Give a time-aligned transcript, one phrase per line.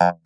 [0.00, 0.16] Humanist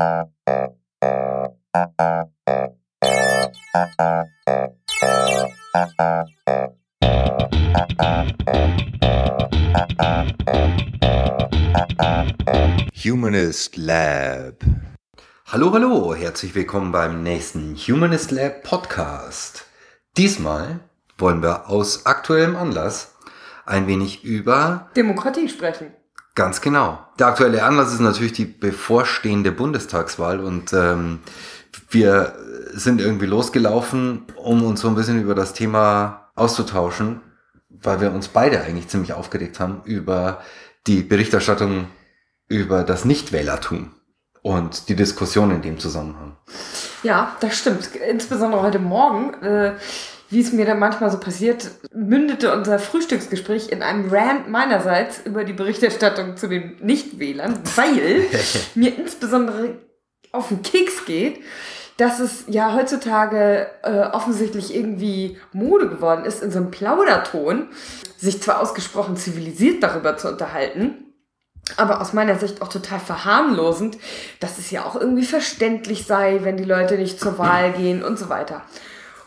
[13.76, 14.62] Lab.
[15.46, 19.66] Hallo, hallo, herzlich willkommen beim nächsten Humanist Lab Podcast.
[20.16, 20.78] Diesmal
[21.18, 23.16] wollen wir aus aktuellem Anlass
[23.66, 25.92] ein wenig über Demokratie sprechen.
[26.34, 26.98] Ganz genau.
[27.18, 31.20] Der aktuelle Anlass ist natürlich die bevorstehende Bundestagswahl und ähm,
[31.90, 32.34] wir
[32.72, 37.20] sind irgendwie losgelaufen, um uns so ein bisschen über das Thema auszutauschen,
[37.68, 40.42] weil wir uns beide eigentlich ziemlich aufgeregt haben über
[40.86, 41.86] die Berichterstattung
[42.48, 43.92] über das Nichtwählertum
[44.42, 46.36] und die Diskussion in dem Zusammenhang.
[47.02, 47.94] Ja, das stimmt.
[47.96, 49.74] Insbesondere heute Morgen, äh,
[50.34, 55.44] wie es mir dann manchmal so passiert, mündete unser Frühstücksgespräch in einem Rant meinerseits über
[55.44, 58.26] die Berichterstattung zu den Nichtwählern, weil
[58.74, 59.76] mir insbesondere
[60.32, 61.38] auf den Keks geht,
[61.98, 67.68] dass es ja heutzutage äh, offensichtlich irgendwie Mode geworden ist, in so einem Plauderton
[68.16, 71.14] sich zwar ausgesprochen zivilisiert darüber zu unterhalten,
[71.76, 73.98] aber aus meiner Sicht auch total verharmlosend,
[74.40, 78.18] dass es ja auch irgendwie verständlich sei, wenn die Leute nicht zur Wahl gehen und
[78.18, 78.62] so weiter.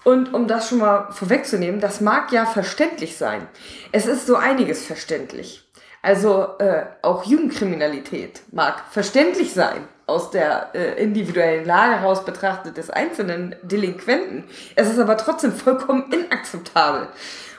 [0.08, 3.46] Und um das schon mal vorwegzunehmen, das mag ja verständlich sein.
[3.92, 5.70] Es ist so einiges verständlich.
[6.02, 12.90] Also äh, auch Jugendkriminalität mag verständlich sein aus der äh, individuellen Lage heraus betrachtet des
[12.90, 14.46] einzelnen Delinquenten.
[14.78, 17.10] Es ist aber trotzdem vollkommen inakzeptabel.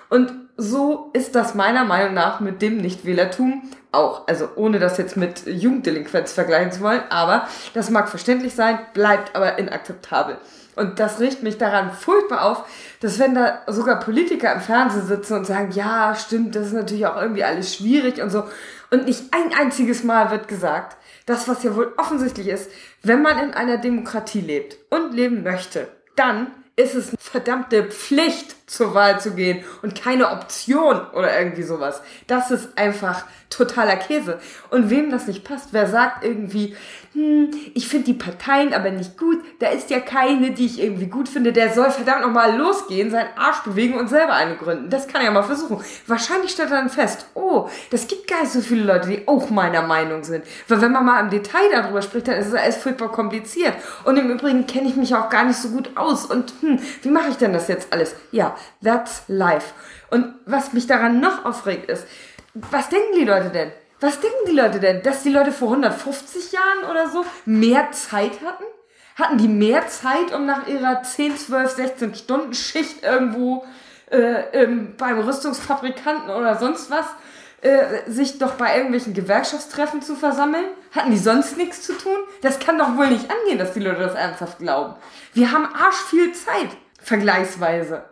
[0.08, 4.26] Und so ist das meiner Meinung nach mit dem Nichtwählertum auch.
[4.26, 9.36] Also ohne das jetzt mit Jugenddelinquenz vergleichen zu wollen, aber das mag verständlich sein, bleibt
[9.36, 10.38] aber inakzeptabel.
[10.78, 12.64] Und das riecht mich daran furchtbar auf,
[13.00, 17.06] dass wenn da sogar Politiker im Fernsehen sitzen und sagen, ja, stimmt, das ist natürlich
[17.06, 18.44] auch irgendwie alles schwierig und so.
[18.90, 22.70] Und nicht ein einziges Mal wird gesagt, das, was ja wohl offensichtlich ist,
[23.02, 28.56] wenn man in einer Demokratie lebt und leben möchte, dann ist es eine verdammte Pflicht,
[28.68, 32.00] zur Wahl zu gehen und keine Option oder irgendwie sowas.
[32.26, 34.38] Das ist einfach totaler Käse.
[34.70, 36.76] Und wem das nicht passt, wer sagt irgendwie,
[37.14, 41.06] hm, ich finde die Parteien aber nicht gut, da ist ja keine, die ich irgendwie
[41.06, 44.90] gut finde, der soll verdammt nochmal losgehen, seinen Arsch bewegen und selber eine gründen.
[44.90, 45.82] Das kann er ja mal versuchen.
[46.06, 49.48] Wahrscheinlich stellt er dann fest, oh, das gibt gar nicht so viele Leute, die auch
[49.50, 50.44] meiner Meinung sind.
[50.68, 53.74] Weil wenn man mal im Detail darüber spricht, dann ist es alles furchtbar kompliziert.
[54.04, 56.26] Und im Übrigen kenne ich mich auch gar nicht so gut aus.
[56.26, 58.14] Und hm, wie mache ich denn das jetzt alles?
[58.30, 59.72] Ja, that's life.
[60.10, 62.06] Und was mich daran noch aufregt ist,
[62.54, 63.72] was denken die Leute denn?
[64.00, 65.02] Was denken die Leute denn?
[65.02, 68.64] Dass die Leute vor 150 Jahren oder so mehr Zeit hatten?
[69.16, 73.66] Hatten die mehr Zeit, um nach ihrer 10, 12, 16 Stunden Schicht irgendwo
[74.10, 77.06] äh, ähm, beim Rüstungsfabrikanten oder sonst was
[77.60, 80.66] äh, sich doch bei irgendwelchen Gewerkschaftstreffen zu versammeln?
[80.94, 82.18] Hatten die sonst nichts zu tun?
[82.40, 84.94] Das kann doch wohl nicht angehen, dass die Leute das ernsthaft glauben.
[85.34, 86.68] Wir haben arsch viel Zeit,
[87.00, 88.04] vergleichsweise.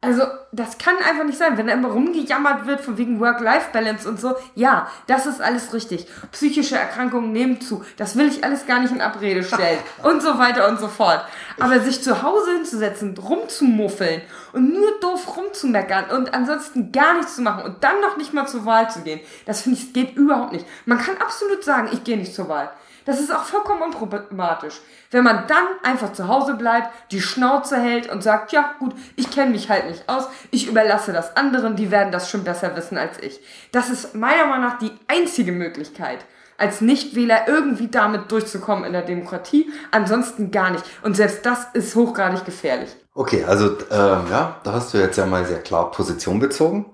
[0.00, 0.22] Also,
[0.52, 4.36] das kann einfach nicht sein, wenn da immer rumgejammert wird von wegen Work-Life-Balance und so.
[4.54, 6.06] Ja, das ist alles richtig.
[6.30, 7.84] Psychische Erkrankungen nehmen zu.
[7.96, 9.80] Das will ich alles gar nicht in Abrede stellen.
[10.04, 11.24] und so weiter und so fort.
[11.58, 14.22] Aber sich zu Hause hinzusetzen, rumzumuffeln
[14.52, 18.46] und nur doof rumzumeckern und ansonsten gar nichts zu machen und dann noch nicht mal
[18.46, 20.66] zur Wahl zu gehen, das finde ich, geht überhaupt nicht.
[20.86, 22.70] Man kann absolut sagen, ich gehe nicht zur Wahl.
[23.08, 24.82] Das ist auch vollkommen unproblematisch.
[25.10, 29.30] Wenn man dann einfach zu Hause bleibt, die Schnauze hält und sagt, ja gut, ich
[29.30, 32.98] kenne mich halt nicht aus, ich überlasse das anderen, die werden das schon besser wissen
[32.98, 33.40] als ich.
[33.72, 36.18] Das ist meiner Meinung nach die einzige Möglichkeit,
[36.58, 39.72] als Nichtwähler irgendwie damit durchzukommen in der Demokratie.
[39.90, 40.84] Ansonsten gar nicht.
[41.00, 42.94] Und selbst das ist hochgradig gefährlich.
[43.14, 46.84] Okay, also ähm, ja, da hast du jetzt ja mal sehr klar Position bezogen.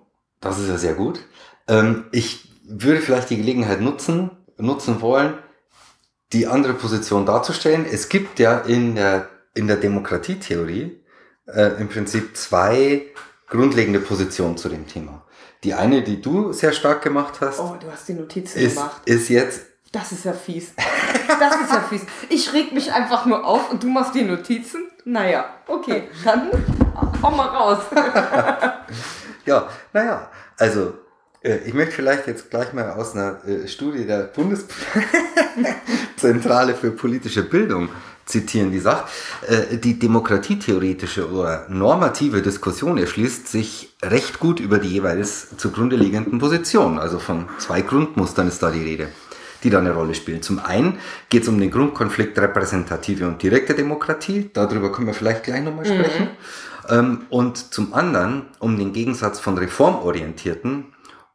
[0.41, 1.19] Das ist ja sehr gut.
[1.67, 5.35] Ähm, ich würde vielleicht die Gelegenheit nutzen, nutzen wollen,
[6.33, 7.87] die andere Position darzustellen.
[7.91, 11.01] Es gibt ja in der, in der Demokratietheorie
[11.47, 13.07] äh, im Prinzip zwei
[13.49, 15.25] grundlegende Positionen zu dem Thema.
[15.63, 17.61] Die eine, die du sehr stark gemacht hast.
[17.61, 19.03] Oh, du hast die Notizen ist, gemacht.
[19.07, 19.67] Ist jetzt.
[19.93, 20.73] Das ist ja fies.
[21.41, 22.03] Das ist ja fies.
[22.29, 24.89] Ich reg mich einfach nur auf und du machst die Notizen.
[25.05, 26.51] Naja, okay, dann
[27.23, 27.79] hau mal raus.
[29.47, 30.95] ja, naja, also
[31.45, 37.91] ich möchte vielleicht jetzt gleich mal aus einer äh, Studie der Bundeszentrale für politische Bildung
[38.25, 39.11] zitieren, die sagt,
[39.47, 46.39] äh, die demokratietheoretische oder normative Diskussion erschließt sich recht gut über die jeweils zugrunde liegenden
[46.39, 46.99] Positionen.
[46.99, 49.09] Also von zwei Grundmustern ist da die Rede,
[49.63, 50.41] die da eine Rolle spielen.
[50.41, 50.99] Zum einen
[51.29, 54.49] geht es um den Grundkonflikt repräsentative und direkte Demokratie.
[54.55, 56.31] Darüber können wir vielleicht gleich nochmal sprechen.
[56.91, 57.27] Mhm.
[57.29, 60.94] Und zum anderen um den Gegensatz von reformorientierten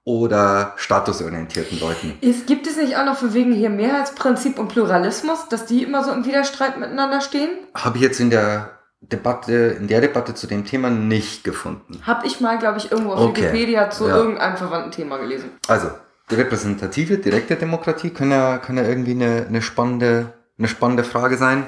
[0.09, 2.17] oder statusorientierten Leuten.
[2.21, 6.03] Ist, gibt es nicht auch noch für wegen hier Mehrheitsprinzip und Pluralismus, dass die immer
[6.03, 7.51] so im Widerstreit miteinander stehen?
[7.75, 8.71] Habe ich jetzt in der
[9.01, 12.01] Debatte, in der Debatte zu dem Thema nicht gefunden.
[12.07, 13.43] Habe ich mal, glaube ich, irgendwo auf Okay.
[13.43, 14.17] Wikipedia zu Ja.
[14.17, 15.51] irgendeinem verwandten Thema gelesen.
[15.67, 15.91] Also,
[16.31, 21.37] die repräsentative, direkte Demokratie kann ja, kann ja irgendwie eine, eine, spannende, eine spannende Frage
[21.37, 21.65] sein.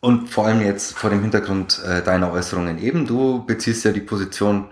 [0.00, 3.04] Und vor allem jetzt vor dem Hintergrund äh, deiner Äußerungen eben.
[3.04, 4.66] Du beziehst ja die Position,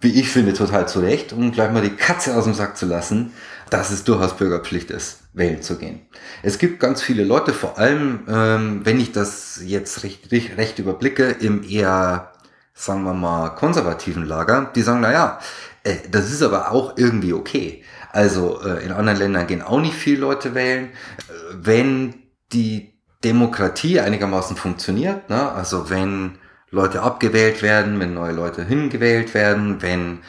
[0.00, 2.86] wie ich finde, total zu Recht, um gleich mal die Katze aus dem Sack zu
[2.86, 3.32] lassen,
[3.68, 6.00] dass es durchaus Bürgerpflicht ist, wählen zu gehen.
[6.42, 10.78] Es gibt ganz viele Leute, vor allem, ähm, wenn ich das jetzt recht, recht, recht
[10.78, 12.32] überblicke, im eher,
[12.74, 15.38] sagen wir mal, konservativen Lager, die sagen, na ja,
[15.84, 17.84] äh, das ist aber auch irgendwie okay.
[18.12, 20.86] Also äh, in anderen Ländern gehen auch nicht viele Leute wählen.
[20.86, 22.14] Äh, wenn
[22.52, 25.52] die Demokratie einigermaßen funktioniert, ne?
[25.52, 26.38] also wenn
[26.70, 30.22] Leute abgewählt werden, wenn neue Leute hingewählt werden, wenn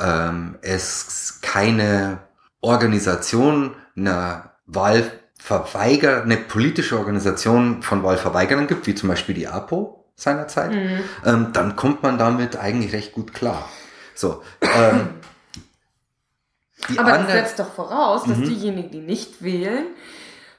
[0.00, 2.18] ähm, es keine
[2.60, 10.72] Organisation einer Wahlverweiger, eine politische Organisation von Wahlverweigerern gibt, wie zum Beispiel die APO seinerzeit,
[10.72, 11.00] Mhm.
[11.24, 13.68] ähm, dann kommt man damit eigentlich recht gut klar.
[14.14, 15.10] So, ähm,
[16.96, 18.44] Aber das setzt doch voraus, dass Mhm.
[18.44, 19.86] diejenigen, die nicht wählen,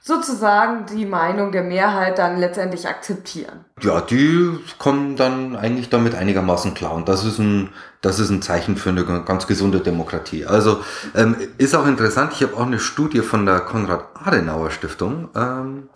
[0.01, 3.66] sozusagen die Meinung der Mehrheit dann letztendlich akzeptieren.
[3.81, 6.94] Ja, die kommen dann eigentlich damit einigermaßen klar.
[6.94, 7.69] Und das ist ein,
[8.01, 10.46] das ist ein Zeichen für eine ganz gesunde Demokratie.
[10.46, 10.81] Also
[11.16, 15.90] ähm, ist auch interessant, ich habe auch eine Studie von der Konrad-Adenauer-Stiftung ähm,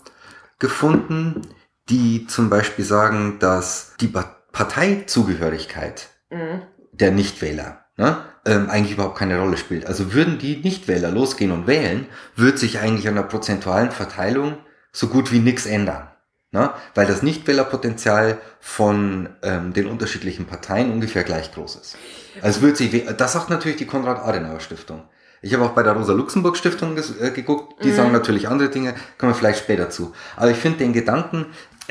[0.59, 1.41] gefunden,
[1.89, 6.61] die zum Beispiel sagen, dass die Ba- Parteizugehörigkeit Mhm.
[6.93, 9.85] der Nichtwähler ne, ähm, eigentlich überhaupt keine Rolle spielt.
[9.85, 14.57] Also würden die Nichtwähler losgehen und wählen, wird sich eigentlich an der prozentualen Verteilung
[14.91, 16.09] so gut wie nichts ändern.
[16.51, 16.69] Ne?
[16.93, 21.97] Weil das Nichtwählerpotenzial von ähm, den unterschiedlichen Parteien ungefähr gleich groß ist.
[22.41, 25.03] Also wird sich, das sagt natürlich die Konrad-Adenauer-Stiftung.
[25.41, 27.95] Ich habe auch bei der Rosa-Luxemburg-Stiftung äh, geguckt, die Mhm.
[27.95, 30.13] sagen natürlich andere Dinge, kommen wir vielleicht später zu.
[30.35, 31.47] Aber ich finde den Gedanken,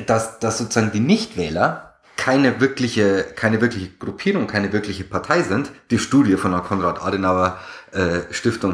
[0.07, 1.92] dass, dass sozusagen die Nichtwähler
[2.23, 5.73] keine wirkliche, keine wirkliche Gruppierung, keine wirkliche Partei sind.
[5.91, 7.59] Die Studie von der Konrad-Adenauer
[7.91, 8.21] äh,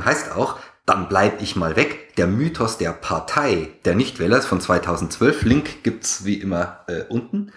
[0.04, 2.14] heißt auch, dann bleib ich mal weg.
[2.16, 5.44] Der Mythos der Partei der Nichtwähler ist von 2012.
[5.44, 7.52] Link gibt's wie immer äh, unten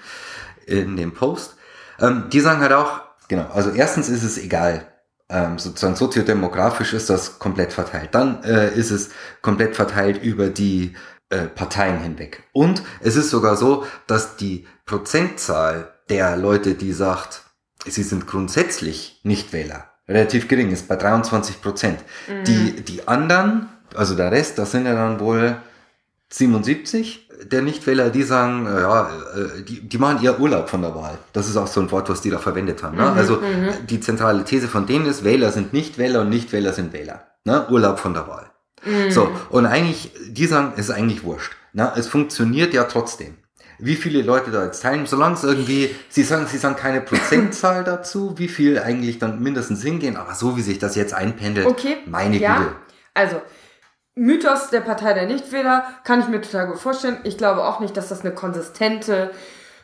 [0.65, 1.57] in dem Post.
[1.99, 4.87] Ähm, die sagen halt auch, genau, also erstens ist es egal,
[5.27, 8.15] ähm, sozusagen soziodemografisch ist das komplett verteilt.
[8.15, 9.09] Dann äh, ist es
[9.41, 10.95] komplett verteilt über die
[11.31, 12.43] äh, Parteien hinweg.
[12.53, 17.41] Und es ist sogar so, dass die Prozentzahl der Leute, die sagt,
[17.85, 21.99] sie sind grundsätzlich Nichtwähler, relativ gering ist, bei 23 Prozent.
[22.45, 25.55] Die, die anderen, also der Rest, das sind ja dann wohl
[26.29, 31.17] 77 der Nichtwähler, die sagen, ja, äh, die, die machen ihr Urlaub von der Wahl.
[31.33, 32.97] Das ist auch so ein Wort, was die da verwendet haben.
[32.97, 33.03] Ne?
[33.03, 33.87] Mhm, also mhm.
[33.89, 37.27] die zentrale These von denen ist, Wähler sind Nichtwähler und Nichtwähler sind Wähler.
[37.45, 37.67] Ne?
[37.69, 38.50] Urlaub von der Wahl.
[38.83, 39.11] Mhm.
[39.11, 41.53] So, und eigentlich, die sagen, es ist eigentlich wurscht.
[41.73, 43.37] Na, es funktioniert ja trotzdem.
[43.79, 47.83] Wie viele Leute da jetzt teilen, solange es irgendwie, sie sagen, sie sagen keine Prozentzahl
[47.85, 51.97] dazu, wie viel eigentlich dann mindestens hingehen, aber so wie sich das jetzt einpendelt, Okay.
[52.05, 52.57] meine ja.
[52.57, 52.75] Güte.
[53.13, 53.41] Also,
[54.13, 57.17] Mythos der Partei der Nichtwähler kann ich mir total gut vorstellen.
[57.23, 59.31] Ich glaube auch nicht, dass das eine konsistente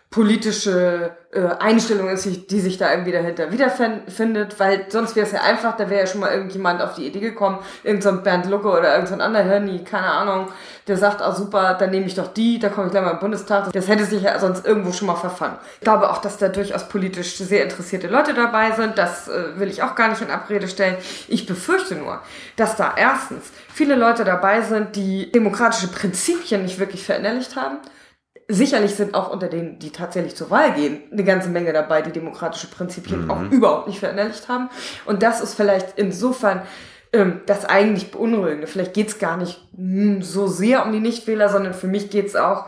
[0.09, 5.42] politische äh, Einstellung ist, die sich da irgendwie dahinter wiederfindet, weil sonst wäre es ja
[5.42, 8.69] einfach, da wäre ja schon mal irgendjemand auf die Idee gekommen, irgend so Bernd Lucke
[8.69, 10.48] oder irgend so anderer Hirni, keine Ahnung,
[10.88, 13.19] der sagt, ah super, dann nehme ich doch die, da komme ich gleich mal im
[13.19, 13.74] Bundestag.
[13.74, 15.58] Das hätte sich ja sonst irgendwo schon mal verfangen.
[15.75, 19.67] Ich glaube auch, dass da durchaus politisch sehr interessierte Leute dabei sind, das äh, will
[19.67, 20.96] ich auch gar nicht in Abrede stellen.
[21.27, 22.22] Ich befürchte nur,
[22.55, 27.79] dass da erstens viele Leute dabei sind, die demokratische Prinzipien nicht wirklich verinnerlicht haben,
[28.50, 32.12] Sicherlich sind auch unter denen, die tatsächlich zur Wahl gehen, eine ganze Menge dabei, die
[32.12, 34.70] demokratische Prinzipien auch überhaupt nicht verinnerlicht haben.
[35.06, 36.62] Und das ist vielleicht insofern
[37.12, 38.68] ähm, das eigentlich Beunruhigende.
[38.68, 42.68] Vielleicht geht's gar nicht mm, so sehr um die Nichtwähler, sondern für mich geht's auch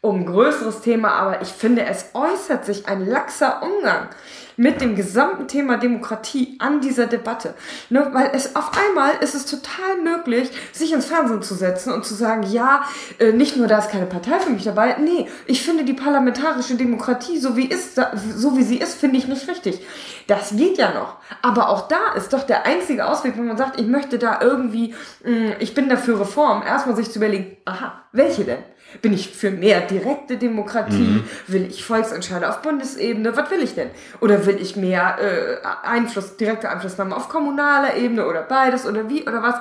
[0.00, 1.12] um ein größeres Thema.
[1.12, 4.08] Aber ich finde, es äußert sich ein laxer Umgang
[4.56, 7.54] mit dem gesamten Thema Demokratie an dieser Debatte.
[7.90, 8.08] Ne?
[8.12, 12.14] Weil es auf einmal ist es total möglich, sich ins Fernsehen zu setzen und zu
[12.14, 12.84] sagen, ja,
[13.18, 16.74] äh, nicht nur da ist keine Partei für mich dabei, nee, ich finde die parlamentarische
[16.74, 18.00] Demokratie, so wie, ist,
[18.36, 19.84] so wie sie ist, finde ich nicht richtig.
[20.26, 21.16] Das geht ja noch.
[21.42, 24.94] Aber auch da ist doch der einzige Ausweg, wenn man sagt, ich möchte da irgendwie,
[25.24, 28.62] mh, ich bin dafür Reform, erstmal sich zu überlegen, aha, welche denn?
[29.00, 31.22] Bin ich für mehr direkte Demokratie?
[31.46, 33.36] Will ich Volksentscheide auf Bundesebene?
[33.36, 33.90] Was will ich denn?
[34.20, 39.22] Oder will ich mehr äh, Einfluss, direkte Einflussnahme auf kommunaler Ebene oder beides oder wie
[39.22, 39.56] oder was?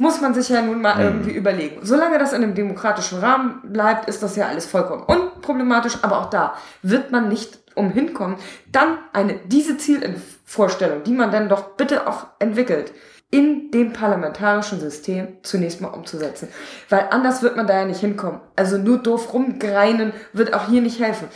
[0.00, 1.80] Muss man sich ja nun mal irgendwie überlegen.
[1.82, 5.98] Solange das in einem demokratischen Rahmen bleibt, ist das ja alles vollkommen unproblematisch.
[6.02, 8.36] Aber auch da wird man nicht umhin kommen,
[8.70, 12.92] dann eine, diese Zielvorstellung, die man dann doch bitte auch entwickelt,
[13.30, 16.48] in dem parlamentarischen System zunächst mal umzusetzen.
[16.88, 18.40] Weil anders wird man da ja nicht hinkommen.
[18.56, 21.28] Also nur doof rumgreinen wird auch hier nicht helfen.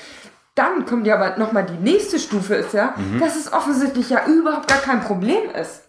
[0.54, 3.20] Dann kommt ja aber nochmal die nächste Stufe ist ja, mhm.
[3.20, 5.82] dass es offensichtlich ja überhaupt gar kein Problem ist.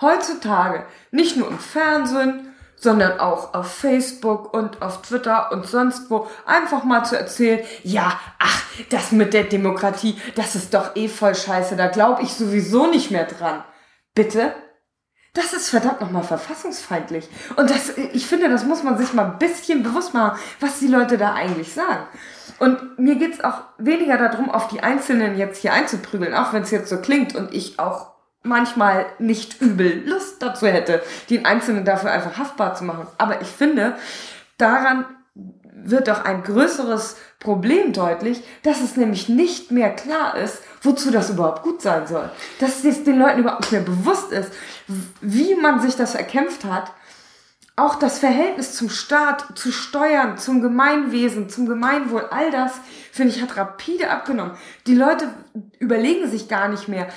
[0.00, 6.28] Heutzutage, nicht nur im Fernsehen, sondern auch auf Facebook und auf Twitter und sonst wo
[6.44, 11.34] einfach mal zu erzählen, ja, ach, das mit der Demokratie, das ist doch eh voll
[11.34, 13.64] scheiße, da glaube ich sowieso nicht mehr dran.
[14.16, 14.54] Bitte?
[15.34, 17.28] Das ist verdammt nochmal verfassungsfeindlich.
[17.56, 20.88] Und das, ich finde, das muss man sich mal ein bisschen bewusst machen, was die
[20.88, 22.06] Leute da eigentlich sagen.
[22.58, 26.70] Und mir geht's auch weniger darum, auf die Einzelnen jetzt hier einzuprügeln, auch wenn es
[26.70, 32.10] jetzt so klingt und ich auch manchmal nicht übel Lust dazu hätte, den Einzelnen dafür
[32.10, 33.06] einfach haftbar zu machen.
[33.18, 33.96] Aber ich finde,
[34.56, 35.04] daran
[35.74, 41.30] wird doch ein größeres Problem deutlich, dass es nämlich nicht mehr klar ist, wozu das
[41.30, 42.30] überhaupt gut sein soll.
[42.60, 44.52] Dass es den Leuten überhaupt nicht mehr bewusst ist,
[45.20, 46.92] wie man sich das erkämpft hat.
[47.78, 52.72] Auch das Verhältnis zum Staat, zu Steuern, zum Gemeinwesen, zum Gemeinwohl, all das,
[53.12, 54.56] finde ich, hat rapide abgenommen.
[54.86, 55.28] Die Leute
[55.78, 57.08] überlegen sich gar nicht mehr,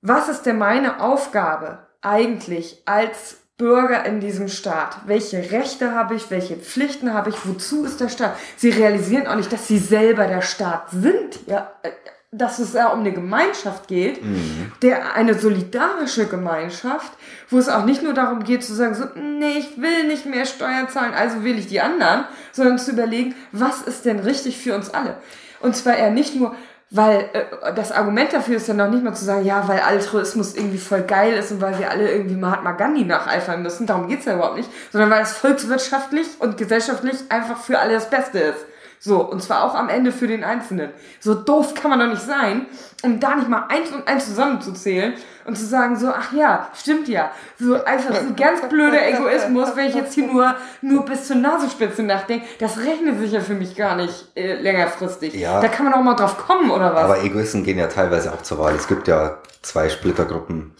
[0.00, 5.00] was ist denn meine Aufgabe eigentlich als Bürger in diesem Staat?
[5.06, 6.30] Welche Rechte habe ich?
[6.30, 7.36] Welche Pflichten habe ich?
[7.44, 8.36] Wozu ist der Staat?
[8.56, 11.40] Sie realisieren auch nicht, dass sie selber der Staat sind.
[11.46, 11.90] Ja, äh,
[12.38, 14.72] dass es ja um eine Gemeinschaft geht, mhm.
[14.82, 17.12] der eine solidarische Gemeinschaft,
[17.48, 20.44] wo es auch nicht nur darum geht zu sagen, so, nee, ich will nicht mehr
[20.44, 24.74] Steuern zahlen, also will ich die anderen, sondern zu überlegen, was ist denn richtig für
[24.74, 25.16] uns alle?
[25.60, 26.54] Und zwar eher nicht nur,
[26.90, 30.54] weil äh, das Argument dafür ist ja noch nicht mal zu sagen, ja, weil Altruismus
[30.54, 34.26] irgendwie voll geil ist und weil wir alle irgendwie Mahatma Gandhi nacheifern müssen, darum geht's
[34.26, 38.66] ja überhaupt nicht, sondern weil es volkswirtschaftlich und gesellschaftlich einfach für alle das Beste ist.
[39.06, 40.90] So, und zwar auch am Ende für den Einzelnen.
[41.20, 42.66] So doof kann man doch nicht sein,
[43.04, 47.06] um da nicht mal eins und eins zusammenzuzählen und zu sagen so, ach ja, stimmt
[47.06, 47.30] ja.
[47.56, 52.02] So einfach so ganz blöder Egoismus, wenn ich jetzt hier nur, nur bis zur Nasenspitze
[52.02, 55.34] nachdenke, das rechnet sich ja für mich gar nicht äh, längerfristig.
[55.34, 57.04] Ja, da kann man auch mal drauf kommen, oder was?
[57.04, 58.74] Aber Egoisten gehen ja teilweise auch zur Wahl.
[58.74, 60.74] Es gibt ja zwei Splittergruppen,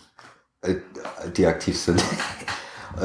[0.62, 0.74] äh,
[1.36, 2.02] die aktiv sind,
[3.00, 3.04] äh,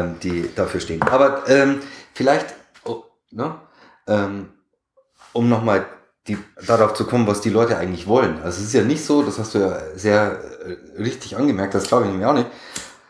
[0.00, 1.02] ähm, die dafür stehen.
[1.02, 1.80] Aber ähm,
[2.14, 3.56] vielleicht, oh, ne?
[4.06, 4.50] ähm,
[5.32, 5.86] um nochmal
[6.26, 8.36] die, darauf zu kommen, was die Leute eigentlich wollen.
[8.42, 11.88] Also es ist ja nicht so, das hast du ja sehr äh, richtig angemerkt, das
[11.88, 12.48] glaube ich nämlich auch nicht,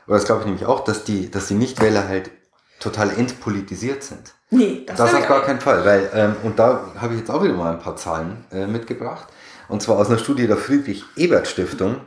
[0.06, 2.30] oder das glaube ich nämlich auch, dass die, dass die Nichtwähler halt
[2.78, 4.34] total entpolitisiert sind.
[4.50, 7.42] Nee, das, das auf gar keinen Fall, weil, ähm, und da habe ich jetzt auch
[7.42, 9.28] wieder mal ein paar Zahlen äh, mitgebracht,
[9.68, 12.00] und zwar aus einer Studie der Friedrich-Ebert-Stiftung,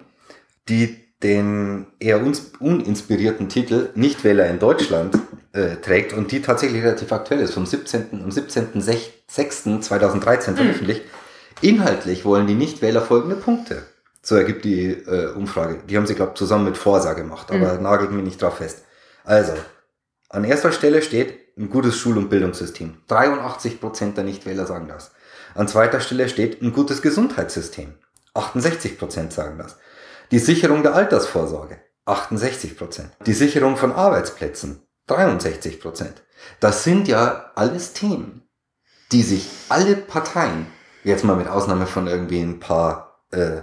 [0.67, 2.22] die den eher
[2.60, 5.18] uninspirierten Titel Nichtwähler in Deutschland
[5.53, 8.22] äh, trägt und die tatsächlich relativ aktuell ist, vom 17.
[8.24, 10.58] um 17.06.2013 hm.
[10.58, 11.03] veröffentlicht.
[11.03, 11.10] Mhm.
[11.62, 13.84] Inhaltlich wollen die Nichtwähler folgende Punkte.
[14.22, 15.80] So ergibt die äh, Umfrage.
[15.88, 17.84] Die haben sie, glaube ich, zusammen mit Forsa gemacht, aber mhm.
[17.84, 18.84] nagelt mich nicht drauf fest.
[19.24, 19.53] Also,
[20.30, 22.98] an erster Stelle steht ein gutes Schul- und Bildungssystem.
[23.08, 25.12] 83 Prozent der Nichtwähler sagen das.
[25.56, 27.94] An zweiter Stelle steht ein gutes Gesundheitssystem.
[28.34, 29.77] 68 Prozent sagen das.
[30.32, 31.80] Die Sicherung der Altersvorsorge.
[32.06, 33.12] 68 Prozent.
[33.25, 34.82] Die Sicherung von Arbeitsplätzen.
[35.08, 36.24] 63 Prozent.
[36.60, 38.48] Das sind ja alles Themen,
[39.12, 40.68] die sich alle Parteien,
[41.03, 43.62] jetzt mal mit Ausnahme von irgendwie ein paar äh,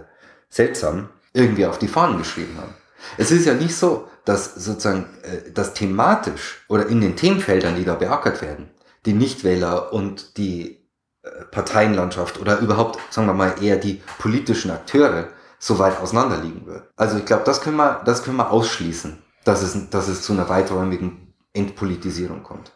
[0.48, 2.74] seltsam, irgendwie auf die Fahnen geschrieben haben.
[3.16, 7.84] Es ist ja nicht so, dass sozusagen äh, das thematisch oder in den Themenfeldern, die
[7.84, 8.70] da beackert werden,
[9.06, 10.86] die Nichtwähler und die
[11.22, 15.28] äh, Parteienlandschaft oder überhaupt, sagen wir mal, eher die politischen Akteure
[15.60, 16.84] so weit auseinanderliegen wird.
[16.96, 20.32] Also ich glaube, das können wir, das können wir ausschließen, dass es, dass es zu
[20.32, 22.72] einer weiträumigen Entpolitisierung kommt.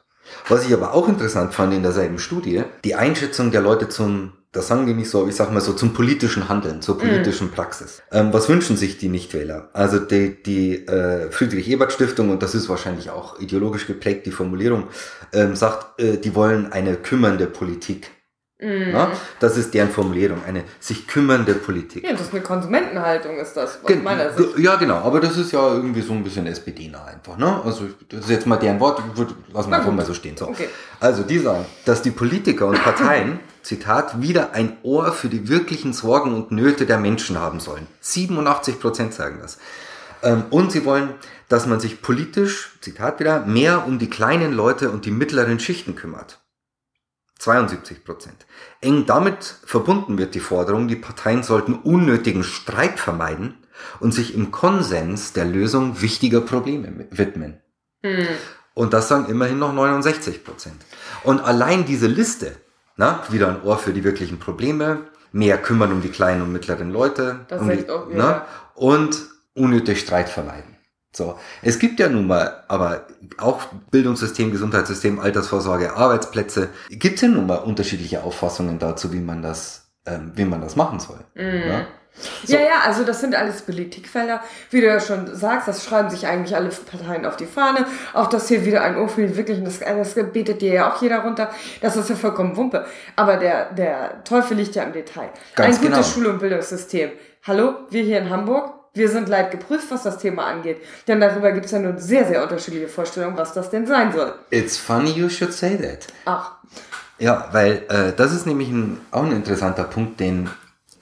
[0.48, 4.68] Was ich aber auch interessant fand in derselben Studie, die Einschätzung der Leute zum, das
[4.68, 7.52] sagen die nicht so, ich sag mal so, zum politischen Handeln, zur politischen mm.
[7.52, 8.02] Praxis.
[8.10, 9.70] Ähm, was wünschen sich die Nichtwähler?
[9.72, 14.88] Also die, die äh, Friedrich-Ebert-Stiftung, und das ist wahrscheinlich auch ideologisch geprägt, die Formulierung,
[15.32, 18.10] ähm, sagt, äh, die wollen eine kümmernde Politik.
[18.60, 18.92] Mhm.
[18.92, 22.04] Ja, das ist deren Formulierung, eine sich kümmernde Politik.
[22.04, 24.58] Ja, das ist eine Konsumentenhaltung, ist das, aus Gen meiner Sicht.
[24.58, 27.36] Ja, genau, aber das ist ja irgendwie so ein bisschen SPD-nah einfach.
[27.36, 27.62] Ne?
[27.64, 29.02] Also, das ist jetzt mal deren Wort,
[29.52, 30.36] lassen wir einfach mal so stehen.
[30.36, 30.48] So.
[30.48, 30.68] Okay.
[31.00, 35.92] Also, die sagen, dass die Politiker und Parteien, Zitat, wieder ein Ohr für die wirklichen
[35.92, 37.88] Sorgen und Nöte der Menschen haben sollen.
[38.00, 39.58] 87 Prozent sagen das.
[40.22, 41.10] Ähm, und sie wollen,
[41.48, 45.96] dass man sich politisch, Zitat wieder, mehr um die kleinen Leute und die mittleren Schichten
[45.96, 46.38] kümmert.
[47.38, 48.46] 72 Prozent.
[48.80, 53.58] Eng damit verbunden wird die Forderung, die Parteien sollten unnötigen Streit vermeiden
[54.00, 57.60] und sich im Konsens der Lösung wichtiger Probleme widmen.
[58.02, 58.26] Hm.
[58.74, 60.76] Und das sagen immerhin noch 69 Prozent.
[61.22, 62.56] Und allein diese Liste,
[62.96, 66.90] na, wieder ein Ohr für die wirklichen Probleme, mehr kümmern um die kleinen und mittleren
[66.90, 67.46] Leute.
[67.50, 69.16] Um die, na, und
[69.54, 70.73] unnötig Streit vermeiden.
[71.16, 71.38] So.
[71.62, 73.06] Es gibt ja nun mal, aber
[73.38, 79.40] auch Bildungssystem, Gesundheitssystem, Altersvorsorge, Arbeitsplätze, gibt es ja nun mal unterschiedliche Auffassungen dazu, wie man
[79.40, 81.20] das, ähm, wie man das machen soll.
[81.34, 81.68] Mhm.
[81.68, 81.86] Ja?
[82.46, 84.40] Ja, ja, also das sind alles Politikfelder.
[84.70, 87.86] Wie du ja schon sagst, das schreiben sich eigentlich alle Parteien auf die Fahne.
[88.12, 91.50] Auch das hier wieder ein Ohrfried, wirklich, das, das betet dir ja auch jeder runter.
[91.80, 92.86] Das ist ja vollkommen Wumpe.
[93.16, 95.30] Aber der, der Teufel liegt ja im Detail.
[95.56, 96.26] Ganz ein gutes genau.
[96.26, 97.10] Schul- und Bildungssystem.
[97.42, 100.78] Hallo, wir hier in Hamburg, wir sind leid geprüft, was das Thema angeht.
[101.08, 104.34] Denn darüber gibt es ja nun sehr, sehr unterschiedliche Vorstellungen, was das denn sein soll.
[104.50, 106.06] It's funny you should say that.
[106.24, 106.52] Ach,
[107.18, 110.48] Ja, weil äh, das ist nämlich ein, auch ein interessanter Punkt, den,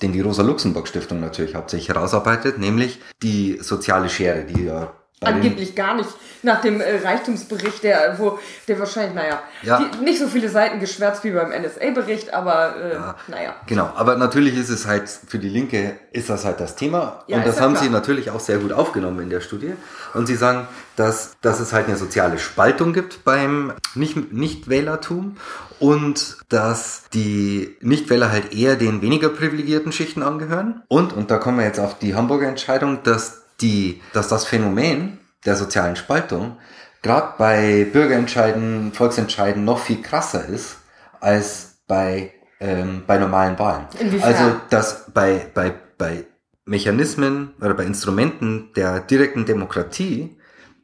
[0.01, 4.93] den die Rosa-Luxemburg-Stiftung natürlich hauptsächlich herausarbeitet, nämlich die soziale Schere, die ja
[5.25, 6.09] Angeblich gar nicht.
[6.45, 8.37] Nach dem äh, Reichtumsbericht, der, wo,
[8.67, 9.79] der wahrscheinlich, naja, Ja.
[9.79, 13.55] die, nicht so viele Seiten geschwärzt wie beim NSA-Bericht, aber äh, naja.
[13.67, 17.37] Genau, aber natürlich ist es halt für die Linke ist das halt das Thema Ja,
[17.37, 17.85] und das ja haben klar.
[17.85, 19.75] sie natürlich auch sehr gut aufgenommen in der Studie
[20.15, 25.37] und sie sagen, dass, dass es halt eine soziale Spaltung gibt beim Nicht- Nichtwählertum
[25.79, 31.59] und dass die Nichtwähler halt eher den weniger privilegierten Schichten angehören und und da kommen
[31.59, 36.59] wir jetzt auf die Hamburger Entscheidung, dass die dass das Phänomen der sozialen Spaltung
[37.03, 40.79] gerade bei Bürgerentscheiden, Volksentscheiden noch viel krasser ist
[41.21, 43.87] als bei, ähm, bei normalen Wahlen.
[43.99, 44.35] Inwiefern?
[44.35, 46.25] Also, dass bei, bei, bei
[46.65, 50.39] Mechanismen oder bei Instrumenten der direkten Demokratie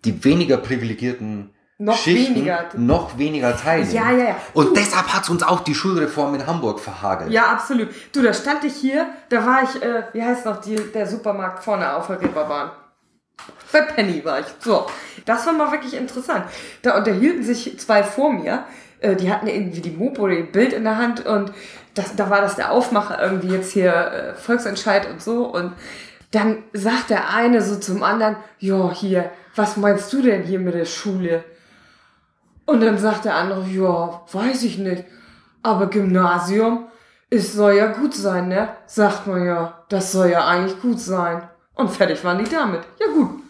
[0.05, 2.65] die weniger privilegierten Noch Schichten weniger.
[2.77, 3.93] noch weniger teilnehmen.
[3.95, 4.37] Ja, ja, ja.
[4.53, 7.31] Und Du- deshalb hat uns auch die Schulreform in Hamburg verhagelt.
[7.31, 7.89] Ja, absolut.
[8.13, 11.63] Du, da stand ich hier, da war ich, äh, wie heißt noch die, der Supermarkt
[11.63, 12.73] vorne auf der Reeperbahn?
[13.73, 14.47] Bei Penny war ich.
[14.59, 14.87] So,
[15.25, 16.45] das war mal wirklich interessant.
[16.83, 18.65] Da unterhielten sich zwei vor mir,
[18.99, 21.53] äh, die hatten irgendwie die Mopo oder ihr Bild in der Hand und
[21.95, 25.75] das, da war das der Aufmacher irgendwie jetzt hier äh, Volksentscheid und so und
[26.33, 30.75] dann sagt der eine so zum anderen, ja, hier, was meinst du denn hier mit
[30.75, 31.45] der Schule?
[32.69, 35.07] Und dann sagt der andere, ja, weiß ich nicht.
[35.63, 36.89] Aber Gymnasium,
[37.31, 38.69] es soll ja gut sein, ne?
[38.85, 41.49] Sagt man ja, das soll ja eigentlich gut sein.
[41.75, 42.83] Und fertig waren die damit.
[43.01, 43.41] Ja gut.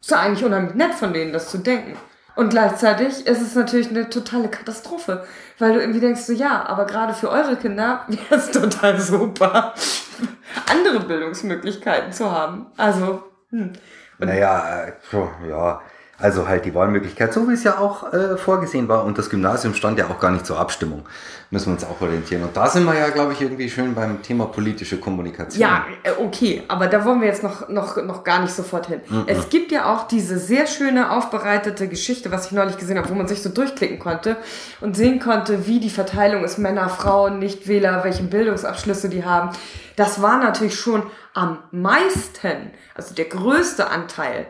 [0.00, 1.96] Ist ja eigentlich unheimlich nett von denen, das zu denken.
[2.36, 5.24] Und gleichzeitig ist es natürlich eine totale Katastrophe,
[5.58, 9.74] weil du irgendwie denkst, so, ja, aber gerade für eure Kinder wäre es total super,
[10.70, 12.66] andere Bildungsmöglichkeiten zu haben.
[12.76, 13.72] Also, hm.
[14.18, 15.82] Naja, äh, ja.
[16.22, 19.04] Also halt die Wahlmöglichkeit, so wie es ja auch äh, vorgesehen war.
[19.04, 21.04] Und das Gymnasium stand ja auch gar nicht zur Abstimmung.
[21.50, 22.44] Müssen wir uns auch orientieren.
[22.44, 25.60] Und da sind wir ja, glaube ich, irgendwie schön beim Thema politische Kommunikation.
[25.60, 29.00] Ja, äh, okay, aber da wollen wir jetzt noch, noch, noch gar nicht sofort hin.
[29.26, 33.14] Es gibt ja auch diese sehr schöne aufbereitete Geschichte, was ich neulich gesehen habe, wo
[33.14, 34.36] man sich so durchklicken konnte
[34.80, 39.50] und sehen konnte, wie die Verteilung ist, Männer, Frauen, Nichtwähler, welche Bildungsabschlüsse die haben.
[39.96, 41.02] Das war natürlich schon
[41.34, 44.46] am meisten, also der größte Anteil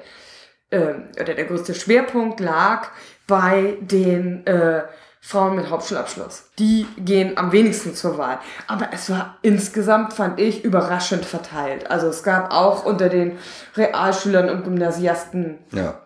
[0.73, 2.89] ähm, oder der größte Schwerpunkt lag
[3.27, 4.83] bei den äh,
[5.25, 6.51] Frauen mit Hauptschulabschluss.
[6.59, 8.41] Die gehen am wenigsten zur Wahl.
[8.67, 11.89] Aber es war insgesamt, fand ich, überraschend verteilt.
[11.91, 13.39] Also es gab auch unter den
[13.77, 16.02] Realschülern und Gymnasiasten Ja.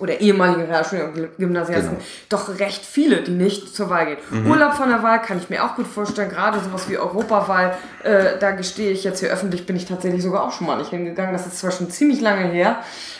[0.00, 2.02] Oder ehemaligen Realschüler und Gymnasiasten Genau.
[2.28, 4.18] doch recht viele, die nicht zur Wahl gehen.
[4.48, 8.38] Urlaub von der Wahl kann ich mir auch gut vorstellen, gerade sowas wie Europawahl, äh,
[8.40, 11.32] da gestehe ich jetzt hier öffentlich, bin ich tatsächlich sogar auch schon mal nicht hingegangen.
[11.32, 12.78] Das ist zwar schon ziemlich lange her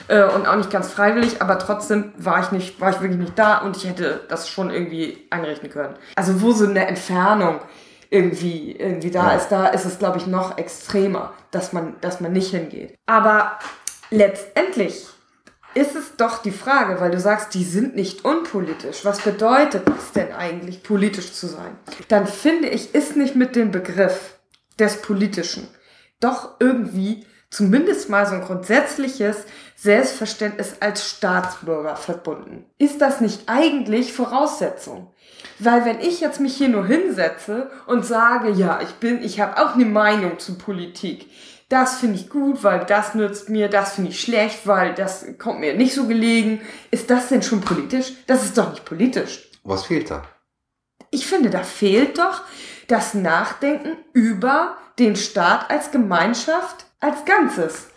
[0.08, 3.38] äh, und auch nicht ganz freiwillig, aber trotzdem war ich nicht, war ich wirklich nicht
[3.38, 5.94] da und ich hätte das schon irgendwie einrichten können.
[6.16, 7.60] Also wo so eine Entfernung
[8.10, 9.36] irgendwie, irgendwie da Ja.
[9.36, 12.94] ist, da ist es, glaube ich, noch extremer, dass man, dass man nicht hingeht.
[13.06, 13.58] Aber
[14.10, 15.06] letztendlich
[15.74, 19.04] ist es doch die Frage, weil du sagst, die sind nicht unpolitisch.
[19.04, 21.76] Was bedeutet das denn eigentlich, politisch zu sein?
[22.08, 24.38] Dann finde ich, ist nicht mit dem Begriff
[24.78, 25.68] des Politischen
[26.20, 29.44] doch irgendwie zumindest mal so ein grundsätzliches
[29.76, 32.64] Selbstverständnis als Staatsbürger verbunden.
[32.78, 35.12] Ist das nicht eigentlich Voraussetzung?
[35.58, 39.62] Weil wenn ich jetzt mich hier nur hinsetze und sage, ja, ich bin, ich habe
[39.62, 41.30] auch eine Meinung zu Politik,
[41.68, 45.60] das finde ich gut, weil das nützt mir, das finde ich schlecht, weil das kommt
[45.60, 46.60] mir nicht so gelegen.
[46.90, 48.12] Ist das denn schon politisch?
[48.26, 49.50] Das ist doch nicht politisch.
[49.64, 50.22] Was fehlt da?
[51.10, 52.42] Ich finde, da fehlt doch
[52.88, 57.88] das Nachdenken über den Staat als Gemeinschaft, als Ganzes.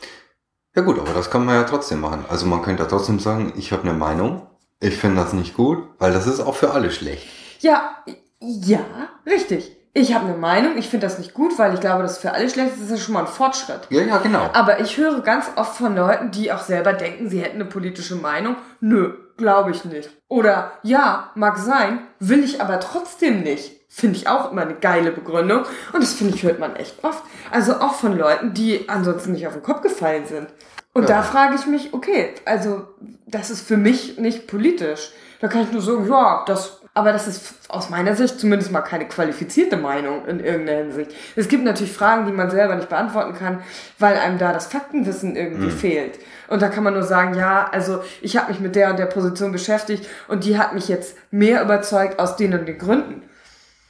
[0.76, 2.26] Ja gut, aber das kann man ja trotzdem machen.
[2.30, 4.48] Also man könnte ja trotzdem sagen, ich habe eine Meinung,
[4.80, 7.28] ich finde das nicht gut, weil das ist auch für alle schlecht.
[7.62, 8.04] Ja,
[8.40, 8.86] ja,
[9.26, 9.77] richtig.
[10.00, 12.32] Ich habe eine Meinung, ich finde das nicht gut, weil ich glaube, das ist für
[12.32, 13.88] alle schlecht, das ist ja schon mal ein Fortschritt.
[13.90, 14.48] Ja, ja, genau.
[14.54, 18.16] Aber ich höre ganz oft von Leuten, die auch selber denken, sie hätten eine politische
[18.16, 18.58] Meinung.
[18.80, 20.12] Nö, glaube ich nicht.
[20.28, 23.72] Oder ja, mag sein, will ich aber trotzdem nicht.
[23.90, 25.64] Finde ich auch immer eine geile Begründung.
[25.94, 27.24] Und das finde ich, hört man echt oft.
[27.50, 30.48] Also auch von Leuten, die ansonsten nicht auf den Kopf gefallen sind.
[30.94, 31.16] Und Ja.
[31.18, 32.88] da frage ich mich, okay, also
[33.26, 35.12] das ist für mich nicht politisch.
[35.40, 38.82] Da kann ich nur sagen, ja, das, aber das ist aus meiner Sicht zumindest mal
[38.82, 41.12] keine qualifizierte Meinung in irgendeiner Hinsicht.
[41.36, 43.62] Es gibt natürlich Fragen, die man selber nicht beantworten kann,
[44.00, 46.18] weil einem da das Faktenwissen irgendwie fehlt.
[46.48, 49.06] Und da kann man nur sagen, ja, also ich habe mich mit der und der
[49.06, 53.22] Position beschäftigt und die hat mich jetzt mehr überzeugt aus den und den Gründen.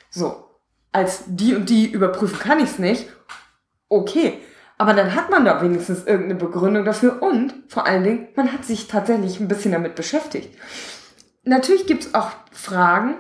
[0.10, 0.44] So,
[0.92, 3.08] als die und die überprüfen kann ich es nicht.
[3.88, 4.42] Okay,
[4.78, 8.66] aber dann hat man da wenigstens irgendeine Begründung dafür und vor allen Dingen, man hat
[8.66, 10.54] sich tatsächlich ein bisschen damit beschäftigt.
[11.48, 13.16] Natürlich gibt es auch Fragen,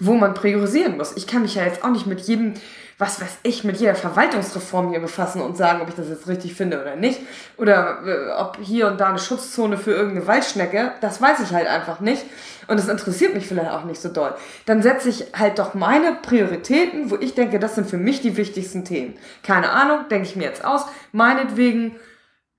[0.00, 1.16] wo man priorisieren muss.
[1.16, 2.54] Ich kann mich ja jetzt auch nicht mit jedem,
[2.98, 6.54] was weiß ich, mit jeder Verwaltungsreform hier befassen und sagen, ob ich das jetzt richtig
[6.54, 7.20] finde oder nicht.
[7.56, 11.66] Oder äh, ob hier und da eine Schutzzone für irgendeine Waldschnecke, das weiß ich halt
[11.66, 12.24] einfach nicht.
[12.68, 14.34] Und das interessiert mich vielleicht auch nicht so doll.
[14.64, 18.36] Dann setze ich halt doch meine Prioritäten, wo ich denke, das sind für mich die
[18.36, 19.14] wichtigsten Themen.
[19.42, 20.86] Keine Ahnung, denke ich mir jetzt aus.
[21.12, 21.96] Meinetwegen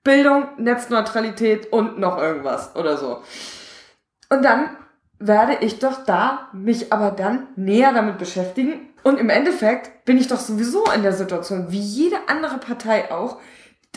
[0.03, 3.21] Bildung, Netzneutralität und noch irgendwas oder so.
[4.29, 4.69] Und dann
[5.19, 8.89] werde ich doch da mich aber dann näher damit beschäftigen.
[9.03, 13.37] Und im Endeffekt bin ich doch sowieso in der Situation, wie jede andere Partei auch.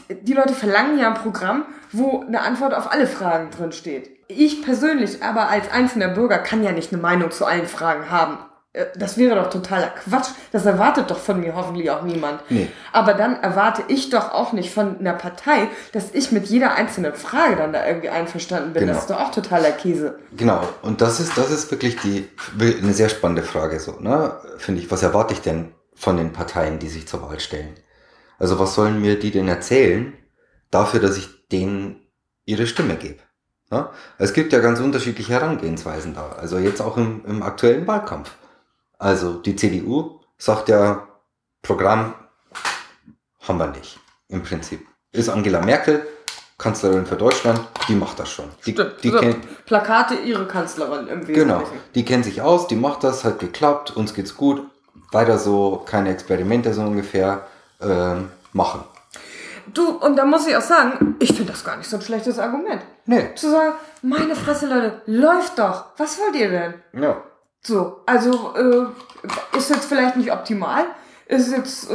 [0.09, 4.11] Die Leute verlangen ja ein Programm, wo eine Antwort auf alle Fragen drin steht.
[4.29, 8.39] Ich persönlich aber als einzelner Bürger kann ja nicht eine Meinung zu allen Fragen haben.
[8.73, 10.29] Äh, Das wäre doch totaler Quatsch.
[10.53, 12.43] Das erwartet doch von mir hoffentlich auch niemand.
[12.51, 12.69] Nee.
[12.93, 17.15] Aber dann erwarte ich doch auch nicht von einer Partei, dass ich mit jeder einzelnen
[17.15, 18.83] Frage dann da irgendwie einverstanden bin.
[18.83, 18.93] Genau.
[18.95, 20.19] Das ist doch auch totaler Käse.
[20.37, 22.29] Genau, und das ist, das ist wirklich die,
[22.61, 24.37] eine sehr spannende Frage, so, ne?
[24.59, 24.91] Finde ich.
[24.91, 27.75] Was erwarte ich denn von den Parteien, die sich zur Wahl stellen?
[28.39, 30.15] Also, was sollen mir die denn erzählen,
[30.71, 32.01] dafür, dass ich denen
[32.47, 33.19] ihre Stimme gebe?
[33.71, 33.89] Ne?
[34.19, 36.37] Es gibt ja ganz unterschiedliche Herangehensweisen da.
[36.41, 38.31] Also, jetzt auch im, im aktuellen Wahlkampf.
[39.01, 41.09] Also, die CDU sagt ja,
[41.63, 42.15] Programm
[43.41, 44.87] haben wir nicht, im Prinzip.
[45.11, 46.07] Ist Angela Merkel,
[46.59, 48.45] Kanzlerin für Deutschland, die macht das schon.
[48.67, 51.49] Die, die so, kennt, Plakate ihre Kanzlerin im Wesentlichen.
[51.49, 51.63] Genau,
[51.95, 54.63] die kennt sich aus, die macht das, hat geklappt, uns geht's gut,
[55.13, 57.47] weiter so, keine Experimente so ungefähr
[57.81, 58.85] ähm, machen.
[59.73, 62.39] Du, und da muss ich auch sagen, ich finde das gar nicht so ein schlechtes
[62.39, 62.83] Argument.
[63.07, 65.87] Nee, Zu sagen, meine Fresse, Leute, läuft doch.
[65.97, 66.75] Was wollt ihr denn?
[67.03, 67.23] ja,
[67.63, 70.87] So, also äh, ist jetzt vielleicht nicht optimal,
[71.27, 71.95] ist jetzt, äh,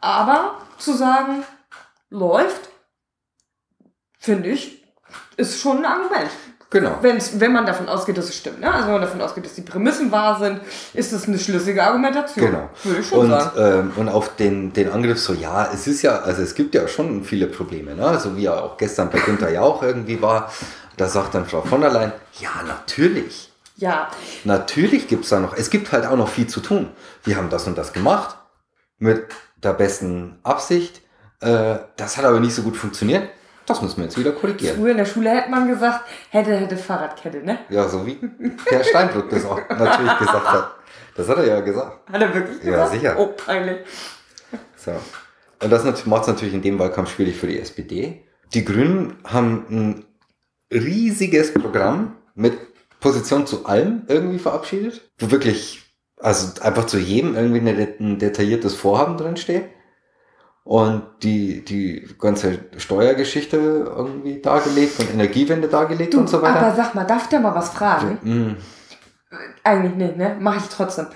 [0.00, 1.44] aber zu sagen,
[2.10, 2.68] läuft,
[4.18, 4.84] finde ich,
[5.36, 6.30] ist schon ein Argument.
[6.70, 6.98] genau.
[7.00, 8.60] Wenn's, wenn man davon ausgeht, dass es stimmt.
[8.60, 8.72] Ne?
[8.72, 10.60] Also wenn man davon ausgeht, dass die Prämissen wahr sind,
[10.94, 12.46] ist das eine schlüssige Argumentation.
[12.46, 12.70] Genau.
[12.82, 13.50] Würde ich schon Und, sagen.
[13.58, 16.88] ähm, und auf den, den Angriff so, ja, es ist ja, also es gibt ja
[16.88, 18.18] schon viele Probleme, ne?
[18.18, 20.50] so wie ja auch gestern bei Günther Jauch irgendwie war.
[20.96, 23.52] Da sagt dann Frau von der Leyen, ja, natürlich.
[23.76, 24.10] Ja,
[24.44, 26.90] Natürlich gibt's da noch, es gibt halt auch noch viel zu tun.
[27.24, 28.36] Wir haben das und das gemacht,
[28.98, 29.24] mit
[29.62, 31.00] der besten Absicht.
[31.40, 33.28] Äh, das hat aber nicht so gut funktioniert.
[33.66, 34.76] Das müssen wir jetzt wieder korrigieren.
[34.76, 37.58] früher in der Schule hätte man gesagt, hätte, hätte Fahrradkette, ne?
[37.70, 38.18] Ja, so wie
[38.66, 40.70] Herr Steinbrück das auch natürlich gesagt hat.
[41.16, 42.10] Das hat er ja gesagt.
[42.12, 42.92] Hat er wirklich Ja, gesagt?
[42.92, 43.14] sicher.
[43.18, 43.78] Oh, peinlich.
[44.76, 44.92] So.
[45.62, 48.24] Und das macht es natürlich in dem Wahlkampf schwierig für die SPD.
[48.52, 50.04] Die Grünen haben ein
[50.70, 52.58] riesiges Programm mit
[53.04, 55.82] Position zu allem irgendwie verabschiedet, wo wirklich,
[56.18, 59.66] also einfach zu jedem irgendwie ein detailliertes Vorhaben drin steht.
[60.64, 66.60] Und die, die ganze Steuergeschichte irgendwie dargelegt und Energiewende dargelegt Du, und so weiter.
[66.60, 68.18] aber sag mal, darf der mal was fragen?
[68.22, 68.56] Mm,
[69.62, 70.38] Eigentlich nicht, ne?
[70.40, 71.08] Mach ich trotzdem.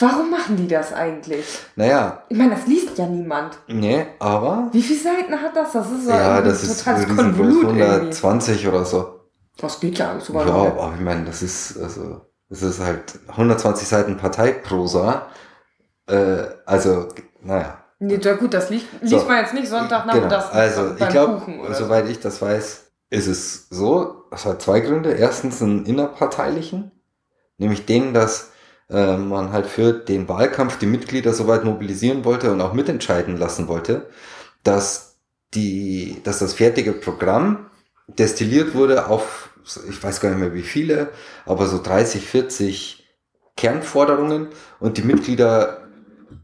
[0.00, 1.44] Warum machen die das eigentlich?
[1.76, 3.56] naja, Ich meine, das liest ja niemand.
[3.68, 5.72] nee, aber Wie viele Seiten hat das?
[5.72, 7.82] Das ist ja, ein das ist totales Konvolut irgendwie.
[7.84, 9.17] 120 oder so.
[9.58, 10.66] Das geht ja sogar Ja, noch.
[10.66, 15.26] aber ich meine, das ist, also, das ist halt 120 Seiten Parteiprosa.
[16.06, 17.08] Äh, also,
[17.42, 17.84] naja.
[18.00, 19.28] Nee, ja gut, das liest, liest So.
[19.28, 20.60] man jetzt nicht Sonntagnachmittags Genau.
[20.60, 25.12] Also, ich glaube, soweit ich das weiß, ist es so, es hat zwei Gründe.
[25.12, 26.92] Erstens einen innerparteilichen,
[27.58, 28.52] nämlich den, dass
[28.90, 33.66] äh, man halt für den Wahlkampf die Mitglieder soweit mobilisieren wollte und auch mitentscheiden lassen
[33.68, 34.08] wollte,
[34.62, 35.16] dass
[35.54, 37.66] die, dass das fertige Programm
[38.08, 39.50] destilliert wurde auf,
[39.88, 41.10] ich weiß gar nicht mehr wie viele,
[41.46, 43.06] aber so 30, 40
[43.56, 44.48] Kernforderungen
[44.80, 45.88] und die Mitglieder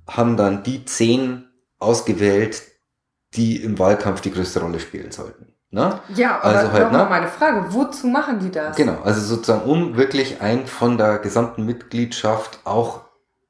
[0.09, 1.49] haben dann die zehn
[1.79, 2.63] ausgewählt,
[3.35, 5.55] die im Wahlkampf die größte Rolle spielen sollten.
[5.71, 6.01] Ne?
[6.15, 7.11] Ja, aber Also halt, nochmal ne?
[7.11, 8.77] meine Frage, wozu machen die das?
[8.77, 13.03] Genau, also sozusagen, um wirklich ein von der gesamten Mitgliedschaft auch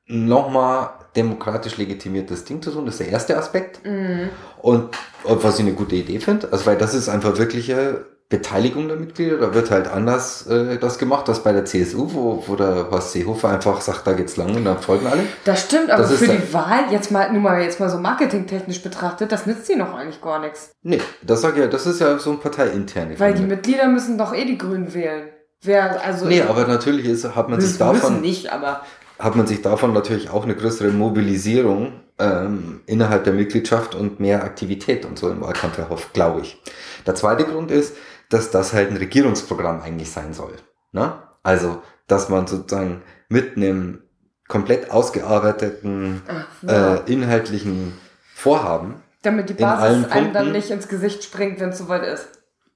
[0.07, 2.87] nochmal demokratisch legitimiertes Ding zu tun.
[2.87, 3.85] Das ist der erste Aspekt.
[3.85, 4.31] Mhm.
[4.61, 4.91] Und,
[5.25, 8.97] und was ich eine gute Idee finde, also weil das ist einfach wirkliche Beteiligung der
[8.97, 12.91] Mitglieder, da wird halt anders äh, das gemacht als bei der CSU, wo, wo der
[12.91, 15.23] Horst Seehofer einfach sagt, da geht's lang und dann folgen alle.
[15.45, 18.83] Das stimmt, aber Das für die Wahl, jetzt mal, nur mal jetzt mal so marketingtechnisch
[18.83, 20.73] betrachtet, das nützt sie noch eigentlich gar nichts.
[20.83, 23.21] Nee, das sag ich ja, das ist ja so ein parteiinterne.
[23.21, 23.43] Weil die.
[23.43, 25.29] Mitglieder müssen doch eh die Grünen wählen.
[25.63, 26.27] Wer, also.
[26.27, 28.83] Nee, aber natürlich ist, hat man sich müssen davon, nicht, aber.
[29.19, 34.45] Hat man sich davon natürlich auch eine größere Mobilisierung ähm, innerhalb der Mitgliedschaft und mehr
[34.45, 36.61] Aktivität und so im Wahlkampf erhofft, glaube ich.
[37.07, 37.97] Der zweite Grund ist,
[38.31, 40.55] dass das halt ein Regierungsprogramm eigentlich sein soll.
[40.93, 41.13] Ne?
[41.43, 44.03] Also, dass man sozusagen mit einem
[44.49, 46.95] komplett ausgearbeiteten Ach, ja.
[46.97, 47.93] äh, inhaltlichen
[48.35, 52.29] Vorhaben, Damit die Basis einem dann Punkten- nicht ins Gesicht springt, wenn es soweit ist.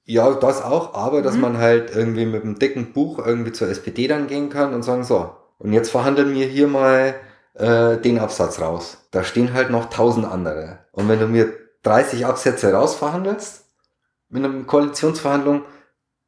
[0.05, 1.41] ja, das auch, aber dass Mhm.
[1.41, 5.03] man halt irgendwie mit einem dicken Buch irgendwie zur SPD dann gehen kann und sagen,
[5.03, 7.15] so, und jetzt verhandeln wir hier mal
[7.53, 8.97] äh, den Absatz raus.
[9.11, 10.79] Da stehen halt noch tausend andere.
[10.91, 13.65] Und wenn du mir 30 Absätze rausverhandelst,
[14.29, 15.63] mit einer Koalitionsverhandlung,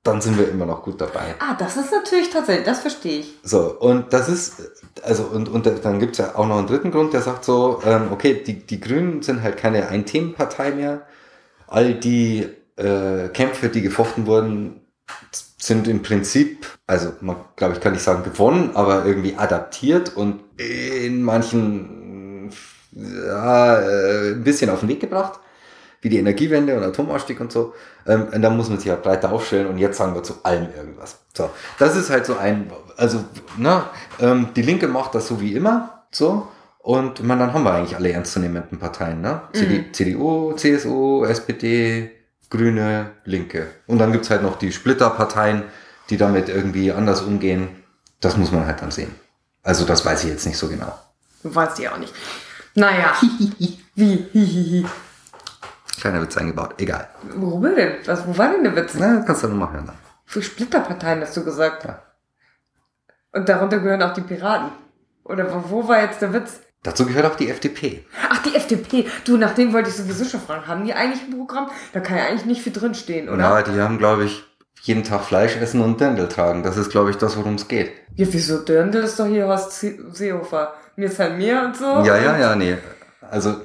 [0.04, 1.36] dann sind wir immer noch gut dabei.
[1.40, 3.36] Ah, das ist natürlich tatsächlich, das verstehe ich.
[3.44, 4.72] So, und das ist,
[5.04, 8.12] also, und, und dann gibt's ja auch noch einen dritten Grund, der sagt so, ähm,
[8.12, 11.06] okay, die, die Grünen sind halt keine Ein-Themen-Partei mehr.
[11.68, 14.82] All die äh, Kämpfe, die gefochten wurden,
[15.62, 20.42] sind im Prinzip, also man glaube ich kann nicht sagen gewonnen, aber irgendwie adaptiert und
[20.58, 22.50] in manchen
[22.94, 25.40] ja, äh, ein bisschen auf den Weg gebracht,
[26.02, 27.74] wie die Energiewende und Atomausstieg und so.
[28.08, 30.68] Ähm, und da muss man sich halt breiter aufstellen und jetzt sagen wir zu allem
[30.76, 31.20] irgendwas.
[31.38, 33.24] So, das ist halt so ein, also,
[33.58, 36.48] na, ähm, die Linke macht das so wie immer, so.
[36.80, 39.42] Und man, dann haben wir eigentlich alle ernstzunehmenden Parteien, ne?
[39.54, 42.10] CD, CDU, CSU, SPD,
[42.52, 43.68] Grüne, Linke.
[43.88, 45.64] Und dann gibt's halt noch die Splitterparteien,
[46.10, 47.84] die damit irgendwie anders umgehen.
[48.20, 49.16] Das muss man halt dann sehen.
[49.64, 50.94] Also das weiß ich jetzt nicht so genau.
[51.42, 52.14] Du weißt ja auch nicht.
[52.76, 53.14] Naja.
[53.96, 54.28] Wie?
[54.32, 54.86] Hihihi.
[56.00, 57.08] Kleiner Witz eingebaut, egal.
[57.36, 57.94] Worüber denn?
[58.06, 58.96] Was, wo war denn der Witz?
[58.96, 59.98] Na, kannst du noch mal hören dann.
[60.26, 61.86] Für Splitterparteien hast du gesagt.
[61.86, 62.02] Ja.
[63.32, 64.72] Und darunter gehören auch die Piraten.
[65.24, 66.60] Oder wo, wo war jetzt der Witz?
[66.84, 68.04] Dazu gehört auch die FDP.
[68.30, 69.06] Ach, die FDP.
[69.26, 70.66] Du, nach dem wollte ich sowieso schon fragen.
[70.68, 71.70] Haben die eigentlich ein Programm?
[71.94, 73.40] Da kann ja eigentlich nicht viel drinstehen, oder?
[73.40, 74.44] Ja, die haben, glaube ich,
[74.82, 76.64] jeden Tag Fleisch essen und Dirndl tragen.
[76.64, 77.92] Das ist, glaube ich, das, worum es geht.
[78.16, 78.58] Ja, wieso?
[78.60, 80.74] Dirndl ist doch hier Horst Se- Seehofer.
[80.96, 81.86] Mir ist halt mir und so.
[81.86, 82.78] Ja, ja, ja, nee.
[83.30, 83.58] Also,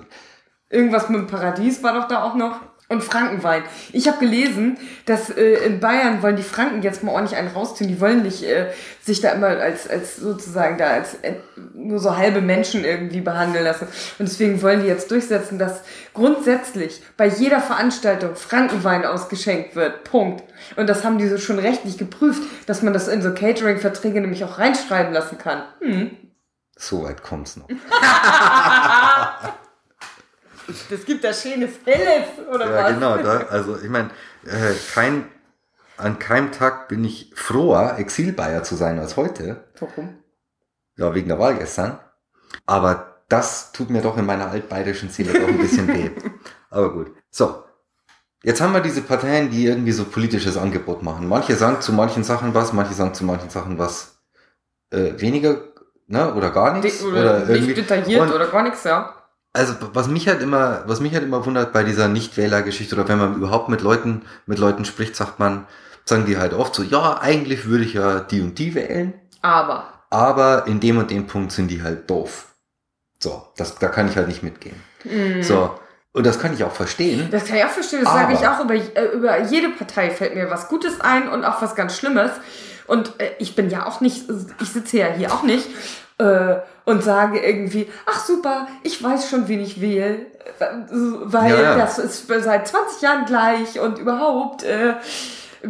[0.69, 2.61] Irgendwas mit dem Paradies war doch da auch noch.
[2.89, 3.65] Und Frankenwein.
[3.93, 7.89] Ich habe gelesen, dass äh, in Bayern wollen die Franken jetzt mal ordentlich einen rausziehen.
[7.89, 8.71] Die wollen nicht äh,
[9.03, 11.35] sich da immer als, als sozusagen da als äh,
[11.75, 13.89] nur so halbe Menschen irgendwie behandeln lassen.
[14.21, 15.83] Und deswegen wollen die jetzt durchsetzen, dass
[16.15, 20.05] grundsätzlich bei jeder Veranstaltung Frankenwein ausgeschenkt wird.
[20.05, 20.45] Punkt.
[20.77, 24.45] Und das haben die so schon rechtlich geprüft, dass man das in so Catering-Verträge nämlich
[24.45, 25.65] auch reinschreiben lassen kann.
[25.81, 26.17] Hm.
[26.77, 27.67] so weit kommt's noch.
[30.91, 32.95] Das gibt da schönes Helles, oder Ja, was?
[32.95, 33.17] genau.
[33.19, 34.11] Da, also, ich meine,
[34.45, 35.27] äh, kein,
[35.97, 39.65] an keinem Tag bin ich froher, Exilbayer zu sein als heute.
[39.81, 40.19] Warum?
[40.97, 41.99] Ja, wegen der Wahl gestern.
[42.67, 46.11] Aber das tut mir doch in meiner altbayerischen Seele doch ein bisschen weh.
[46.71, 47.13] Aber gut.
[47.31, 47.63] So.
[48.43, 51.27] Jetzt haben wir diese Parteien, die irgendwie so politisches Angebot machen.
[51.29, 54.19] Manche sagen zu manchen Sachen was, manche sagen zu manchen Sachen was
[54.91, 55.61] äh, weniger,
[56.07, 57.01] ne, oder gar nichts.
[57.01, 57.75] Di- Oder, nicht irgendwie.
[57.75, 59.16] detailliert Und- oder gar nichts, ja.
[59.57, 63.19] Also was mich halt immer, was mich halt immer wundert bei dieser Nichtwählergeschichte oder wenn
[63.19, 65.67] man überhaupt mit Leuten, mit Leuten spricht, sagt man,
[66.05, 69.89] sagen die halt oft so, ja, eigentlich würde ich ja die und die wählen, Aber.
[70.11, 72.55] aber in dem und dem Punkt sind die halt doof.
[73.19, 74.77] So, das, da kann ich halt nicht mitgehen.
[75.05, 75.43] Mh.
[75.43, 75.79] So,
[76.13, 77.29] und das kann ich auch verstehen.
[77.31, 80.35] Das kann ich auch verstehen, das sage ich auch über, äh, über jede Partei fällt
[80.35, 82.31] mir was Gutes ein und auch was ganz Schlimmes.
[82.87, 84.25] Und äh, ich bin ja auch nicht,
[84.61, 85.67] ich sitze ja hier auch nicht
[86.19, 90.15] äh, und sage irgendwie, ach super, ich weiß schon, wen ich wähle,
[90.59, 91.77] äh, weil Ja, ja.
[91.77, 94.95] das ist seit 20 Jahren gleich und überhaupt äh,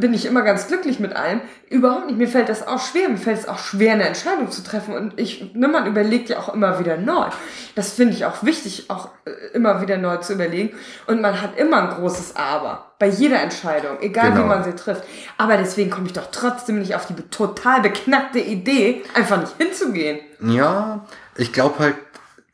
[0.00, 1.40] bin ich immer ganz glücklich mit allem.
[1.68, 2.16] Überhaupt nicht.
[2.18, 3.08] Mir fällt das auch schwer.
[3.08, 4.94] Mir fällt es auch schwer, eine Entscheidung zu treffen.
[4.94, 7.26] Und ich, ne, man überlegt ja auch immer wieder neu.
[7.74, 10.74] Das finde ich auch wichtig, auch äh, immer wieder neu zu überlegen.
[11.06, 12.92] Und man hat immer ein großes Aber.
[12.98, 13.98] Bei jeder Entscheidung.
[14.00, 14.44] Egal Genau.
[14.44, 15.04] wie man sie trifft.
[15.38, 20.20] Aber deswegen komme ich doch trotzdem nicht auf die total beknackte Idee, einfach nicht hinzugehen.
[20.40, 21.04] Ja,
[21.36, 21.94] ich glaube halt,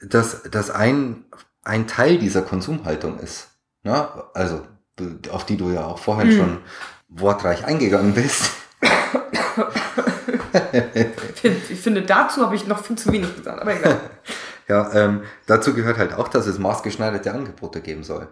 [0.00, 1.24] dass das ein,
[1.64, 3.50] ein Teil dieser Konsumhaltung ist.
[3.85, 4.09] Ne?
[4.35, 4.62] Also,
[5.31, 6.37] auf die du ja auch vorhin Hm.
[6.37, 6.59] schon
[7.14, 8.51] wortreich eingegangen bist.
[11.70, 13.61] Ich finde, dazu habe ich noch viel zu wenig gesagt.
[13.61, 14.01] Aber egal.
[14.68, 18.29] Ja, ähm, dazu gehört halt auch, dass es maßgeschneiderte Angebote geben soll.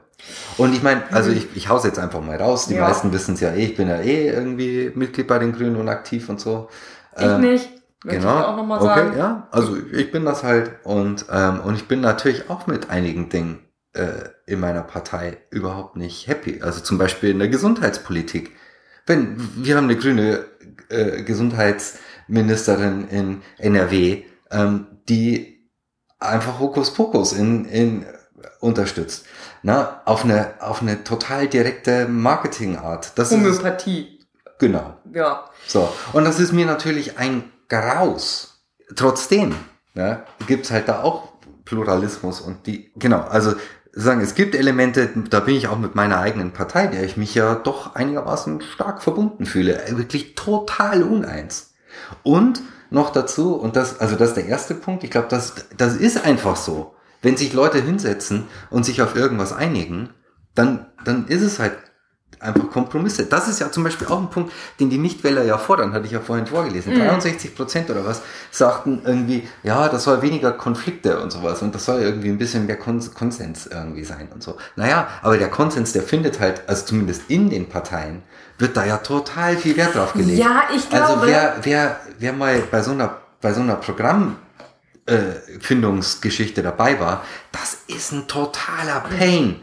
[0.58, 2.68] Und ich meine, also ich, ich hau's jetzt einfach mal raus.
[2.68, 2.82] Die Ja.
[2.86, 5.88] meisten wissen es ja eh, ich bin ja eh irgendwie Mitglied bei den Grünen und
[5.88, 6.68] aktiv und so.
[7.16, 7.68] Ich Ähm, nicht.
[8.04, 8.56] Möchte Genau.
[8.64, 9.18] ich okay, sagen.
[9.18, 9.48] ja.
[9.50, 13.58] Also ich bin das halt und ähm, und ich bin natürlich auch mit einigen Dingen
[13.92, 14.06] äh,
[14.46, 16.62] in meiner Partei überhaupt nicht happy.
[16.62, 18.52] Also zum Beispiel in der Gesundheitspolitik.
[19.10, 20.46] Wenn, wir haben eine grüne
[20.88, 25.68] äh, Gesundheitsministerin in NRW, ähm, die
[26.18, 28.06] einfach Hokuspokus in, in
[28.60, 29.26] unterstützt.
[29.62, 33.12] Na, auf eine, auf eine total direkte Marketingart.
[33.16, 34.18] Das Homöopathie.
[34.18, 34.96] Ist, genau.
[35.12, 35.44] Ja.
[35.66, 35.92] So.
[36.12, 38.62] Und das ist mir natürlich ein Graus.
[38.96, 39.54] Trotzdem,
[39.94, 41.28] ne, gibt's halt da auch
[41.64, 43.54] Pluralismus und die, genau, also
[43.92, 47.34] sagen, es gibt Elemente, da bin ich auch mit meiner eigenen Partei, der ich mich
[47.34, 51.74] ja doch einigermaßen stark verbunden fühle, wirklich total uneins.
[52.22, 55.96] Und noch dazu, und das, also das ist der erste Punkt, ich glaube, das, das
[55.96, 56.94] ist einfach so.
[57.22, 60.10] Wenn sich Leute hinsetzen und sich auf irgendwas einigen,
[60.54, 61.76] dann, dann ist es halt
[62.40, 63.26] einfach Kompromisse.
[63.26, 66.12] Das ist ja zum Beispiel auch ein Punkt, den die Nichtwähler ja fordern, hatte ich
[66.12, 66.94] ja vorhin vorgelesen.
[66.94, 67.00] Mhm.
[67.00, 71.84] 63 Prozent oder was sagten irgendwie, ja, das soll weniger Konflikte und sowas und das
[71.84, 74.56] soll irgendwie ein bisschen mehr Kons Konsens irgendwie sein und so.
[74.76, 78.22] Naja, aber der Konsens, der findet halt, also zumindest in den Parteien,
[78.58, 80.38] wird da ja total viel Wert drauf gelegt.
[80.38, 81.20] Ja, ich also glaube.
[81.20, 84.36] Also wer, wer, wer mal bei so einer, bei so einer Programm
[85.06, 89.56] äh, Findungsgeschichte dabei war, das ist ein totaler Pain.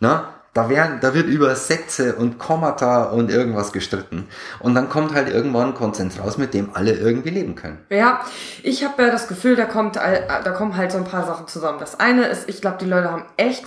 [0.00, 0.24] Ne?
[0.58, 4.28] Da, werden, da wird über Sätze und Kommata und irgendwas gestritten.
[4.58, 7.78] Und dann kommt halt irgendwann ein Konsens raus, mit dem alle irgendwie leben können.
[7.90, 8.24] Ja,
[8.64, 11.78] ich habe ja das Gefühl, da, kommt, da kommen halt so ein paar Sachen zusammen.
[11.78, 13.66] Das eine ist, ich glaube, die Leute haben echt,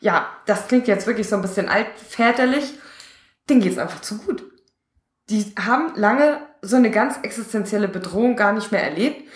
[0.00, 2.74] ja, das klingt jetzt wirklich so ein bisschen altväterlich,
[3.48, 4.42] denen geht's einfach zu gut.
[5.30, 9.28] Die haben lange so eine ganz existenzielle Bedrohung gar nicht mehr erlebt.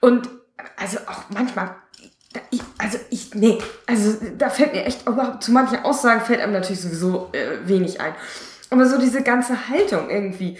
[0.00, 0.28] Und
[0.76, 1.76] also auch manchmal,
[2.50, 5.04] ich, also ich, nee, also da fällt mir echt
[5.40, 8.14] zu manchen Aussagen fällt einem natürlich sowieso äh, wenig ein.
[8.70, 10.58] Aber so diese ganze Haltung irgendwie,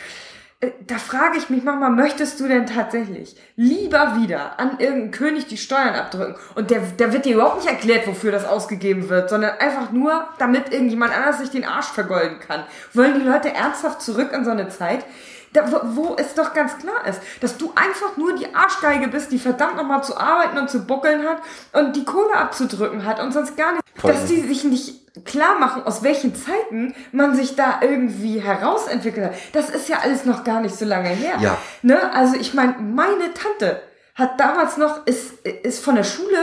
[0.61, 5.47] äh, da frage ich mich manchmal, möchtest du denn tatsächlich lieber wieder an irgendeinen König
[5.47, 9.31] die Steuern abdrücken und der, der wird dir überhaupt nicht erklärt, wofür das ausgegeben wird,
[9.31, 12.65] sondern einfach nur, damit irgendjemand anders sich den Arsch vergolden kann.
[12.93, 15.05] Wollen die Leute ernsthaft zurück in so eine Zeit,
[15.53, 19.39] da, wo es doch ganz klar ist, dass du einfach nur die Arschgeige bist, die
[19.39, 21.39] verdammt nochmal zu arbeiten und zu buckeln hat
[21.73, 23.83] und die Kohle abzudrücken hat und sonst gar nicht.
[23.95, 24.13] Voll.
[24.13, 29.35] Dass die sich nicht klar machen, aus welchen Zeiten man sich da irgendwie herausentwickelt hat.
[29.53, 31.37] Das ist ja alles noch gar nicht so lange her.
[31.41, 31.59] Ja.
[31.83, 32.13] Ne?
[32.15, 33.83] Also ich meine, meine Tante
[34.15, 36.39] hat damals noch, ist, ist von der Schule,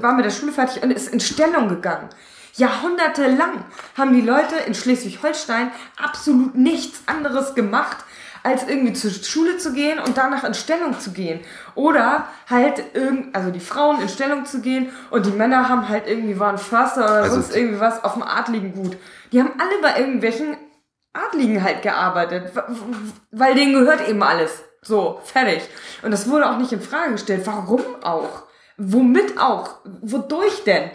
[0.00, 2.08] war mit der Schule fertig und ist in Stellung gegangen.
[2.54, 3.64] Jahrhundertelang
[3.98, 5.70] haben die Leute in Schleswig-Holstein
[6.02, 7.98] absolut nichts anderes gemacht,
[8.46, 11.40] als irgendwie zur Schule zu gehen und danach in Stellung zu gehen.
[11.74, 16.06] Oder halt irgend, also die Frauen in Stellung zu gehen und die Männer haben halt
[16.06, 18.96] irgendwie waren Förster oder also sonst irgendwie was auf dem adligen Gut.
[19.32, 20.56] Die haben alle bei irgendwelchen
[21.12, 22.52] Adligen halt gearbeitet,
[23.32, 24.62] weil denen gehört eben alles.
[24.80, 25.68] So, fertig.
[26.02, 27.42] Und das wurde auch nicht in Frage gestellt.
[27.46, 28.44] Warum auch?
[28.76, 29.80] Womit auch?
[30.02, 30.92] Wodurch denn?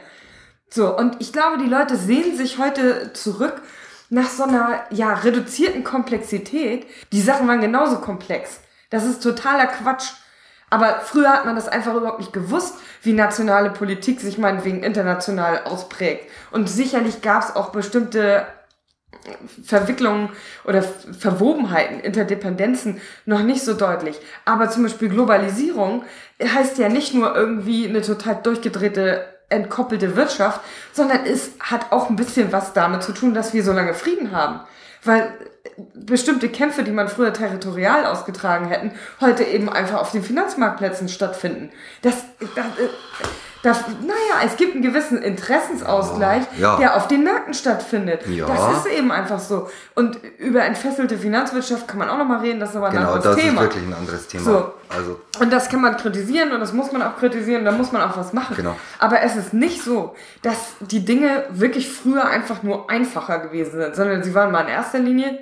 [0.70, 3.62] So, und ich glaube, die Leute sehen sich heute zurück
[4.12, 8.60] nach so einer ja, reduzierten Komplexität, die Sachen waren genauso komplex.
[8.90, 10.12] Das ist totaler Quatsch.
[10.70, 15.64] Aber früher hat man das einfach überhaupt nicht gewusst, wie nationale Politik sich meinetwegen international
[15.64, 16.30] ausprägt.
[16.52, 18.46] Und sicherlich gab es auch bestimmte
[19.64, 20.30] Verwicklungen
[20.66, 24.20] oder Verwobenheiten, Interdependenzen noch nicht so deutlich.
[24.44, 26.04] Aber zum Beispiel Globalisierung
[26.44, 30.62] heißt ja nicht nur irgendwie eine total durchgedrehte entkoppelte Wirtschaft,
[30.94, 34.32] sondern es hat auch ein bisschen was damit zu tun, dass wir so lange Frieden
[34.32, 34.62] haben.
[35.04, 35.34] Weil
[35.94, 41.72] bestimmte Kämpfe, die man früher territorial ausgetragen hätten, heute eben einfach auf den Finanzmarktplätzen stattfinden.
[42.02, 42.16] Das,
[42.56, 42.66] das,
[43.64, 46.78] das, naja, es gibt einen gewissen Interessensausgleich, ja, ja.
[46.78, 48.26] der auf den Märkten stattfindet.
[48.28, 48.48] Ja.
[48.48, 49.70] Das ist eben einfach so.
[49.94, 53.36] Und über entfesselte Finanzwirtschaft kann man auch nochmal reden, das ist aber ein genau, anderes
[53.36, 53.50] Thema.
[53.50, 54.44] Genau, das ist wirklich ein anderes Thema.
[54.44, 54.74] So.
[54.90, 55.22] Also.
[55.40, 58.18] Und das kann man kritisieren und das muss man auch kritisieren, da muss man auch
[58.18, 58.56] was machen.
[58.56, 58.76] Genau.
[59.00, 63.96] Aber es ist nicht so, dass die Dinge wirklich früher einfach nur einfacher gewesen sind,
[63.96, 65.40] sondern sie waren mal in erster Linie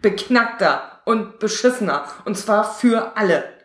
[0.00, 2.04] beknackter und beschissener.
[2.24, 3.57] Und zwar für alle.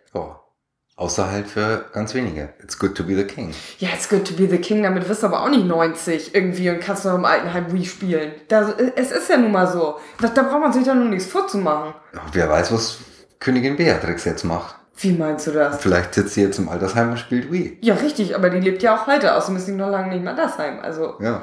[1.03, 2.53] Außer halt für ganz wenige.
[2.63, 3.53] It's good to be the king.
[3.79, 4.83] Ja, it's good to be the king.
[4.83, 8.31] Damit wirst du aber auch nicht 90 irgendwie und kannst noch im Altenheim Wii spielen.
[8.47, 9.99] Das, es ist ja nun mal so.
[10.21, 11.93] Da, da braucht man sich doch nur nichts vorzumachen.
[12.31, 12.99] Wer weiß, was
[13.41, 14.75] Königin Beatrix jetzt macht.
[14.95, 15.81] Wie meinst du das?
[15.81, 17.79] Vielleicht sitzt sie jetzt im Altersheim und spielt Wii.
[17.81, 20.27] Ja, richtig, aber die lebt ja auch heute, außerdem ist sie noch lange nicht im
[20.29, 20.79] Altersheim.
[20.79, 21.15] Also.
[21.19, 21.41] Ja.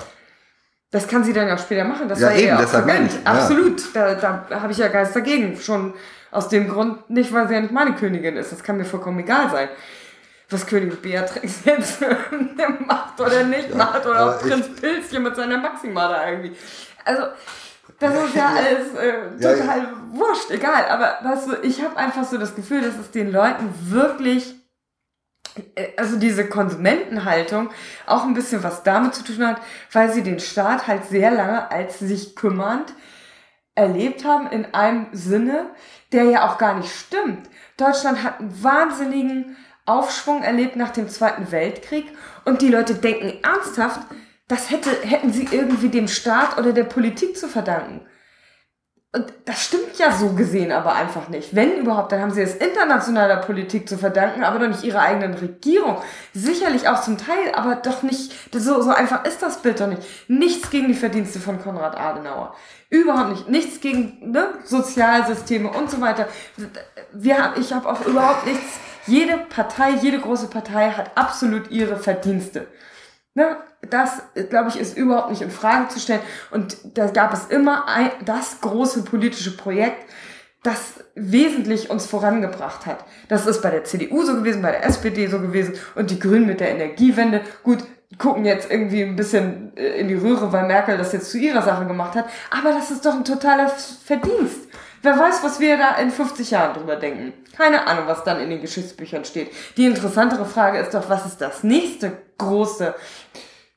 [0.91, 2.09] Das kann sie dann ja später machen.
[2.09, 3.95] Das ja, war eben, ja deshalb auch Absolut.
[3.95, 4.15] Ja.
[4.15, 5.55] Da, da habe ich ja Geist dagegen.
[5.61, 5.93] Schon
[6.31, 8.53] aus dem Grund nicht, weil sie ja nicht meine Königin ist.
[8.53, 9.69] Das kann mir vollkommen egal sein.
[10.49, 12.01] Was Königin Beatrix jetzt
[12.87, 14.07] macht oder nicht ja, macht.
[14.07, 16.57] Oder auch Prinz Pilzchen mit seiner Maxima da irgendwie.
[17.05, 17.23] Also,
[17.99, 20.87] das ist ja alles äh, total ja, wurscht, egal.
[20.89, 24.55] Aber weißt du, ich habe einfach so das Gefühl, dass es den Leuten wirklich
[25.75, 27.71] äh, also diese Konsumentenhaltung
[28.07, 29.61] auch ein bisschen was damit zu tun hat,
[29.93, 32.93] weil sie den Staat halt sehr lange als sich kümmernd
[33.75, 35.71] erlebt haben in einem Sinne,
[36.13, 37.49] der ja auch gar nicht stimmt.
[37.77, 39.57] Deutschland hat einen wahnsinnigen
[39.87, 42.07] Aufschwung erlebt nach dem Zweiten Weltkrieg
[42.45, 44.01] und die Leute denken ernsthaft,
[44.49, 48.01] das hätte, hätten sie irgendwie dem Staat oder der Politik zu verdanken.
[49.13, 51.57] Und das stimmt ja so gesehen aber einfach nicht.
[51.57, 55.35] Wenn überhaupt, dann haben sie es internationaler Politik zu verdanken, aber doch nicht ihrer eigenen
[55.35, 55.97] Regierung.
[56.33, 60.03] Sicherlich auch zum Teil, aber doch nicht, so, so einfach ist das Bild doch nicht.
[60.29, 62.55] Nichts gegen die Verdienste von Konrad Adenauer.
[62.89, 63.49] Überhaupt nicht.
[63.49, 66.29] Nichts gegen ne, Sozialsysteme und so weiter.
[67.13, 68.79] Wir, ich habe auch überhaupt nichts.
[69.09, 72.69] Jede Partei, jede große Partei hat absolut ihre Verdienste.
[73.35, 73.57] Ne?
[73.89, 76.21] Das, glaube ich, ist überhaupt nicht in Frage zu stellen.
[76.51, 80.05] Und da gab es immer ein, das große politische Projekt,
[80.63, 83.05] das wesentlich uns vorangebracht hat.
[83.29, 86.47] Das ist bei der CDU so gewesen, bei der SPD so gewesen und die Grünen
[86.47, 87.41] mit der Energiewende.
[87.63, 87.79] Gut,
[88.19, 91.63] gucken jetzt irgendwie ein bisschen äh, in die Röhre, weil Merkel das jetzt zu ihrer
[91.63, 92.27] Sache gemacht hat.
[92.51, 94.69] Aber das ist doch ein totaler Verdienst.
[95.03, 97.33] Wer weiß, was wir da in 50 Jahren drüber denken.
[97.57, 99.51] Keine Ahnung, was dann in den Geschichtsbüchern steht.
[99.77, 102.95] Die interessantere Frage ist doch, was ist das nächste große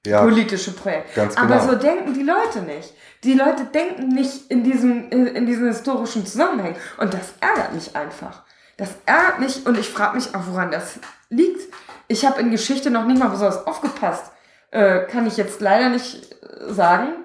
[0.06, 1.16] ja, politische Projekt?
[1.16, 1.54] Ganz genau.
[1.54, 2.94] Aber so denken die Leute nicht.
[3.24, 6.76] Die Leute denken nicht in diesem, in diesem historischen Zusammenhang.
[6.98, 8.44] Und das ärgert mich einfach.
[8.76, 11.00] Das ärgert mich und ich frage mich auch, woran das
[11.30, 11.62] liegt.
[12.08, 14.32] Ich habe in Geschichte noch nicht mal besonders aufgepasst.
[14.72, 17.23] Äh, kann ich jetzt leider nicht äh, sagen.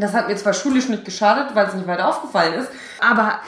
[0.00, 2.70] Das hat mir zwar schulisch nicht geschadet, weil es nicht weiter aufgefallen ist,
[3.00, 3.40] aber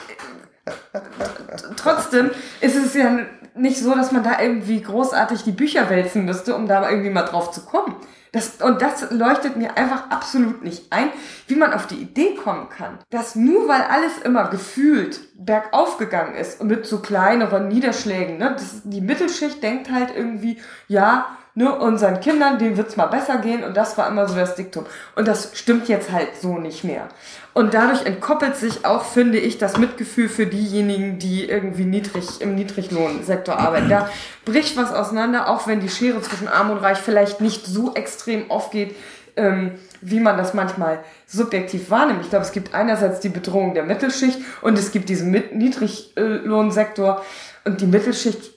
[1.75, 2.31] trotzdem
[2.61, 3.19] ist es ja
[3.55, 7.23] nicht so, dass man da irgendwie großartig die Bücher wälzen müsste, um da irgendwie mal
[7.23, 7.95] drauf zu kommen.
[8.31, 11.09] Das, und das leuchtet mir einfach absolut nicht ein,
[11.45, 16.33] wie man auf die Idee kommen kann, dass nur weil alles immer gefühlt bergauf gegangen
[16.33, 21.73] ist und mit so kleineren Niederschlägen, ne, das, die Mittelschicht denkt halt irgendwie, ja, ne,
[21.77, 24.85] unseren Kindern, denen wird's mal besser gehen und das war immer so das Diktum.
[25.15, 27.09] Und das stimmt jetzt halt so nicht mehr.
[27.53, 32.55] Und dadurch entkoppelt sich auch, finde ich, das Mitgefühl für diejenigen, die irgendwie niedrig, im
[32.55, 33.89] Niedriglohnsektor arbeiten.
[33.89, 34.09] Da
[34.45, 38.49] bricht was auseinander, auch wenn die Schere zwischen Arm und Reich vielleicht nicht so extrem
[38.49, 38.95] aufgeht,
[39.35, 42.21] ähm, wie man das manchmal subjektiv wahrnimmt.
[42.23, 47.23] Ich glaube, es gibt einerseits die Bedrohung der Mittelschicht und es gibt diesen Niedriglohnsektor
[47.65, 48.51] und die Mittelschicht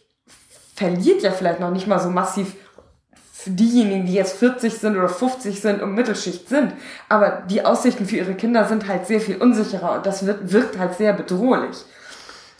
[0.74, 2.55] verliert ja vielleicht noch nicht mal so massiv
[3.47, 6.72] für diejenigen, die jetzt 40 sind oder 50 sind und Mittelschicht sind.
[7.09, 10.76] Aber die Aussichten für ihre Kinder sind halt sehr viel unsicherer und das wird, wirkt
[10.78, 11.76] halt sehr bedrohlich.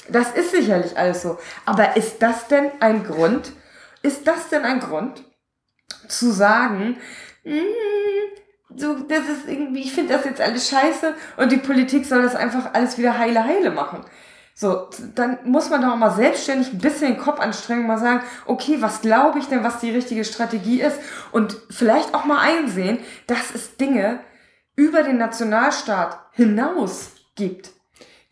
[0.09, 1.39] Das ist sicherlich alles so.
[1.65, 3.51] Aber ist das denn ein Grund?
[4.03, 5.25] Ist das denn ein Grund
[6.07, 6.99] zu sagen,
[7.43, 12.23] mm, so, das ist irgendwie, ich finde das jetzt alles scheiße und die Politik soll
[12.23, 14.05] das einfach alles wieder heile heile machen.
[14.59, 18.79] So, dann muss man doch mal selbstständig ein bisschen den Kopf anstrengen mal sagen, okay,
[18.81, 20.99] was glaube ich denn, was die richtige Strategie ist?
[21.31, 24.21] Und vielleicht auch mal einsehen, dass es Dinge
[24.75, 27.77] über den Nationalstaat hinaus gibt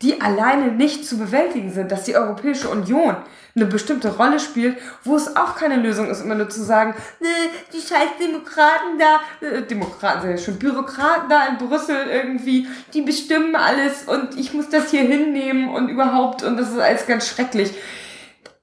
[0.05, 3.17] die alleine nicht zu bewältigen sind, dass die Europäische Union
[3.57, 7.29] eine bestimmte Rolle spielt, wo es auch keine Lösung ist, immer nur zu sagen, nee,
[7.73, 13.03] die scheiß Demokraten da, äh, Demokraten sind ja schon Bürokraten da in Brüssel irgendwie, die
[13.03, 17.29] bestimmen alles und ich muss das hier hinnehmen und überhaupt und das ist alles ganz
[17.29, 17.73] schrecklich.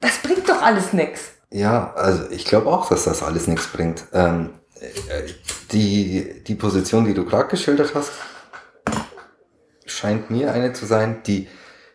[0.01, 1.31] Das bringt doch alles nix.
[1.51, 4.03] Ja, also ich glaube auch, dass das alles nichts bringt.
[4.13, 4.49] Ähm,
[4.81, 5.23] äh,
[5.71, 8.11] die, die Position, die du gerade geschildert hast,
[9.85, 11.47] scheint mir eine zu sein, die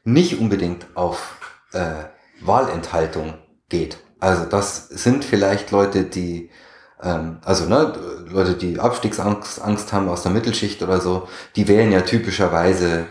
[0.05, 1.37] nicht unbedingt auf
[1.73, 2.05] äh,
[2.41, 3.35] Wahlenthaltung
[3.69, 3.99] geht.
[4.21, 6.51] Also das sind vielleicht Leute, die
[7.03, 7.93] ähm, also ne,
[8.29, 13.07] Leute, die Abstiegsangst Angst haben aus der Mittelschicht oder so, die wählen ja typischerweise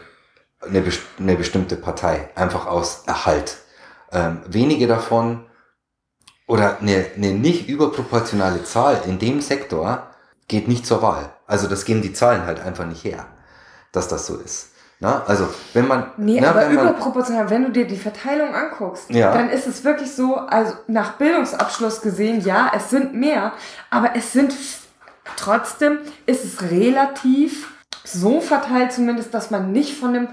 [0.61, 0.83] eine,
[1.19, 3.57] eine bestimmte Partei, einfach aus Erhalt.
[4.11, 5.45] Ähm, wenige davon
[6.47, 10.11] oder eine, eine nicht überproportionale Zahl in dem Sektor
[10.47, 11.33] geht nicht zur Wahl.
[11.47, 13.27] Also das geben die Zahlen halt einfach nicht her,
[13.91, 14.71] dass das so ist.
[14.99, 16.11] Na, also, wenn man.
[16.17, 19.33] Nee, na, aber wenn überproportional, wenn du dir die Verteilung anguckst, ja.
[19.33, 23.51] dann ist es wirklich so, also nach Bildungsabschluss gesehen, ja, es sind mehr,
[23.89, 24.55] aber es sind
[25.35, 27.73] trotzdem, ist es relativ
[28.05, 30.27] so verteilt zumindest, dass man nicht von dem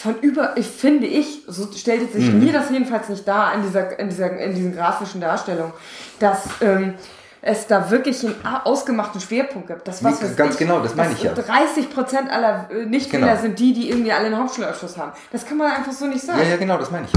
[0.00, 2.40] von über, ich finde ich, so stellt sich mhm.
[2.42, 5.74] mir das jedenfalls nicht dar in dieser, in dieser, in diesen grafischen Darstellungen,
[6.18, 6.94] dass ähm,
[7.42, 8.34] es da wirklich einen
[8.64, 9.88] ausgemachten Schwerpunkt gibt.
[9.88, 11.32] Das was nee, ganz ich, genau, das meine ich ja.
[11.32, 13.40] 30 Prozent aller äh, Nichtwähler genau.
[13.40, 15.12] sind die, die irgendwie alle einen Hauptschulabschluss haben.
[15.32, 16.40] Das kann man einfach so nicht sagen.
[16.40, 17.12] Ja, ja, genau, das meine ich.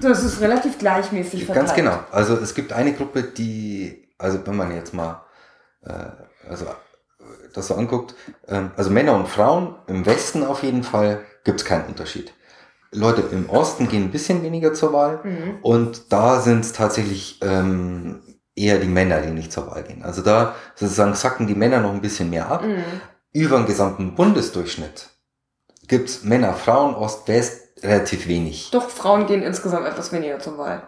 [0.00, 1.66] Das ist relativ gleichmäßig verteilt.
[1.66, 1.98] Ganz genau.
[2.10, 5.22] Also es gibt eine Gruppe, die, also wenn man jetzt mal,
[5.84, 5.92] äh,
[6.48, 6.66] also
[7.54, 8.14] das so anguckt,
[8.46, 12.32] äh, also Männer und Frauen im Westen auf jeden Fall gibt es keinen Unterschied.
[12.90, 15.58] Leute im Osten gehen ein bisschen weniger zur Wahl mhm.
[15.62, 18.22] und da sind es tatsächlich ähm,
[18.58, 20.02] eher die Männer, die nicht zur Wahl gehen.
[20.02, 22.64] Also da sozusagen sacken die Männer noch ein bisschen mehr ab.
[22.64, 22.82] Mhm.
[23.32, 25.08] Über den gesamten Bundesdurchschnitt
[25.86, 28.70] gibt's Männer, Frauen, Ost-West relativ wenig.
[28.72, 30.82] Doch, Frauen gehen insgesamt etwas weniger zur Wahl.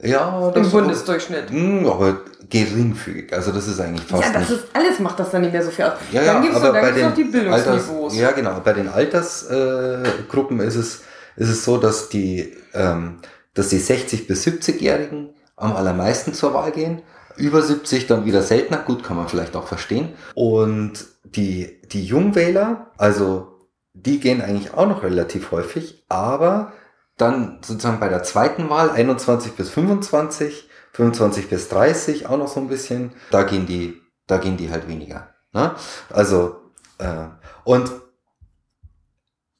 [0.00, 1.50] Ja, Im Bundesdurchschnitt.
[1.50, 3.32] Mh, hm, aber geringfügig.
[3.32, 4.62] Also das ist eigentlich fast Ja, das nicht.
[4.62, 5.98] ist, alles macht das dann nicht mehr so viel aus.
[6.12, 8.12] Ja, dann ja, gibt's aber noch, dann bei gibt's den noch die Bildungsniveaus.
[8.12, 8.60] Alters, ja, genau.
[8.62, 11.02] Bei den Altersgruppen äh, ist es
[11.36, 13.18] ist es so, dass die ähm,
[13.54, 17.02] dass die 60 bis 70-Jährigen am allermeisten zur Wahl gehen.
[17.36, 18.78] Über 70 dann wieder seltener.
[18.78, 20.14] Gut, kann man vielleicht auch verstehen.
[20.34, 23.58] Und die die Jungwähler, also
[23.94, 26.72] die gehen eigentlich auch noch relativ häufig, aber
[27.16, 32.60] dann sozusagen bei der zweiten Wahl 21 bis 25, 25 bis 30 auch noch so
[32.60, 35.34] ein bisschen, da gehen die, da gehen die halt weniger.
[35.52, 35.74] Ne?
[36.10, 36.56] Also
[36.98, 37.26] äh,
[37.64, 37.90] und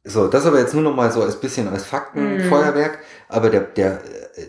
[0.04, 4.00] so, das aber jetzt nur noch mal so als bisschen als Faktenfeuerwerk, aber der, der,
[4.36, 4.48] äh,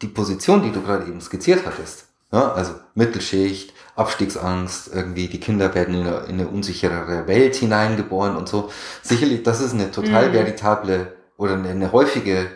[0.00, 5.74] die Position, die du gerade eben skizziert hattest, ja, also Mittelschicht, Abstiegsangst, irgendwie die Kinder
[5.74, 8.70] werden in eine, in eine unsicherere Welt hineingeboren und so.
[9.02, 10.32] Sicherlich, das ist eine total Mhm.
[10.32, 12.48] veritable oder eine, eine häufige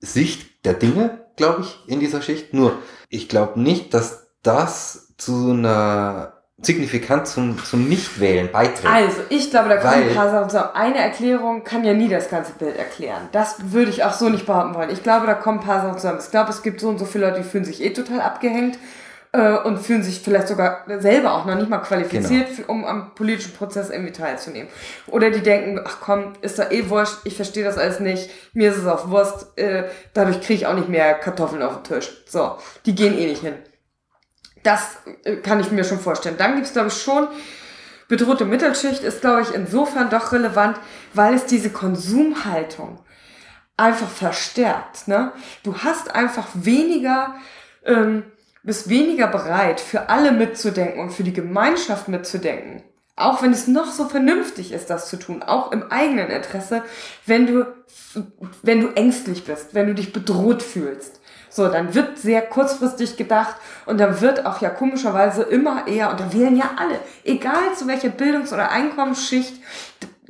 [0.00, 2.54] Sicht der Dinge, glaube ich, in dieser Schicht.
[2.54, 2.74] Nur,
[3.08, 8.92] ich glaube nicht, dass das zu einer signifikant zum, zum Nichtwählen beiträgt.
[8.92, 10.70] Also, ich glaube, da kommen ein paar Sachen zusammen.
[10.74, 13.28] Eine Erklärung kann ja nie das ganze Bild erklären.
[13.32, 14.90] Das würde ich auch so nicht behaupten wollen.
[14.90, 16.18] Ich glaube, da kommen ein paar Sachen zusammen.
[16.20, 18.76] Ich glaube, es gibt so und so viele Leute, die fühlen sich eh total abgehängt
[19.32, 23.14] äh, und fühlen sich vielleicht sogar selber auch noch nicht mal qualifiziert, für, um am
[23.14, 24.68] politischen Prozess irgendwie teilzunehmen.
[25.06, 28.70] Oder die denken, ach komm, ist doch eh wurscht, ich verstehe das alles nicht, mir
[28.70, 29.84] ist es auch Wurst, äh,
[30.14, 32.10] dadurch kriege ich auch nicht mehr Kartoffeln auf den Tisch.
[32.26, 33.54] So, die gehen eh nicht hin.
[34.62, 36.36] Das äh, kann ich mir schon vorstellen.
[36.38, 37.28] Dann gibt's glaube ich, schon
[38.08, 40.78] bedrohte Mittelschicht, ist, glaube ich, insofern doch relevant,
[41.14, 42.98] weil es diese Konsumhaltung
[43.76, 45.08] einfach verstärkt.
[45.08, 45.32] Ne?
[45.62, 47.34] Du hast einfach weniger,
[47.84, 48.24] ähm,
[48.62, 52.82] bist weniger bereit, für alle mitzudenken und für die Gemeinschaft mitzudenken.
[53.14, 56.82] Auch wenn es noch so vernünftig ist, das zu tun, auch im eigenen Interesse,
[57.26, 57.66] wenn du,
[58.62, 61.20] wenn du ängstlich bist, wenn du dich bedroht fühlst.
[61.50, 66.20] So, dann wird sehr kurzfristig gedacht und dann wird auch ja komischerweise immer eher, und
[66.20, 69.54] da wählen ja alle, egal zu welcher Bildungs- oder Einkommensschicht,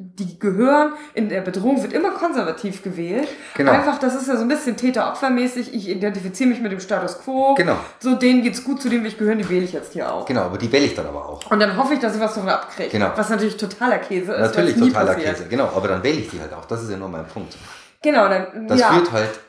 [0.00, 3.26] die gehören, in der Bedrohung wird immer konservativ gewählt.
[3.56, 3.72] Genau.
[3.72, 7.54] Einfach, das ist ja so ein bisschen Täter-Opfer-mäßig, ich identifiziere mich mit dem Status Quo.
[7.54, 7.74] Genau.
[7.98, 10.24] So, denen geht's gut, zu denen will ich gehören, die wähle ich jetzt hier auch.
[10.24, 11.50] Genau, aber die wähle ich dann aber auch.
[11.50, 12.90] Und dann hoffe ich, dass ich was davon abkriege.
[12.90, 13.10] Genau.
[13.16, 14.40] Was natürlich totaler Käse ist.
[14.40, 15.16] Natürlich totaler.
[15.16, 16.64] Käse, genau, aber dann wähle ich die halt auch.
[16.66, 17.56] Das ist ja nur mein Punkt.
[18.00, 18.92] Genau, dann, Das ja.
[18.92, 19.40] führt halt,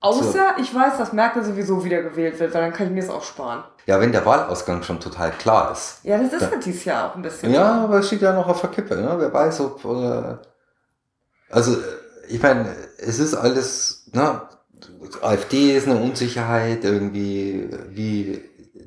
[0.00, 3.10] Außer ich weiß, dass Merkel sowieso wieder gewählt wird, weil dann kann ich mir das
[3.10, 3.64] auch sparen.
[3.86, 5.98] ja, wenn der Wahlausgang schon total klar ist.
[6.04, 7.52] Ja, das ist halt dieses Jahr auch ein bisschen.
[7.52, 9.14] Ja, aber es steht ja noch auf der Kippe, ne?
[9.18, 10.36] Wer weiß, ob, äh,
[11.50, 11.76] also,
[12.28, 14.40] ich meine, es ist alles, ne?
[15.22, 18.42] AfD ist eine Unsicherheit, irgendwie, wie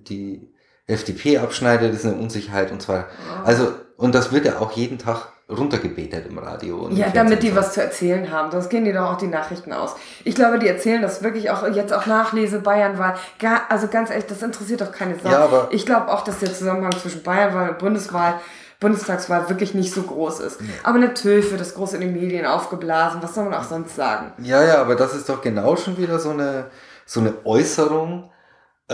[0.07, 0.51] die
[0.87, 3.07] FDP abschneidet, ist eine Unsicherheit und zwar,
[3.43, 6.89] also, und das wird ja auch jeden Tag runtergebetet im Radio.
[6.91, 8.49] Ja, damit die was zu erzählen haben.
[8.51, 9.95] Sonst gehen die doch auch die Nachrichten aus.
[10.23, 13.15] Ich glaube, die erzählen das wirklich auch jetzt auch Nachlese Bayernwahl.
[13.39, 15.29] Gar, also ganz ehrlich, das interessiert doch keine Sau.
[15.29, 18.35] Ja, aber- ich glaube auch, dass der Zusammenhang zwischen Bayernwahl und Bundeswahl,
[18.79, 20.59] Bundestagswahl wirklich nicht so groß ist.
[20.83, 23.21] Aber natürlich wird das groß in den Medien aufgeblasen.
[23.21, 24.33] Was soll man auch sonst sagen?
[24.39, 26.65] Ja, ja, aber das ist doch genau schon wieder so eine,
[27.05, 28.29] so eine Äußerung,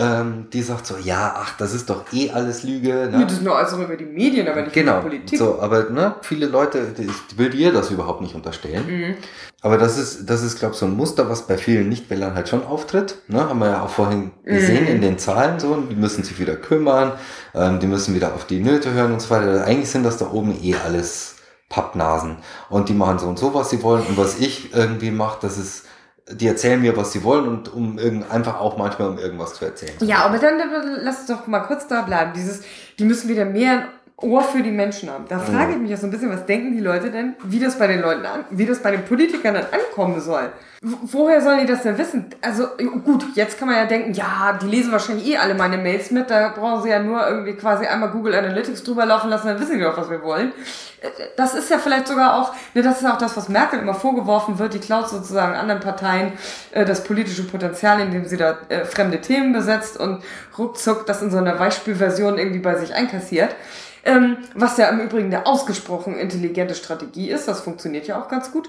[0.00, 3.10] ähm, die sagt so, ja, ach, das ist doch eh alles Lüge.
[3.12, 3.22] Ne?
[3.24, 5.38] Das ist nur also über die Medien, aber nicht Genau, über die Politik.
[5.38, 8.86] so, aber ne, viele Leute, die will dir das überhaupt nicht unterstellen.
[8.86, 9.14] Mhm.
[9.60, 12.48] Aber das ist, das ist, glaube ich, so ein Muster, was bei vielen Nichtwählern halt
[12.48, 13.16] schon auftritt.
[13.28, 13.46] Ne?
[13.46, 14.90] Haben wir ja auch vorhin gesehen Mhm.
[14.90, 17.12] in den Zahlen so, die müssen sich wieder kümmern,
[17.54, 19.64] ähm, die müssen wieder auf die Nöte hören und so weiter.
[19.66, 21.36] Eigentlich sind das da oben eh alles
[21.68, 22.38] Pappnasen.
[22.70, 24.04] Und die machen so und so, was sie wollen.
[24.06, 25.84] Und was ich irgendwie mache, das ist,
[26.30, 29.64] die erzählen mir, was sie wollen und um irgend, einfach auch manchmal um irgendwas zu
[29.64, 29.92] erzählen.
[30.00, 30.60] Ja, aber dann
[31.02, 32.32] lass uns doch mal kurz da bleiben.
[32.34, 32.62] Dieses,
[32.98, 33.88] die müssen wieder mehr
[34.22, 35.24] Ohr für die Menschen haben.
[35.28, 37.78] Da frage ich mich ja so ein bisschen, was denken die Leute denn, wie das
[37.78, 40.50] bei den Leuten an, wie das bei den Politikern dann ankommen soll.
[40.82, 42.26] Woher sollen die das denn wissen?
[42.40, 42.68] Also
[43.04, 46.30] gut, jetzt kann man ja denken, ja, die lesen wahrscheinlich eh alle meine Mails mit,
[46.30, 49.76] da brauchen sie ja nur irgendwie quasi einmal Google Analytics drüber laufen lassen, dann wissen
[49.76, 50.52] die doch, was wir wollen.
[51.02, 53.92] Äh, Das ist ja vielleicht sogar auch, ne, das ist auch das, was Merkel immer
[53.92, 56.32] vorgeworfen wird, die klaut sozusagen anderen Parteien
[56.70, 60.22] äh, das politische Potenzial, indem sie da äh, fremde Themen besetzt und
[60.56, 63.54] ruckzuck das in so einer Beispielversion irgendwie bei sich einkassiert.
[64.04, 68.50] Ähm, was ja im Übrigen eine ausgesprochen intelligente Strategie ist, das funktioniert ja auch ganz
[68.50, 68.68] gut.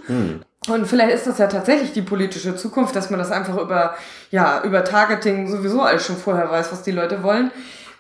[0.68, 3.96] Und vielleicht ist das ja tatsächlich die politische Zukunft, dass man das einfach über,
[4.30, 7.52] ja, über Targeting sowieso alles schon vorher weiß, was die Leute wollen.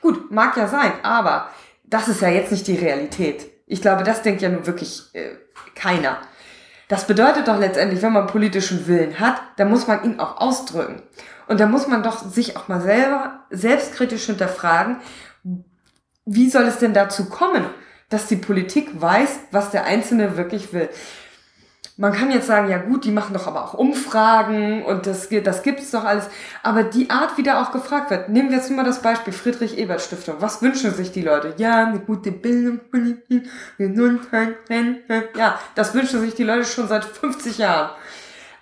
[0.02, 1.48] Gut, mag ja sein, aber
[1.84, 3.50] das ist ja jetzt nicht die Realität.
[3.66, 5.30] Ich glaube, das denkt ja nun wirklich äh,
[5.76, 6.18] keiner.
[6.88, 11.02] Das bedeutet doch letztendlich, wenn man politischen Willen hat, dann muss man ihn auch ausdrücken.
[11.48, 14.98] Und da muss man doch sich auch mal selber selbstkritisch hinterfragen,
[16.26, 17.65] wie soll es denn dazu kommen,
[18.09, 20.89] dass die Politik weiß, was der Einzelne wirklich will?
[22.01, 25.61] man kann jetzt sagen, ja gut, die machen doch aber auch Umfragen und das, das
[25.61, 26.28] gibt's doch alles.
[26.63, 30.38] Aber die Art, wie da auch gefragt wird, nehmen wir jetzt mal das Beispiel Friedrich-Ebert-Stiftung.
[30.39, 31.53] Was wünschen sich die Leute?
[31.57, 32.80] Ja, eine gute Bildung,
[35.38, 37.91] ja, das wünschen sich die Leute schon seit 50 Jahren.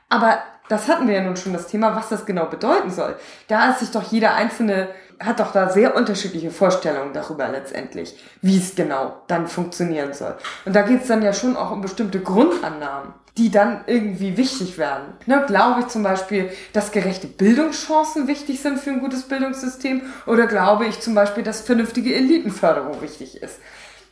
[0.10, 0.40] Aber
[0.70, 3.16] das hatten wir ja nun schon das Thema, was das genau bedeuten soll.
[3.48, 4.88] Da ist sich doch jeder einzelne
[5.20, 10.36] hat doch da sehr unterschiedliche Vorstellungen darüber letztendlich, wie es genau dann funktionieren soll.
[10.66, 14.78] Und da geht es dann ja schon auch um bestimmte Grundannahmen, die dann irgendwie wichtig
[14.78, 15.14] werden.
[15.26, 20.48] Ne, glaube ich zum Beispiel, dass gerechte Bildungschancen wichtig sind für ein gutes Bildungssystem oder
[20.48, 23.60] glaube ich zum Beispiel, dass vernünftige Elitenförderung wichtig ist.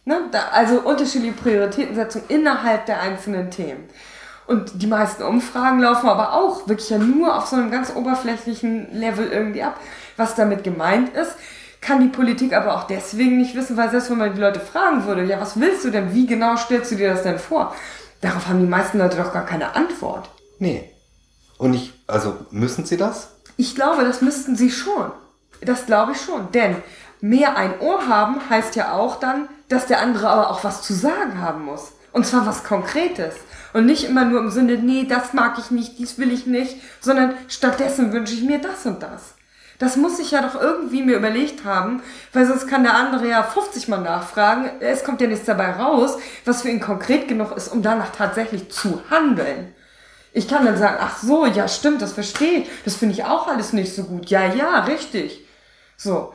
[0.03, 3.87] Ne, da, also unterschiedliche Prioritätensetzung innerhalb der einzelnen Themen.
[4.47, 8.93] Und die meisten Umfragen laufen aber auch wirklich ja nur auf so einem ganz oberflächlichen
[8.93, 9.79] Level irgendwie ab.
[10.15, 11.35] Was damit gemeint ist,
[11.81, 15.05] kann die Politik aber auch deswegen nicht wissen, weil selbst wenn man die Leute fragen
[15.05, 16.13] würde, ja, was willst du denn?
[16.13, 17.75] Wie genau stellst du dir das denn vor?
[18.21, 20.29] Darauf haben die meisten Leute doch gar keine Antwort.
[20.59, 20.89] Nee.
[21.57, 23.31] Und ich, also müssen sie das?
[23.57, 25.11] Ich glaube, das müssten sie schon.
[25.61, 26.51] Das glaube ich schon.
[26.51, 26.75] Denn
[27.19, 30.93] mehr ein Ohr haben heißt ja auch dann, dass der andere aber auch was zu
[30.93, 31.91] sagen haben muss.
[32.11, 33.35] Und zwar was Konkretes.
[33.73, 36.77] Und nicht immer nur im Sinne, nee, das mag ich nicht, dies will ich nicht,
[36.99, 39.35] sondern stattdessen wünsche ich mir das und das.
[39.79, 42.01] Das muss ich ja doch irgendwie mir überlegt haben,
[42.33, 44.71] weil sonst kann der andere ja 50 Mal nachfragen.
[44.79, 48.71] Es kommt ja nichts dabei raus, was für ihn konkret genug ist, um danach tatsächlich
[48.71, 49.75] zu handeln.
[50.33, 52.69] Ich kann dann sagen, ach so, ja stimmt, das verstehe ich.
[52.85, 54.29] Das finde ich auch alles nicht so gut.
[54.29, 55.45] Ja, ja, richtig.
[55.95, 56.33] So.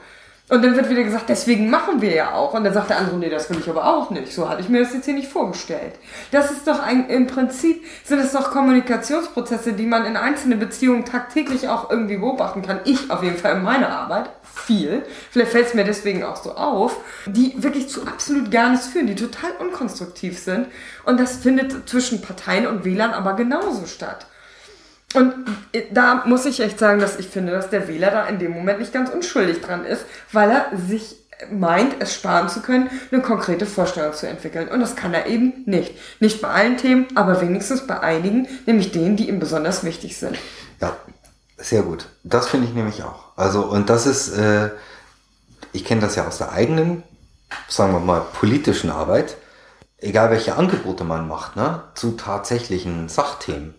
[0.49, 2.53] Und dann wird wieder gesagt, deswegen machen wir ja auch.
[2.53, 4.33] Und dann sagt der andere, nee, das will ich aber auch nicht.
[4.33, 5.95] So hatte ich mir das jetzt hier nicht vorgestellt.
[6.31, 11.05] Das ist doch ein, im Prinzip sind es doch Kommunikationsprozesse, die man in einzelnen Beziehungen
[11.05, 12.81] tagtäglich auch irgendwie beobachten kann.
[12.85, 15.05] Ich auf jeden Fall in meiner Arbeit viel.
[15.31, 19.07] Vielleicht fällt es mir deswegen auch so auf, die wirklich zu absolut gar nichts führen,
[19.07, 20.67] die total unkonstruktiv sind.
[21.05, 24.27] Und das findet zwischen Parteien und Wählern aber genauso statt.
[25.15, 25.35] Und
[25.93, 28.79] da muss ich echt sagen, dass ich finde, dass der Wähler da in dem Moment
[28.81, 31.17] nicht ganz unschuldig dran ist, weil er sich
[31.51, 34.69] meint, es sparen zu können, eine konkrete Vorstellung zu entwickeln.
[34.69, 35.95] Und das kann er eben nicht.
[36.21, 40.39] Nicht bei allen Themen, aber wenigstens bei einigen, nämlich denen, die ihm besonders wichtig sind.
[40.81, 40.97] Ja,
[41.57, 42.09] sehr gut.
[42.23, 43.37] Das finde ich nämlich auch.
[43.37, 44.71] Also, und das ist, äh,
[45.73, 47.03] ich kenne das ja aus der eigenen,
[47.69, 49.37] sagen wir mal, politischen Arbeit.
[49.99, 53.75] Egal welche Angebote man macht, ne, zu tatsächlichen Sachthemen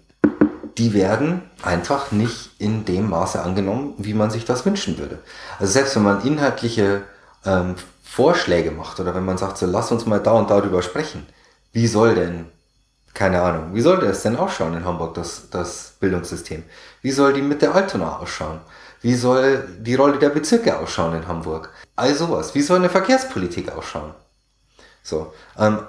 [0.77, 5.19] die werden einfach nicht in dem Maße angenommen, wie man sich das wünschen würde.
[5.59, 7.03] Also selbst wenn man inhaltliche
[7.45, 11.25] ähm, Vorschläge macht oder wenn man sagt, so lass uns mal da und darüber sprechen,
[11.71, 12.45] wie soll denn,
[13.13, 16.63] keine Ahnung, wie sollte es denn ausschauen in Hamburg, das, das Bildungssystem?
[17.01, 18.59] Wie soll die mit der Altona ausschauen?
[19.01, 21.71] Wie soll die Rolle der Bezirke ausschauen in Hamburg?
[21.95, 22.55] All sowas.
[22.55, 24.13] Wie soll eine Verkehrspolitik ausschauen?
[25.03, 25.79] So, ähm,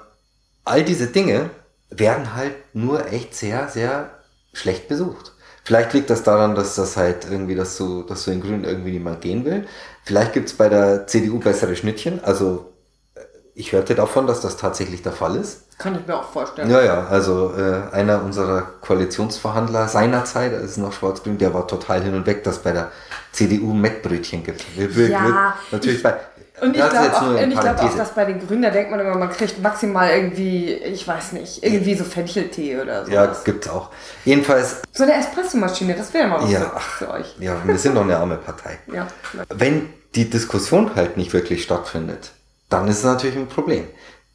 [0.65, 1.51] all diese Dinge
[1.91, 4.11] werden halt nur echt sehr, sehr
[4.55, 5.33] schlecht besucht.
[5.65, 8.93] Vielleicht liegt das daran, dass das halt irgendwie, dass so, dass so in Grün irgendwie
[8.93, 9.67] niemand gehen will.
[10.05, 12.23] Vielleicht gibt's bei der CDU bessere Schnittchen.
[12.23, 12.73] Also
[13.15, 13.21] äh,
[13.55, 15.65] ich hörte davon, dass das tatsächlich der Fall ist.
[15.79, 16.71] Kann ich mir auch vorstellen.
[16.71, 22.03] Ja, ja, also äh, einer unserer Koalitionsverhandler seinerzeit, das ist noch schwarz-grün, der war total
[22.03, 22.93] hin und weg, dass bei der
[23.33, 24.65] CDU Mettbrötchen gibt.
[25.09, 26.15] Ja, natürlich bei,
[26.61, 29.31] und ich glaube auch, glaub auch, dass bei den Grünen, da denkt man immer, man
[29.31, 33.11] kriegt maximal irgendwie, ich weiß nicht, irgendwie so Fencheltee oder so.
[33.11, 33.91] Ja, gibt's auch.
[34.25, 34.83] Jedenfalls.
[34.93, 37.35] So eine Espressomaschine, das wäre mal was ja, für euch.
[37.41, 38.79] Ja, wir sind doch eine arme Partei.
[38.93, 39.09] ja.
[39.49, 42.31] Wenn die Diskussion halt nicht wirklich stattfindet,
[42.69, 43.89] dann ist es natürlich ein Problem.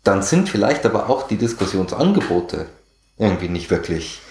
[0.04, 2.66] Dann sind vielleicht aber auch die Diskussionsangebote
[3.18, 4.22] irgendwie nicht wirklich,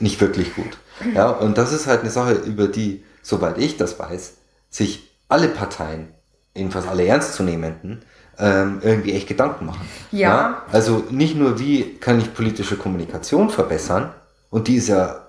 [0.00, 0.78] nicht wirklich gut.
[1.14, 4.34] Ja, und das ist halt eine Sache, über die, soweit ich das weiß,
[4.70, 6.15] sich alle Parteien
[6.56, 8.02] jedenfalls alle ernstzunehmenden,
[8.38, 9.88] ähm, irgendwie echt Gedanken machen.
[10.10, 10.28] Ja.
[10.28, 10.62] ja.
[10.72, 14.12] Also nicht nur, wie kann ich politische Kommunikation verbessern,
[14.50, 15.26] und die ist ja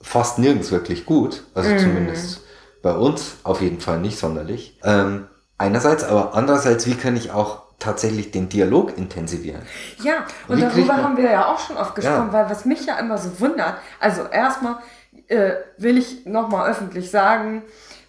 [0.00, 1.78] fast nirgends wirklich gut, also mm.
[1.78, 2.40] zumindest
[2.82, 4.78] bei uns auf jeden Fall nicht sonderlich.
[4.82, 5.26] Ähm,
[5.58, 9.62] einerseits, aber andererseits, wie kann ich auch tatsächlich den Dialog intensivieren.
[10.02, 12.32] Ja, und Wie darüber haben wir ja auch schon oft gesprochen, ja.
[12.32, 14.76] weil was mich ja immer so wundert, also erstmal
[15.28, 17.62] äh, will ich nochmal öffentlich sagen,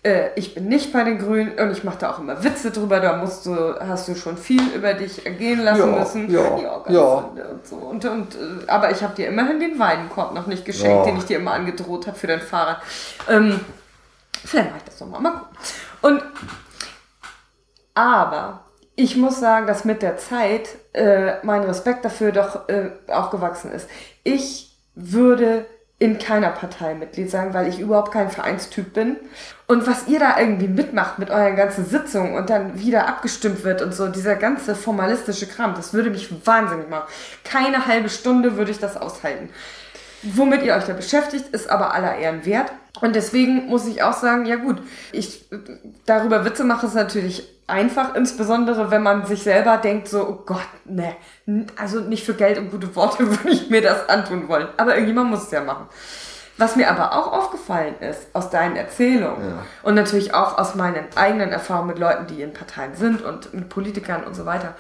[0.04, 3.00] äh, ich bin nicht bei den Grünen und ich mache da auch immer Witze drüber,
[3.00, 6.32] da musst du, hast du schon viel über dich ergehen lassen ja, müssen.
[6.32, 7.02] Ja, ja, ja.
[7.02, 7.76] Und so.
[7.76, 11.12] und, und, äh, aber ich habe dir immerhin den Weidenkorb noch nicht geschenkt, ja.
[11.12, 12.82] den ich dir immer angedroht habe für dein Fahrrad.
[13.30, 13.60] Ähm,
[14.44, 15.22] vielleicht mache ich das nochmal.
[15.22, 15.58] Mal gucken.
[16.02, 16.24] Und
[17.94, 23.30] aber ich muss sagen, dass mit der Zeit äh, mein Respekt dafür doch äh, auch
[23.30, 23.88] gewachsen ist.
[24.24, 25.66] Ich würde
[26.02, 29.18] in keiner Partei Mitglied sein, weil ich überhaupt kein Vereinstyp bin.
[29.68, 33.84] Und was ihr da irgendwie mitmacht mit euren ganzen Sitzungen und dann wieder abgestimmt wird
[33.84, 37.08] und so, dieser ganze formalistische Kram, das würde mich wahnsinnig machen.
[37.44, 39.50] Keine halbe Stunde würde ich das aushalten.
[40.24, 42.72] Womit ihr euch da beschäftigt, ist aber aller Ehren wert.
[43.00, 44.82] Und deswegen muss ich auch sagen, ja gut,
[45.12, 45.46] ich
[46.06, 50.68] darüber Witze mache ist natürlich einfach, insbesondere wenn man sich selber denkt, so, oh Gott,
[50.86, 51.16] ne,
[51.78, 54.68] also nicht für Geld und gute Worte würde ich mir das antun wollen.
[54.78, 55.88] Aber irgendjemand muss es ja machen.
[56.58, 59.66] Was mir aber auch aufgefallen ist aus deinen Erzählungen ja.
[59.84, 63.70] und natürlich auch aus meinen eigenen Erfahrungen mit Leuten, die in Parteien sind und mit
[63.70, 64.76] Politikern und so weiter,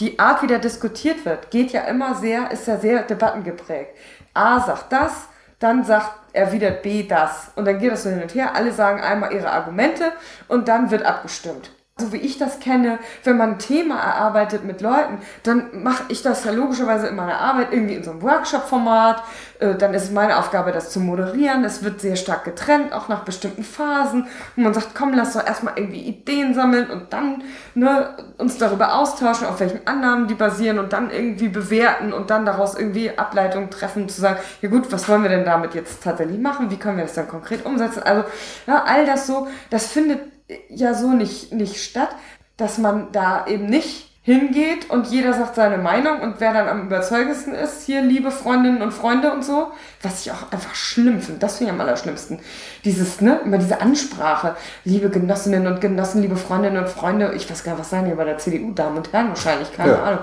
[0.00, 3.90] die Art, wie da diskutiert wird, geht ja immer sehr, ist ja sehr debattengeprägt.
[4.32, 5.12] A sagt das,
[5.60, 8.54] dann sagt erwidert B das und dann geht das so hin und her.
[8.54, 10.12] Alle sagen einmal ihre Argumente
[10.48, 14.80] und dann wird abgestimmt so wie ich das kenne, wenn man ein Thema erarbeitet mit
[14.80, 19.22] Leuten, dann mache ich das ja logischerweise in meiner Arbeit irgendwie in so einem Workshop-Format.
[19.60, 21.64] Äh, dann ist es meine Aufgabe, das zu moderieren.
[21.64, 24.26] Es wird sehr stark getrennt, auch nach bestimmten Phasen.
[24.56, 27.44] Und man sagt, komm, lass doch erstmal irgendwie Ideen sammeln und dann
[27.76, 32.44] ne, uns darüber austauschen, auf welchen Annahmen die basieren und dann irgendwie bewerten und dann
[32.44, 36.40] daraus irgendwie Ableitungen treffen, zu sagen, ja gut, was wollen wir denn damit jetzt tatsächlich
[36.40, 36.72] machen?
[36.72, 38.02] Wie können wir das dann konkret umsetzen?
[38.02, 38.24] Also
[38.66, 40.33] ja, all das so, das findet
[40.68, 42.10] ja so nicht, nicht statt,
[42.56, 46.86] dass man da eben nicht hingeht und jeder sagt seine Meinung und wer dann am
[46.86, 49.70] überzeugendsten ist, hier liebe Freundinnen und Freunde und so,
[50.00, 52.38] was ich auch einfach schlimm finde, das finde ich am allerschlimmsten.
[52.86, 57.64] Dieses, ne, immer diese Ansprache, liebe Genossinnen und Genossen, liebe Freundinnen und Freunde, ich weiß
[57.64, 60.02] gar nicht, was sagen hier bei der CDU, Damen und Herren wahrscheinlich, keine ja.
[60.02, 60.20] Ahnung.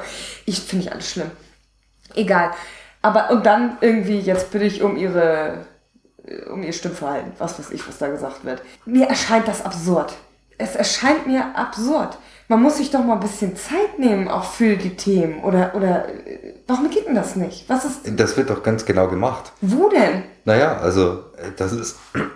[0.47, 1.29] Ich finde ich alles schlimm.
[2.15, 2.51] Egal.
[3.03, 5.65] Aber, und dann irgendwie, jetzt bitte ich um ihre
[6.51, 8.61] um ihr Stimmverhalten, was weiß ich, was da gesagt wird.
[8.85, 10.13] Mir erscheint das absurd.
[10.57, 12.17] Es erscheint mir absurd.
[12.47, 15.43] Man muss sich doch mal ein bisschen Zeit nehmen, auch für die Themen.
[15.43, 16.05] Oder, oder
[16.67, 17.67] warum geht denn das nicht?
[17.69, 18.01] Was ist.
[18.17, 19.53] Das wird doch ganz genau gemacht.
[19.61, 20.23] Wo denn?
[20.45, 21.23] Naja, also
[21.57, 21.97] das ist.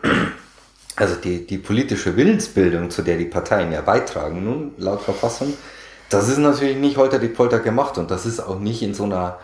[0.98, 5.54] Also die, die politische Willensbildung, zu der die Parteien ja beitragen, nun, laut Verfassung,
[6.10, 9.04] das ist natürlich nicht heute die Polter gemacht und das ist auch nicht in so
[9.04, 9.38] einer,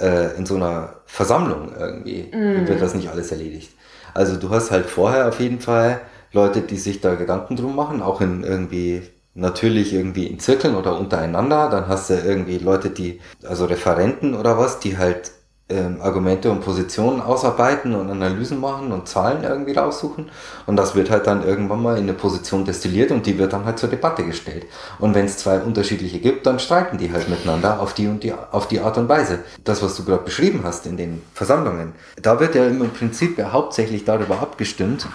[0.00, 2.66] äh, in so einer Versammlung irgendwie, mm.
[2.66, 3.70] wird das nicht alles erledigt.
[4.16, 6.00] Also du hast halt vorher auf jeden Fall
[6.32, 9.02] Leute, die sich da Gedanken drum machen, auch in irgendwie
[9.34, 11.68] natürlich irgendwie in Zirkeln oder untereinander.
[11.68, 15.32] Dann hast du irgendwie Leute, die, also Referenten oder was, die halt
[15.68, 20.30] ähm, Argumente und Positionen ausarbeiten und Analysen machen und Zahlen irgendwie raussuchen.
[20.66, 23.64] Und das wird halt dann irgendwann mal in eine Position destilliert und die wird dann
[23.64, 24.66] halt zur Debatte gestellt.
[25.00, 28.32] Und wenn es zwei unterschiedliche gibt, dann streiten die halt miteinander auf die und die,
[28.32, 29.40] auf die Art und Weise.
[29.64, 33.50] Das, was du gerade beschrieben hast in den Versammlungen, da wird ja im Prinzip ja
[33.50, 35.08] hauptsächlich darüber abgestimmt,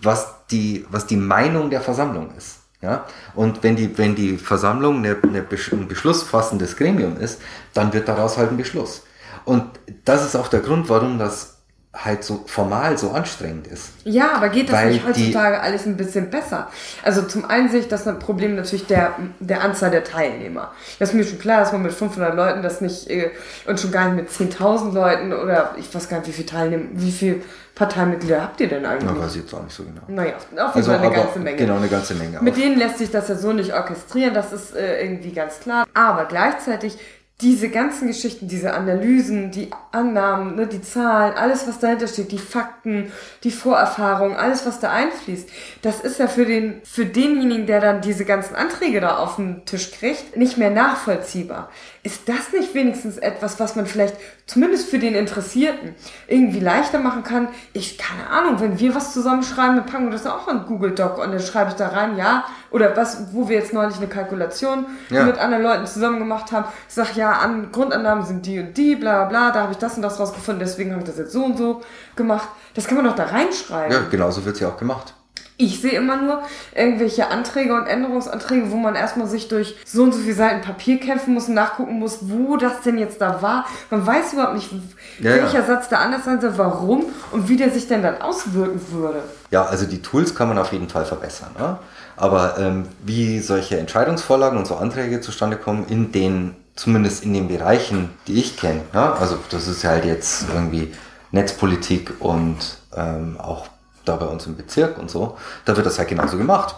[0.00, 2.60] was die, was die Meinung der Versammlung ist.
[2.80, 3.04] Ja?
[3.34, 7.42] Und wenn die, wenn die Versammlung eine, eine, ein beschlussfassendes Gremium ist,
[7.74, 9.02] dann wird daraus halt ein Beschluss.
[9.46, 9.64] Und
[10.04, 11.56] das ist auch der Grund, warum das
[12.04, 13.92] halt so formal so anstrengend ist.
[14.04, 16.68] Ja, aber geht das nicht heutzutage alles ein bisschen besser?
[17.02, 20.72] Also zum einen sehe ich das ein Problem natürlich der, der Anzahl der Teilnehmer.
[20.98, 23.30] Das ist mir schon klar, dass man mit 500 Leuten das nicht äh,
[23.66, 26.84] und schon gar nicht mit 10.000 Leuten oder ich weiß gar nicht, wie viele Teilnehmer,
[26.92, 27.36] wie viele
[27.74, 29.10] Parteimitglieder habt ihr denn eigentlich?
[29.14, 30.02] Na, weiß ich jetzt auch nicht so genau.
[30.08, 31.56] Naja, auf jeden also, Fall eine ganze Menge.
[31.56, 32.40] Genau, eine ganze Menge.
[32.42, 35.86] Mit denen lässt sich das ja so nicht orchestrieren, das ist äh, irgendwie ganz klar.
[35.94, 36.98] Aber gleichzeitig
[37.42, 42.38] diese ganzen Geschichten, diese Analysen, die Annahmen, ne, die Zahlen, alles, was dahinter steht, die
[42.38, 43.12] Fakten,
[43.44, 45.46] die Vorerfahrungen, alles, was da einfließt,
[45.82, 49.66] das ist ja für den, für denjenigen, der dann diese ganzen Anträge da auf den
[49.66, 51.68] Tisch kriegt, nicht mehr nachvollziehbar.
[52.06, 54.14] Ist das nicht wenigstens etwas, was man vielleicht
[54.46, 55.96] zumindest für den Interessierten
[56.28, 57.48] irgendwie leichter machen kann?
[57.72, 61.18] Ich, keine Ahnung, wenn wir was zusammenschreiben, dann packen wir das auch in Google Doc
[61.18, 64.86] und dann schreibe ich da rein, ja, oder was, wo wir jetzt neulich eine Kalkulation
[65.10, 65.24] ja.
[65.24, 66.66] mit anderen Leuten zusammen gemacht haben.
[66.86, 69.96] Ich sag, ja, an Grundannahmen sind die und die, bla bla, da habe ich das
[69.96, 71.82] und das rausgefunden, deswegen habe ich das jetzt so und so
[72.14, 72.48] gemacht.
[72.74, 73.90] Das kann man doch da reinschreiben.
[73.90, 75.15] Ja, genauso wird es ja auch gemacht.
[75.58, 76.42] Ich sehe immer nur
[76.74, 81.00] irgendwelche Anträge und Änderungsanträge, wo man erstmal sich durch so und so viele Seiten Papier
[81.00, 83.64] kämpfen muss und nachgucken muss, wo das denn jetzt da war.
[83.90, 84.70] Man weiß überhaupt nicht,
[85.18, 85.64] ja, welcher ja.
[85.64, 89.22] Satz da anders sein soll, warum und wie der sich denn dann auswirken würde.
[89.50, 91.50] Ja, also die Tools kann man auf jeden Fall verbessern.
[91.58, 91.78] Ne?
[92.16, 97.48] Aber ähm, wie solche Entscheidungsvorlagen und so Anträge zustande kommen, in den, zumindest in den
[97.48, 99.14] Bereichen, die ich kenne, ja?
[99.14, 100.92] also das ist halt jetzt irgendwie
[101.30, 103.68] Netzpolitik und ähm, auch
[104.08, 106.74] da bei uns im Bezirk und so, da wird das halt genauso gemacht.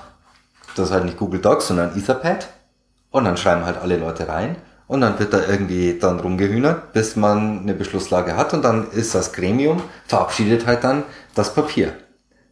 [0.75, 2.49] Das ist halt nicht Google Docs, sondern Etherpad.
[3.11, 4.57] Und dann schreiben halt alle Leute rein.
[4.87, 8.55] Und dann wird da irgendwie dann rumgehühnert, bis man eine Beschlusslage hat.
[8.55, 11.05] Und dann ist das Gremium, verabschiedet halt dann
[11.35, 11.93] das Papier.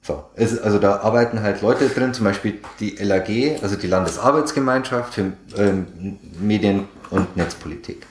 [0.02, 5.14] So, es, also da arbeiten halt Leute drin, zum Beispiel die LAG, also die Landesarbeitsgemeinschaft
[5.14, 8.06] für ähm, Medien- und Netzpolitik.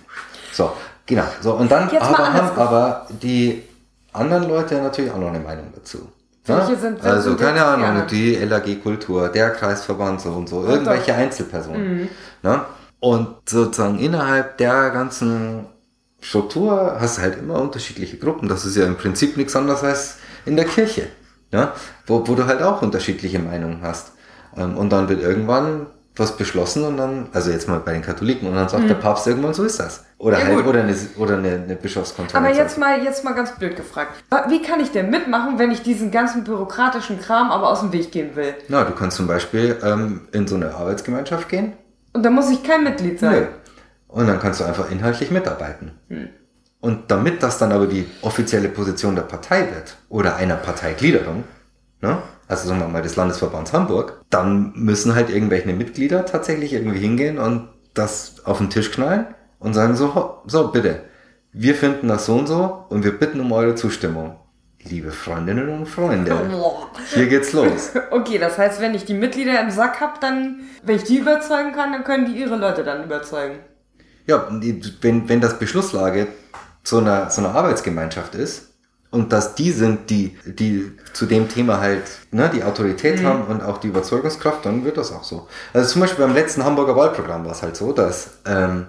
[0.51, 0.73] So,
[1.05, 1.23] genau.
[1.41, 3.63] So, und dann aber haben aber die
[4.11, 6.09] anderen Leute natürlich auch noch eine Meinung dazu.
[6.45, 8.07] Welche sind, also keine Ahnung, gerne.
[8.07, 11.17] die LAG Kultur, der Kreisverband so und so, und irgendwelche doch.
[11.17, 12.01] Einzelpersonen.
[12.01, 12.09] Mhm.
[12.43, 12.61] Ne?
[12.99, 15.65] Und sozusagen innerhalb der ganzen
[16.21, 18.47] Struktur hast du halt immer unterschiedliche Gruppen.
[18.47, 21.07] Das ist ja im Prinzip nichts anderes als in der Kirche.
[21.51, 21.73] Ja?
[22.05, 24.11] Wo, wo du halt auch unterschiedliche Meinungen hast.
[24.55, 25.87] Ähm, und dann wird irgendwann
[26.17, 28.87] was beschlossen und dann, also jetzt mal bei den Katholiken, und dann sagt Mhm.
[28.87, 30.03] der Papst irgendwann, so ist das.
[30.17, 30.67] Oder Ja, halt, gut.
[30.67, 32.45] oder eine, oder eine, eine Bischofskonferenz.
[32.47, 34.11] Aber jetzt mal, jetzt mal ganz blöd gefragt.
[34.47, 38.11] Wie kann ich denn mitmachen, wenn ich diesen ganzen bürokratischen Kram aber aus dem Weg
[38.11, 38.53] gehen will?
[38.69, 41.73] Na, du kannst zum Beispiel ähm, in so eine Arbeitsgemeinschaft gehen.
[42.13, 43.31] Und da muss ich kein Mitglied sein.
[43.33, 43.45] Nö.
[44.07, 45.91] Und dann kannst du einfach inhaltlich mitarbeiten.
[46.79, 51.43] Und damit das dann aber die offizielle Position der Partei wird oder einer Parteigliederung,
[52.01, 52.19] ne?
[52.47, 57.37] Also sagen wir mal des Landesverbands Hamburg, dann müssen halt irgendwelche Mitglieder tatsächlich irgendwie hingehen
[57.37, 59.27] und das auf den Tisch knallen
[59.59, 61.01] und sagen so, so bitte,
[61.53, 64.35] wir finden das so und so und wir bitten um eure Zustimmung.
[64.83, 66.37] Liebe Freundinnen und Freunde,
[67.13, 67.91] hier geht's los.
[68.11, 71.71] Okay, das heißt, wenn ich die Mitglieder im Sack habe, dann, wenn ich die überzeugen
[71.71, 73.55] kann, dann können die ihre Leute dann überzeugen.
[74.27, 74.47] Ja,
[75.01, 76.27] wenn, wenn das Beschlusslage
[76.83, 78.74] so einer, so einer Arbeitsgemeinschaft ist
[79.15, 83.63] und dass die sind, die, die zu dem Thema halt ne, die Autorität haben und
[83.63, 85.47] auch die Überzeugungskraft, dann wird das auch so.
[85.73, 88.87] Also zum Beispiel beim letzten Hamburger Wahlprogramm war es halt so, dass, ähm,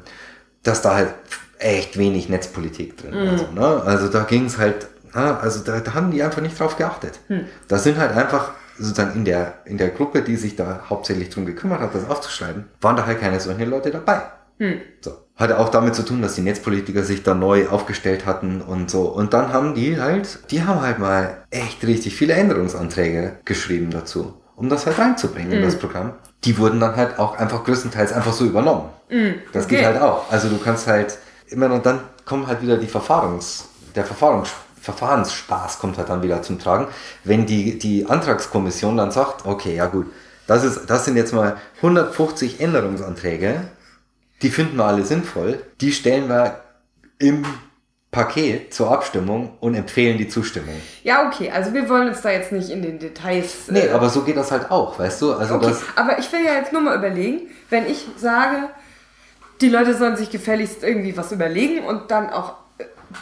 [0.65, 1.15] dass da halt
[1.59, 3.39] echt wenig Netzpolitik drin war.
[3.39, 3.83] So, ne?
[3.85, 7.21] Also da ging es halt, na, also da, da haben die einfach nicht drauf geachtet.
[7.69, 11.47] Da sind halt einfach sozusagen in der, in der Gruppe, die sich da hauptsächlich drum
[11.47, 14.23] gekümmert hat, das aufzuschreiben, waren da halt keine solchen Leute dabei.
[15.01, 15.13] So.
[15.37, 19.03] Hatte auch damit zu tun, dass die Netzpolitiker sich da neu aufgestellt hatten und so.
[19.03, 24.35] Und dann haben die halt, die haben halt mal echt richtig viele Änderungsanträge geschrieben dazu,
[24.57, 26.15] um das halt reinzubringen in das Programm.
[26.45, 28.89] Die wurden dann halt auch einfach größtenteils einfach so übernommen.
[29.53, 29.87] Das geht okay.
[29.87, 30.31] halt auch.
[30.31, 31.19] Also du kannst halt
[31.49, 36.43] immer und dann kommen halt wieder die Verfahrens, der Verfahrens, Verfahrensspaß kommt halt dann wieder
[36.43, 36.87] zum Tragen,
[37.25, 40.07] wenn die, die Antragskommission dann sagt, okay, ja gut,
[40.47, 43.63] das ist, das sind jetzt mal 150 Änderungsanträge,
[44.43, 46.61] die finden wir alle sinnvoll, die stellen wir
[47.19, 47.45] im
[48.11, 50.75] Paket zur Abstimmung und empfehlen die Zustimmung.
[51.03, 53.69] Ja, okay, also wir wollen uns da jetzt nicht in den Details.
[53.69, 55.35] Nee, äh, aber so geht das halt auch, weißt du?
[55.35, 58.71] Also Okay, das, aber ich will ja jetzt nur mal überlegen, wenn ich sage,
[59.61, 62.55] die Leute sollen sich gefälligst irgendwie was überlegen und dann auch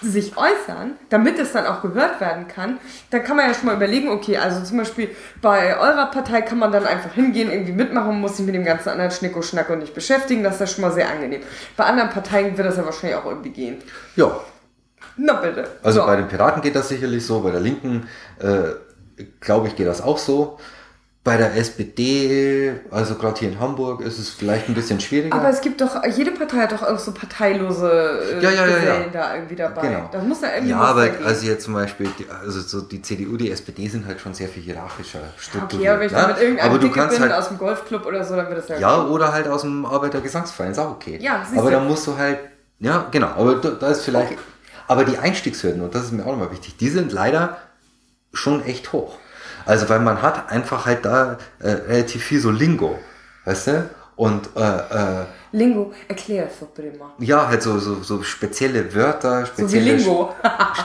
[0.02, 2.78] sich äußern, damit es dann auch gehört werden kann,
[3.10, 5.10] dann kann man ja schon mal überlegen, okay, also zum Beispiel
[5.42, 8.88] bei eurer Partei kann man dann einfach hingehen, irgendwie mitmachen, muss sich mit dem ganzen
[8.88, 11.42] anderen Schnick und Schnack und nicht beschäftigen, das ist ja schon mal sehr angenehm.
[11.76, 13.82] Bei anderen Parteien wird das ja wahrscheinlich auch irgendwie gehen.
[14.16, 14.40] ja,
[15.16, 15.68] Na bitte.
[15.82, 16.06] Also So.
[16.06, 18.08] bei den Piraten geht das sicherlich so, bei der Linken,
[18.40, 20.58] äh, glaube ich, geht das auch so.
[21.24, 25.34] Bei der SPD, also gerade hier in Hamburg, ist es vielleicht ein bisschen schwieriger.
[25.34, 28.76] Aber es gibt doch, jede Partei hat doch auch so parteilose äh, Ja, ja, ja,
[28.76, 29.04] ja.
[29.10, 29.88] da irgendwie dabei.
[29.88, 30.10] Genau.
[30.12, 31.24] Das muss ja irgendwie ja, aber da gehen.
[31.24, 34.50] also jetzt zum Beispiel, die, also so die CDU, die SPD sind halt schon sehr
[34.50, 35.80] viel hierarchischer strukturiert.
[35.80, 36.18] Okay, aber wenn ich ne?
[36.18, 38.48] dann mit irgendeinem aber du Dicke kannst bin halt, aus dem Golfclub oder so, dann
[38.48, 38.78] wird das ja...
[38.78, 41.18] ja, oder halt aus dem Arbeitergesangsverein, ist auch okay.
[41.22, 42.38] Ja, siehst aber dann musst du halt,
[42.80, 44.40] ja, genau, aber da, da ist vielleicht, Okay.
[44.88, 47.56] aber die Einstiegshürden, und das ist mir auch nochmal wichtig, die sind leider
[48.34, 49.16] schon echt hoch.
[49.66, 52.98] Also weil man hat einfach halt da äh, relativ viel so Lingo,
[53.44, 53.90] weißt du?
[54.16, 57.10] Und äh, äh, Lingo, erklär es doch bitte mal.
[57.18, 60.32] ja, halt so, so, so spezielle Wörter, So wie spezielle, Lingo.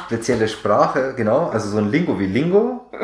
[0.05, 2.89] spezielle Sprache, genau, also so ein Lingo wie Lingo.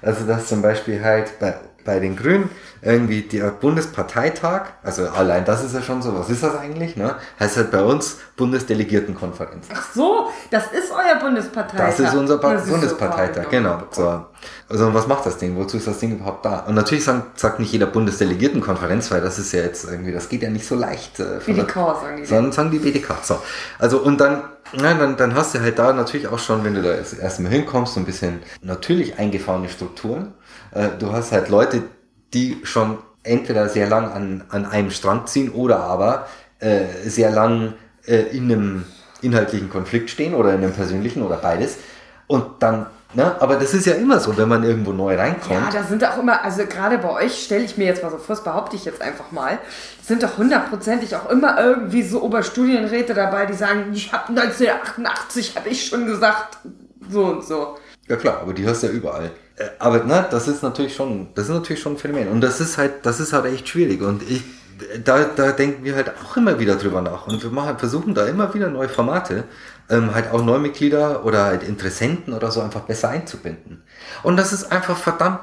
[0.00, 1.54] Also das zum Beispiel halt bei,
[1.88, 2.50] bei den Grünen
[2.82, 7.14] irgendwie der Bundesparteitag, also allein das ist ja schon so, was ist das eigentlich, ne?
[7.40, 9.68] Heißt halt bei uns Bundesdelegiertenkonferenz.
[9.74, 11.96] Ach so, das ist euer Bundesparteitag.
[11.96, 13.82] Das ist unser pa Das ist Bundesparteitag, so, genau.
[13.90, 14.26] So.
[14.68, 15.56] Also was macht das Ding?
[15.56, 16.60] Wozu ist das Ding überhaupt da?
[16.60, 20.42] Und natürlich sagt, sagt nicht jeder Bundesdelegiertenkonferenz, weil das ist ja jetzt irgendwie, das geht
[20.42, 21.18] ja nicht so leicht.
[21.20, 22.26] Äh, BDK sagen die.
[22.26, 23.14] sondern sagen die BDK.
[23.22, 23.38] So.
[23.78, 24.42] Also und dann,
[24.74, 27.50] ja, dann, dann hast du halt da natürlich auch schon, wenn du da erst erstmal
[27.50, 30.34] hinkommst, so ein bisschen natürlich eingefahrene Strukturen.
[30.78, 31.82] Äh, du hast halt Leute,
[32.32, 36.28] die schon entweder sehr lang an, an einem Strand ziehen oder aber
[36.60, 37.74] äh, sehr lang
[38.06, 38.84] äh, in einem
[39.20, 41.78] inhaltlichen Konflikt stehen oder in einem persönlichen oder beides.
[42.28, 45.50] Und dann, ne, aber das ist ja immer so, wenn man irgendwo neu reinkommt.
[45.50, 48.18] Ja, da sind auch immer, also gerade bei euch stelle ich mir jetzt mal so
[48.18, 49.58] vor, das behaupte ich jetzt einfach mal,
[50.00, 55.68] sind doch hundertprozentig auch immer irgendwie so Oberstudienräte dabei, die sagen, ich habe 1988, habe
[55.70, 56.58] ich schon gesagt,
[57.10, 57.78] so und so.
[58.06, 59.32] Ja klar, aber die hast du ja überall.
[59.58, 62.28] Äh, Aber ne, das ist natürlich schon, das ist natürlich schon ein Phänomen.
[62.28, 64.02] Und das ist halt, das ist halt echt schwierig.
[64.02, 64.42] Und ich,
[65.04, 67.26] da, da denken wir halt auch immer wieder drüber nach.
[67.26, 69.44] Und wir machen, versuchen da immer wieder neue Formate,
[69.90, 73.82] ähm, halt auch Neumitglieder oder halt Interessenten oder so einfach besser einzubinden.
[74.22, 75.40] Und das ist einfach verdammt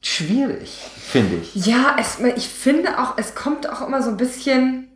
[0.00, 1.54] schwierig, finde ich.
[1.54, 4.87] Ja, es, ich finde auch, es kommt auch immer so ein bisschen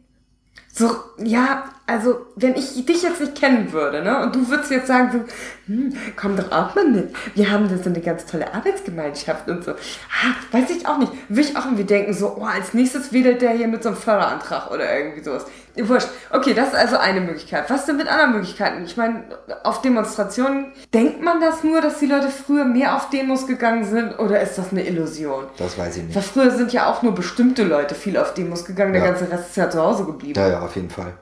[0.74, 4.86] so, ja, also wenn ich dich jetzt nicht kennen würde, ne, und du würdest jetzt
[4.86, 7.14] sagen, so, hm, komm doch auch mal mit.
[7.34, 9.72] Wir haben da so eine ganz tolle Arbeitsgemeinschaft und so.
[9.72, 11.12] Ah, weiß ich auch nicht.
[11.28, 13.98] Würde ich auch irgendwie denken, so, oh, als nächstes wedelt der hier mit so einem
[13.98, 15.44] Förderantrag oder irgendwie sowas.
[15.76, 16.08] Wurscht.
[16.30, 17.68] Okay, das ist also eine Möglichkeit.
[17.70, 18.84] Was denn mit anderen Möglichkeiten?
[18.84, 19.24] Ich meine,
[19.64, 24.18] auf Demonstrationen, denkt man das nur, dass die Leute früher mehr auf Demos gegangen sind
[24.18, 25.44] oder ist das eine Illusion?
[25.56, 26.14] Das weiß ich nicht.
[26.14, 29.08] Weil früher sind ja auch nur bestimmte Leute viel auf Demos gegangen, der Ja.
[29.12, 30.38] ganze Rest ist ja zu Hause geblieben.
[30.38, 31.14] Ja, ja, auf jeden Fall.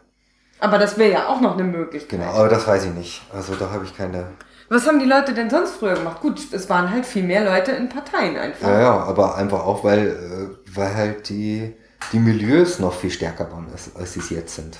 [0.58, 2.18] Aber das wäre ja auch noch eine Möglichkeit.
[2.20, 3.22] Genau, aber das weiß ich nicht.
[3.32, 4.26] Also da habe ich keine.
[4.68, 6.20] Was haben die Leute denn sonst früher gemacht?
[6.20, 8.68] Gut, es waren halt viel mehr Leute in Parteien einfach.
[8.68, 11.74] Ja, ja, aber einfach auch, weil, äh, weil halt die,
[12.12, 14.78] die Milieus noch viel stärker waren, als, als sie es jetzt sind.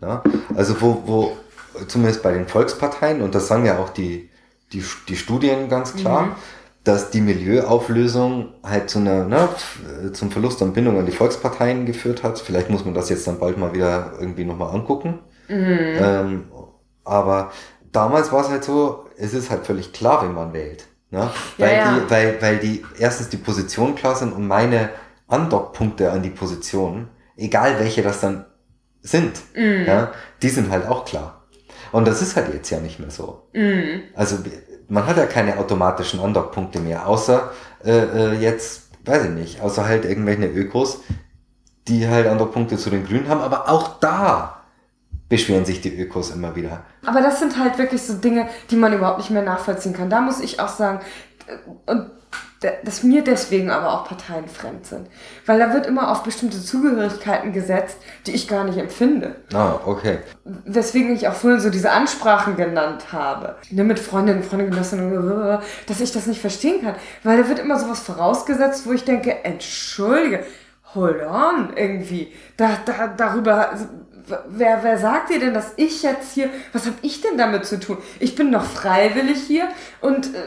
[0.00, 0.22] Ja?
[0.54, 1.36] Also wo, wo,
[1.86, 4.30] zumindest bei den Volksparteien, und das sagen ja auch die,
[4.72, 6.36] die, die Studien ganz klar,
[6.84, 9.48] dass die Milieuauflösung halt zu einer, ne,
[10.12, 12.38] zum Verlust an Bindung an die Volksparteien geführt hat.
[12.38, 15.18] Vielleicht muss man das jetzt dann bald mal wieder irgendwie nochmal angucken.
[16.00, 16.44] Ähm,
[17.04, 17.50] aber
[17.90, 20.86] damals war es halt so, es ist halt völlig klar, wen man wählt.
[21.10, 21.30] Ne?
[21.58, 21.98] Ja, Weil, ja.
[21.98, 24.90] Die, weil, weil die erstens die Position klar sind und meine
[25.28, 28.44] Andockpunkte an die Position, egal welche das dann
[29.02, 29.40] sind,
[29.86, 30.12] ja,
[30.42, 31.46] die sind halt auch klar.
[31.92, 33.48] Und das ist halt jetzt ja nicht mehr so.
[34.14, 34.38] Also
[34.88, 37.50] man hat ja keine automatischen Andockpunkte mehr, außer
[37.84, 41.00] äh, äh, jetzt, weiß ich nicht, außer halt irgendwelche Ökos,
[41.88, 44.62] die halt Andockpunkte zu den Grünen haben, aber auch da
[45.28, 46.84] beschweren sich die Ökos immer wieder.
[47.04, 50.10] Aber das sind halt wirklich so Dinge, die man überhaupt nicht mehr nachvollziehen kann.
[50.10, 51.00] Da muss ich auch sagen,
[51.46, 52.10] äh, und
[52.84, 55.08] dass mir deswegen aber auch Parteien fremd sind.
[55.44, 59.36] Weil da wird immer auf bestimmte Zugehörigkeiten gesetzt, die ich gar nicht empfinde.
[59.52, 60.18] Ah, okay.
[60.44, 63.56] Weswegen ich auch vorhin so diese Ansprachen genannt habe.
[63.70, 66.94] Ne, mit Freundinnen, Freundinnen, Genossinnen, dass ich das nicht verstehen kann.
[67.22, 70.44] Weil da wird immer sowas vorausgesetzt, wo ich denke, entschuldige,
[70.94, 72.32] hold on, irgendwie.
[72.56, 73.72] Da, da, darüber,
[74.48, 77.78] wer, wer sagt dir denn, dass ich jetzt hier, was habe ich denn damit zu
[77.78, 77.98] tun?
[78.18, 79.68] Ich bin doch freiwillig hier
[80.00, 80.38] und äh,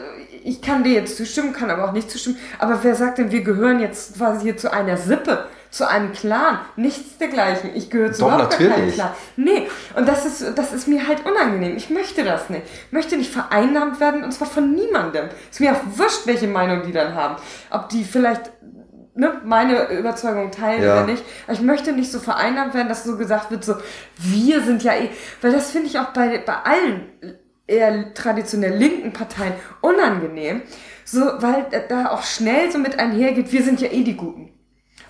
[0.44, 2.38] ich kann dir jetzt zustimmen, kann aber auch nicht zustimmen.
[2.58, 6.58] Aber wer sagt denn, wir gehören jetzt quasi hier zu einer Sippe, zu einem Clan?
[6.76, 7.70] Nichts dergleichen.
[7.74, 8.94] Ich gehöre zu Doch, überhaupt gar keinem natürlich.
[8.94, 9.10] Clan.
[9.36, 11.76] Nee, und das ist, das ist mir halt unangenehm.
[11.76, 12.62] Ich möchte das nicht.
[12.86, 15.28] Ich möchte nicht vereinnahmt werden und zwar von niemandem.
[15.50, 17.36] Ist mir auch wurscht, welche Meinung die dann haben.
[17.70, 18.50] Ob die vielleicht
[19.14, 20.94] ne, meine Überzeugung teilen Ja.
[20.94, 21.22] oder nicht.
[21.46, 23.74] Aber ich möchte nicht so vereinnahmt werden, dass so gesagt wird, so,
[24.16, 25.10] wir sind ja eh,
[25.42, 27.08] weil das finde ich auch bei, bei allen
[27.70, 30.62] eher traditionell linken Parteien unangenehm,
[31.04, 34.50] so, weil da auch schnell so mit einhergeht, wir sind ja eh die Guten.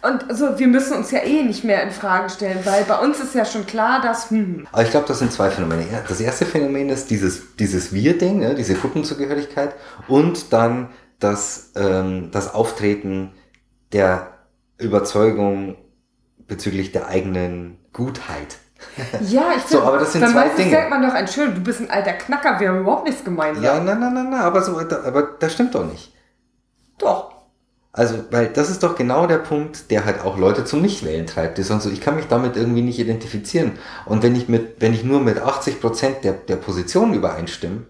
[0.02, 3.20] Und so, wir müssen uns ja eh nicht mehr in Frage stellen, weil bei uns
[3.20, 5.84] ist ja schon klar, dass, hm, Aber ich glaube, das sind zwei Phänomene.
[6.08, 9.74] Das erste Phänomen ist dieses, dieses Wir-Ding, ne, diese Gruppenzugehörigkeit
[10.08, 10.88] und dann
[11.18, 13.32] das, ähm, das Auftreten
[13.92, 14.38] der
[14.78, 15.76] Überzeugung
[16.48, 18.56] bezüglich der eigenen Gutheit.
[19.20, 20.70] Ja, ich So, find, aber das sind dann zwei Dinge.
[20.70, 23.62] denkt man doch, Entschuldigung, du bist ein alter Knacker, wir haben überhaupt nichts gemeinsam.
[23.62, 26.12] Ja, nein, nein, nein, nein, aber, so, aber das stimmt doch nicht.
[26.99, 27.33] Doch.
[27.93, 31.59] Also, weil das ist doch genau der Punkt, der halt auch Leute zum Nichtwählen treibt.
[31.59, 33.72] Die sagen so, ich kann mich damit irgendwie nicht identifizieren.
[34.07, 37.87] Und wenn ich mit, wenn ich nur mit 80% der, der Positionen übereinstimme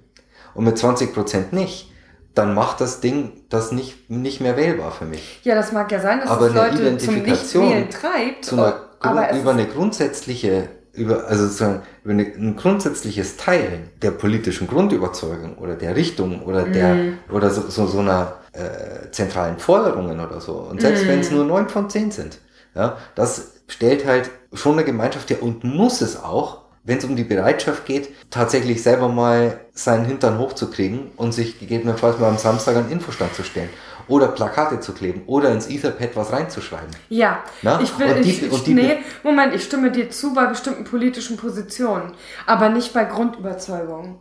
[0.54, 1.92] und mit 20% nicht,
[2.34, 5.40] dann macht das Ding das nicht, nicht mehr wählbar für mich.
[5.42, 8.44] Ja, das mag ja sein, dass Aber es eine Leute zum Identifikation Nichtwählen treibt.
[8.46, 14.10] Zu einer, aber über eine grundsätzliche, über, also sozusagen, über eine, ein grundsätzliches Teilen der
[14.12, 17.18] politischen Grundüberzeugung oder der Richtung oder der, Mhm.
[17.30, 20.54] oder so, so, so einer äh, zentralen Forderungen oder so.
[20.54, 21.20] Und selbst wenn Mhm.
[21.22, 22.38] es nur neun von zehn sind,
[22.74, 27.14] ja, das stellt halt schon eine Gemeinschaft her und muss es auch, wenn es um
[27.14, 32.74] die Bereitschaft geht, tatsächlich selber mal seinen Hintern hochzukriegen und sich gegebenenfalls mal am Samstag
[32.76, 33.68] an den Infostand zu stellen.
[34.10, 36.88] Oder Plakate zu kleben oder ins Etherpad was reinzuschreiben.
[37.08, 37.80] Ja, Na?
[37.82, 40.46] ich will, Und die- ich, ich, und die- nee, Moment, ich stimme dir zu bei
[40.46, 42.12] bestimmten politischen Positionen,
[42.46, 44.16] aber nicht bei Grundüberzeugungen.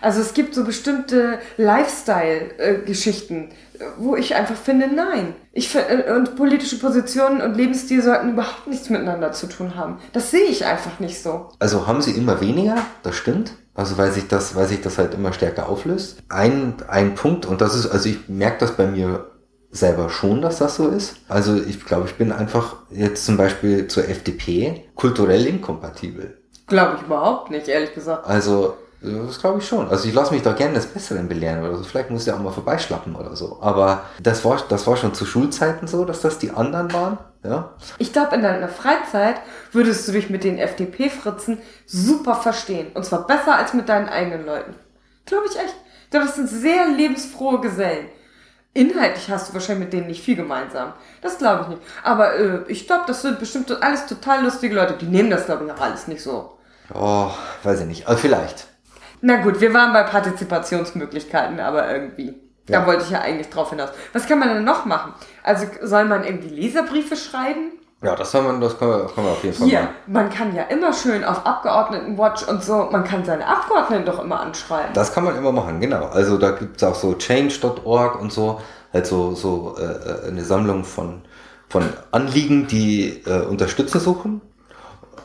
[0.00, 3.50] Also es gibt so bestimmte Lifestyle-Geschichten,
[3.98, 5.34] wo ich einfach finde, nein.
[5.52, 9.98] Ich äh, und politische Positionen und Lebensstil sollten überhaupt nichts miteinander zu tun haben.
[10.12, 11.48] Das sehe ich einfach nicht so.
[11.58, 13.52] Also haben sie immer weniger, das stimmt.
[13.74, 16.18] Also weil sich das, weil sich das halt immer stärker auflöst.
[16.28, 19.30] Ein, ein Punkt, und das ist, also ich merke das bei mir
[19.72, 21.16] selber schon, dass das so ist.
[21.28, 26.38] Also ich glaube, ich bin einfach jetzt zum Beispiel zur FDP kulturell inkompatibel.
[26.66, 28.26] Glaube ich überhaupt nicht, ehrlich gesagt.
[28.26, 29.88] Also das glaube ich schon.
[29.88, 31.82] Also ich lasse mich da gerne des Besseren belehren oder so.
[31.82, 33.58] Vielleicht muss ich ja auch mal vorbeischlappen oder so.
[33.60, 37.18] Aber das war, das war schon zu Schulzeiten so, dass das die anderen waren.
[37.42, 37.70] Ja.
[37.98, 39.36] Ich glaube, in deiner Freizeit
[39.72, 42.92] würdest du dich mit den FDP-Fritzen super verstehen.
[42.94, 44.74] Und zwar besser als mit deinen eigenen Leuten.
[45.26, 45.74] Glaube ich echt.
[46.04, 48.06] Ich glaube, das sind sehr lebensfrohe Gesellen.
[48.74, 50.94] Inhaltlich hast du wahrscheinlich mit denen nicht viel gemeinsam.
[51.20, 51.82] Das glaube ich nicht.
[52.02, 54.94] Aber äh, ich glaube, das sind bestimmt alles total lustige Leute.
[54.94, 56.58] Die nehmen das, glaube ich, auch alles nicht so.
[56.94, 57.30] Oh,
[57.64, 58.06] weiß ich nicht.
[58.08, 58.66] Aber vielleicht.
[59.20, 62.34] Na gut, wir waren bei Partizipationsmöglichkeiten, aber irgendwie.
[62.66, 62.86] Da Ja.
[62.86, 63.90] wollte ich ja eigentlich drauf hinaus.
[64.12, 65.12] Was kann man denn noch machen?
[65.42, 67.72] Also soll man irgendwie Leserbriefe schreiben?
[68.02, 69.94] Ja, das, haben wir, das können, wir, können wir auf jeden Fall Hier, machen.
[70.08, 74.40] man kann ja immer schön auf Abgeordnetenwatch und so, man kann seine Abgeordneten doch immer
[74.40, 74.92] anschreiben.
[74.92, 76.06] Das kann man immer machen, genau.
[76.06, 78.60] Also da gibt es auch so change.org und so,
[78.92, 81.22] halt so, so äh, eine Sammlung von,
[81.68, 84.40] von Anliegen, die äh, Unterstützer suchen.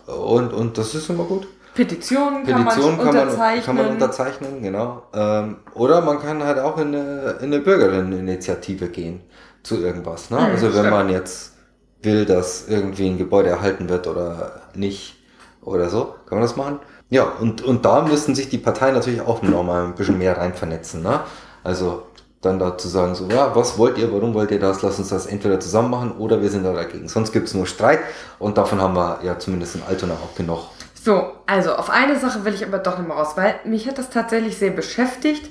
[0.05, 1.47] Und, und das ist immer gut.
[1.73, 3.65] Petitionen kann Petitionen man kann man, unterzeichnen.
[3.65, 5.03] kann man unterzeichnen, genau.
[5.13, 9.21] Ähm, oder man kann halt auch in eine, in eine Bürgerinneninitiative gehen
[9.63, 10.29] zu irgendwas.
[10.29, 10.37] Ne?
[10.37, 10.89] Mhm, also wenn stimmt.
[10.91, 11.56] man jetzt
[12.01, 15.15] will, dass irgendwie ein Gebäude erhalten wird oder nicht
[15.61, 16.79] oder so, kann man das machen.
[17.09, 20.37] Ja, und, und da müssten sich die Parteien natürlich auch noch mal ein bisschen mehr
[20.37, 21.03] rein vernetzen.
[21.03, 21.21] Ne?
[21.63, 22.03] Also
[22.41, 25.25] dann dazu sagen, so, ja, was wollt ihr, warum wollt ihr das, lasst uns das
[25.25, 27.07] entweder zusammen machen oder wir sind da dagegen.
[27.07, 27.99] Sonst gibt es nur Streit
[28.39, 30.59] und davon haben wir ja zumindest in Altona auch genug.
[31.03, 34.09] So, also auf eine Sache will ich aber doch nochmal raus, weil mich hat das
[34.09, 35.49] tatsächlich sehr beschäftigt,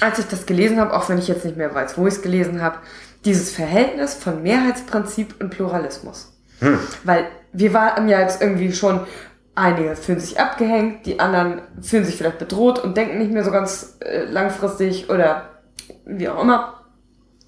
[0.00, 2.22] als ich das gelesen habe, auch wenn ich jetzt nicht mehr weiß, wo ich es
[2.22, 2.78] gelesen habe,
[3.24, 6.32] dieses Verhältnis von Mehrheitsprinzip und Pluralismus.
[7.04, 9.00] Weil wir waren ja jetzt irgendwie schon,
[9.54, 13.50] einige fühlen sich abgehängt, die anderen fühlen sich vielleicht bedroht und denken nicht mehr so
[13.50, 15.48] ganz äh, langfristig oder
[16.04, 16.74] wie auch immer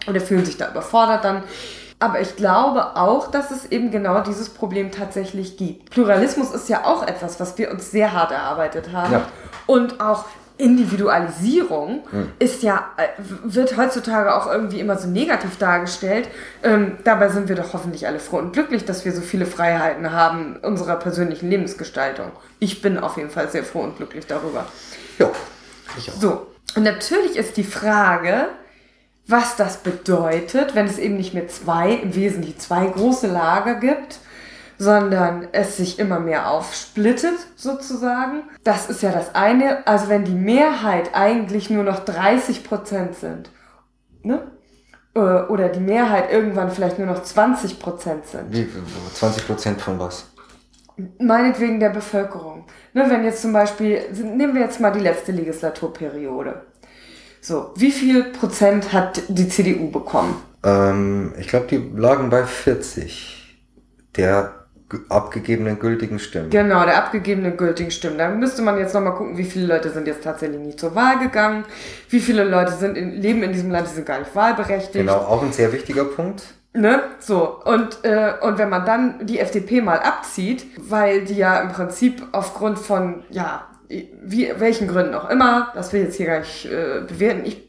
[0.08, 1.42] oder fühlen sich da überfordert dann.
[1.98, 5.90] Aber ich glaube auch, dass es eben genau dieses Problem tatsächlich gibt.
[5.90, 9.12] Pluralismus ist ja auch etwas, was wir uns sehr hart erarbeitet haben.
[9.12, 9.26] Ja.
[9.66, 10.24] Und auch
[10.60, 12.04] Individualisierung
[12.38, 16.28] ist ja, äh, wird heutzutage auch irgendwie immer so negativ dargestellt.
[16.62, 20.12] Ähm, dabei sind wir doch hoffentlich alle froh und glücklich, dass wir so viele Freiheiten
[20.12, 22.32] haben unserer persönlichen Lebensgestaltung.
[22.58, 24.66] Ich bin auf jeden Fall sehr froh und glücklich darüber.
[25.18, 25.30] Ja,
[25.98, 26.14] ich auch.
[26.14, 26.46] So,
[26.76, 28.48] und natürlich ist die Frage,
[29.26, 34.18] was das bedeutet, wenn es eben nicht mehr zwei, im Wesentlichen zwei große Lager gibt,
[34.80, 38.44] sondern es sich immer mehr aufsplittet, sozusagen.
[38.64, 39.86] Das ist ja das eine.
[39.86, 43.50] Also wenn die Mehrheit eigentlich nur noch 30 Prozent sind,
[44.22, 44.40] ne?
[45.14, 48.50] Äh, Oder die Mehrheit irgendwann vielleicht nur noch 20 Prozent sind.
[48.52, 48.66] Wie,
[49.12, 50.30] 20 Prozent von was?
[51.18, 52.64] Meinetwegen der Bevölkerung.
[52.94, 56.62] Ne, wenn jetzt zum Beispiel, nehmen wir jetzt mal die letzte Legislaturperiode.
[57.42, 60.40] So, wie viel Prozent hat die CDU bekommen?
[60.64, 63.36] Ähm, ich glaube, die lagen bei 40
[64.16, 64.59] der
[65.08, 66.50] abgegebenen gültigen Stimmen.
[66.50, 68.18] Genau, der abgegebenen gültigen Stimmen.
[68.18, 71.18] Da müsste man jetzt nochmal gucken, wie viele Leute sind jetzt tatsächlich nicht zur Wahl
[71.18, 71.64] gegangen,
[72.08, 74.92] wie viele Leute sind in, leben in diesem Land, die sind gar nicht wahlberechtigt.
[74.92, 76.42] Genau, auch ein sehr wichtiger Punkt.
[76.72, 77.02] Ne?
[77.18, 81.70] So, und, äh, und wenn man dann die FDP mal abzieht, weil die ja im
[81.70, 86.38] Prinzip aufgrund von, ja, wie, welchen Gründen auch immer, das will ich jetzt hier gar
[86.40, 87.68] nicht äh, bewerten, ich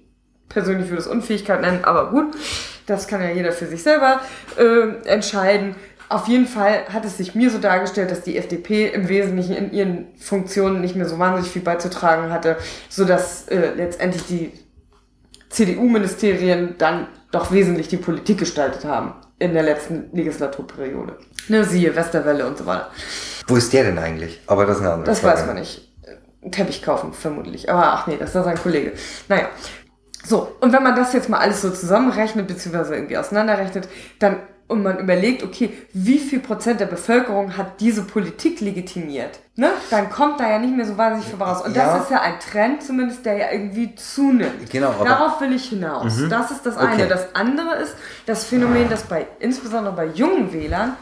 [0.49, 2.35] persönlich würde es Unfähigkeit nennen, aber gut,
[2.85, 4.21] das kann ja jeder für sich selber
[4.57, 5.75] äh, entscheiden.
[6.11, 9.71] Auf jeden Fall hat es sich mir so dargestellt, dass die FDP im Wesentlichen in
[9.71, 12.57] ihren Funktionen nicht mehr so wahnsinnig viel beizutragen hatte,
[12.89, 14.51] sodass äh, letztendlich die
[15.49, 21.17] CDU-Ministerien dann doch wesentlich die Politik gestaltet haben in der letzten Legislaturperiode.
[21.47, 22.89] Ne, siehe Westerwelle und so weiter.
[23.47, 24.41] Wo ist der denn eigentlich?
[24.47, 25.39] Aber das ist eine andere Das Frage.
[25.39, 25.87] weiß man nicht.
[26.41, 27.69] Einen Teppich kaufen, vermutlich.
[27.69, 28.93] Aber ach nee, das ist sein Kollege.
[29.29, 29.47] Naja.
[30.23, 33.87] So, und wenn man das jetzt mal alles so zusammenrechnet, beziehungsweise irgendwie auseinanderrechnet,
[34.19, 34.37] dann
[34.71, 39.69] und man überlegt, okay, wie viel Prozent der Bevölkerung hat diese Politik legitimiert, ne?
[39.89, 41.61] Dann kommt da ja nicht mehr so wahnsinnig viel raus.
[41.63, 41.93] Und Ja.
[41.93, 44.69] das ist ja ein Trend zumindest, der ja irgendwie zunimmt.
[44.71, 45.05] Genau, Mhm.
[45.05, 46.13] Darauf will ich hinaus.
[46.29, 46.93] Das ist das eine.
[46.93, 47.07] Okay.
[47.09, 47.95] Das andere ist
[48.25, 50.95] das Phänomen, dass bei, insbesondere bei jungen Wählern,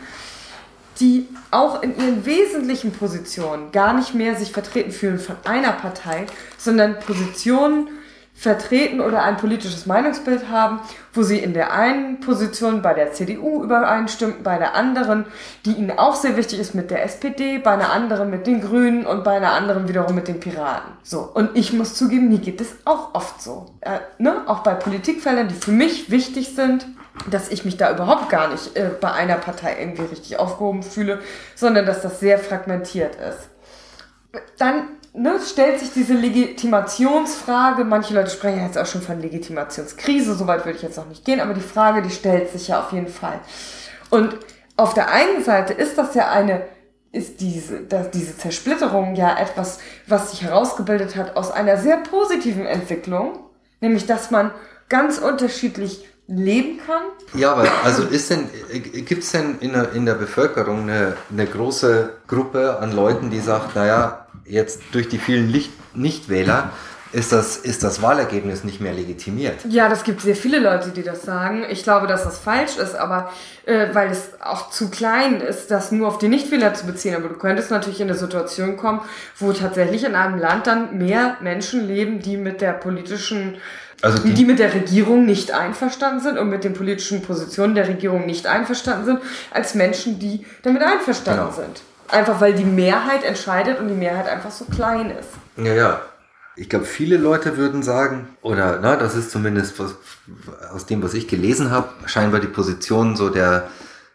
[1.00, 6.26] die auch in ihren wesentlichen Positionen gar nicht mehr sich vertreten fühlen von einer Partei,
[6.58, 7.88] sondern Positionen
[8.40, 10.80] vertreten oder ein politisches Meinungsbild haben,
[11.14, 15.26] wo sie in der einen Position bei der CDU übereinstimmen, bei der anderen,
[15.66, 19.06] die ihnen auch sehr wichtig ist, mit der SPD, bei einer anderen mit den Grünen
[19.06, 20.94] und bei einer anderen wiederum mit den Piraten.
[21.04, 23.66] So, und ich muss zugeben, mir geht es auch oft so.
[23.82, 24.44] Äh, ne?
[24.48, 26.88] Auch bei Politikfeldern, die für mich wichtig sind,
[27.30, 31.20] dass ich mich da überhaupt gar nicht äh, bei einer Partei irgendwie richtig aufgehoben fühle,
[31.56, 33.50] sondern dass das sehr fragmentiert ist.
[34.58, 34.84] Dann
[35.20, 40.78] ne, stellt sich diese Legitimationsfrage, manche Leute sprechen jetzt auch schon von Legitimationskrise, soweit würde
[40.78, 43.40] ich jetzt noch nicht gehen, aber die Frage, die stellt sich ja auf jeden Fall.
[44.10, 44.38] Und
[44.78, 46.62] auf der einen Seite ist das ja eine,
[47.12, 52.66] ist diese, dass diese Zersplitterung ja etwas, was sich herausgebildet hat aus einer sehr positiven
[52.66, 53.40] Entwicklung,
[53.82, 54.52] nämlich dass man
[54.88, 57.02] ganz unterschiedlich leben kann.
[57.34, 58.50] Ja, aber also ist denn,
[59.06, 63.40] gibt es denn in der, in der Bevölkerung eine, eine große Gruppe an Leuten, die
[63.40, 66.72] sagt, naja, jetzt durch die vielen Licht Nichtwähler
[67.12, 69.56] ist das, ist das Wahlergebnis nicht mehr legitimiert.
[69.68, 71.66] Ja, das gibt sehr viele Leute, die das sagen.
[71.70, 73.32] Ich glaube, dass das falsch ist, aber
[73.66, 77.16] äh, weil es auch zu klein ist, das nur auf die Nichtwähler zu beziehen.
[77.16, 79.02] Aber du könntest natürlich in eine Situation kommen,
[79.38, 83.58] wo tatsächlich in einem Land dann mehr Menschen leben, die mit der politischen
[84.02, 87.90] also die, die, mit der Regierung nicht einverstanden sind und mit den politischen Positionen der
[87.90, 89.20] Regierung nicht einverstanden sind,
[89.52, 91.56] als Menschen, die damit einverstanden genau.
[91.56, 91.82] sind.
[92.12, 95.30] Einfach weil die Mehrheit entscheidet und die Mehrheit einfach so klein ist.
[95.58, 96.02] Ja, ja
[96.60, 99.96] ich glaube, viele Leute würden sagen, oder na, das ist zumindest was,
[100.74, 103.70] aus dem, was ich gelesen habe, scheinbar die Position so der,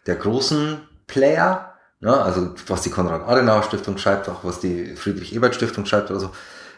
[0.05, 6.19] der großen Player, na, also was die Konrad-Adenauer-Stiftung schreibt, auch was die Friedrich-Ebert-Stiftung schreibt oder
[6.19, 6.29] so,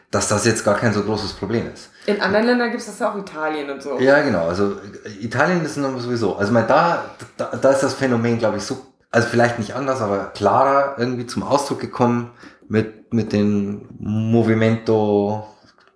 [0.10, 1.90] dass das jetzt gar kein so großes Problem ist.
[2.06, 4.00] In anderen Ländern gibt es das ja auch Italien und so.
[4.00, 4.48] Ja, genau.
[4.48, 4.78] Also
[5.20, 6.38] Italien ist sowieso.
[6.38, 7.04] Also mein, da,
[7.36, 11.26] da, da ist das Phänomen, glaube ich, so, also vielleicht nicht anders, aber klarer irgendwie
[11.26, 12.32] zum Ausdruck gekommen
[12.68, 15.48] mit, mit den Movimento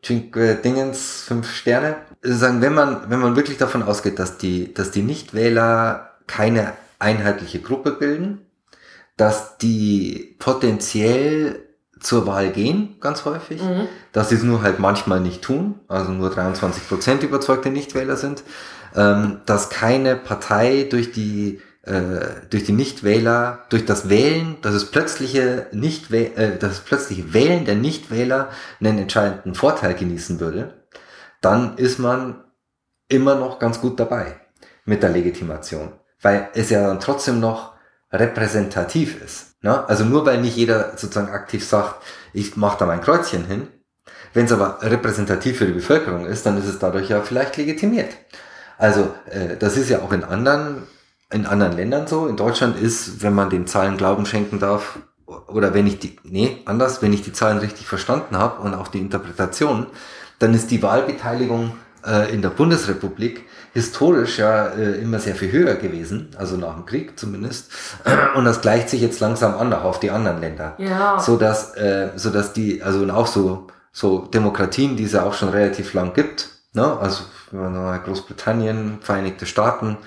[0.03, 1.97] Cinque Dingens, fünf Sterne.
[2.23, 7.59] Sagen, wenn man, wenn man wirklich davon ausgeht, dass die, dass die Nichtwähler keine einheitliche
[7.59, 8.45] Gruppe bilden,
[9.17, 11.67] dass die potenziell
[11.99, 13.87] zur Wahl gehen, ganz häufig, mhm.
[14.11, 18.43] dass sie es nur halt manchmal nicht tun, also nur 23 Prozent überzeugte Nichtwähler sind,
[18.95, 24.91] ähm, dass keine Partei durch die äh, durch die Nichtwähler, durch das Wählen, dass es
[24.91, 28.49] plötzliche nicht äh, das plötzliche Wählen der Nichtwähler
[28.79, 30.85] einen entscheidenden Vorteil genießen würde,
[31.41, 32.43] dann ist man
[33.07, 34.39] immer noch ganz gut dabei
[34.85, 37.73] mit der Legitimation, weil es ja dann trotzdem noch
[38.11, 39.61] repräsentativ ist.
[39.63, 39.87] Ne?
[39.87, 42.03] Also nur weil nicht jeder sozusagen aktiv sagt,
[42.33, 43.67] ich mache da mein Kreuzchen hin,
[44.33, 48.11] wenn es aber repräsentativ für die Bevölkerung ist, dann ist es dadurch ja vielleicht legitimiert.
[48.77, 50.87] Also äh, das ist ja auch in anderen
[51.31, 52.27] in anderen Ländern so.
[52.27, 54.99] In Deutschland ist, wenn man den Zahlen Glauben schenken darf,
[55.47, 58.89] oder wenn ich die, nee, anders, wenn ich die Zahlen richtig verstanden habe und auch
[58.89, 59.87] die Interpretation,
[60.39, 61.73] dann ist die Wahlbeteiligung
[62.05, 66.85] äh, in der Bundesrepublik historisch ja äh, immer sehr viel höher gewesen, also nach dem
[66.85, 67.71] Krieg zumindest.
[68.35, 70.75] Und das gleicht sich jetzt langsam an, auch auf die anderen Länder.
[70.77, 71.19] Ja.
[71.19, 75.23] So dass, äh, so dass die, also und auch so, so Demokratien, die es ja
[75.23, 76.97] auch schon relativ lang gibt, ne?
[76.99, 79.97] also Großbritannien, Vereinigte Staaten,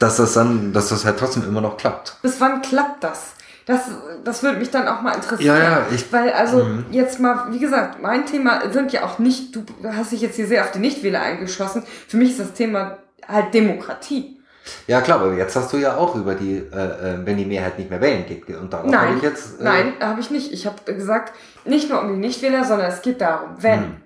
[0.00, 2.16] dass das dann, dass das halt trotzdem immer noch klappt.
[2.22, 3.34] Bis wann klappt das?
[3.66, 3.82] Das,
[4.24, 5.56] das würde mich dann auch mal interessieren.
[5.56, 6.84] Ja, ja, ich, Weil, also, mh.
[6.90, 10.46] jetzt mal, wie gesagt, mein Thema sind ja auch nicht, du hast dich jetzt hier
[10.46, 11.84] sehr auf die Nichtwähler eingeschossen.
[12.08, 12.96] Für mich ist das Thema
[13.28, 14.40] halt Demokratie.
[14.86, 17.78] Ja, klar, aber jetzt hast du ja auch über die, äh, äh wenn die Mehrheit
[17.78, 18.48] nicht mehr wählen geht.
[18.56, 19.60] Und darauf habe ich jetzt.
[19.60, 20.52] Äh, nein, habe ich nicht.
[20.52, 23.80] Ich habe gesagt, nicht nur um die Nichtwähler, sondern es geht darum, wenn.
[23.80, 23.96] Hm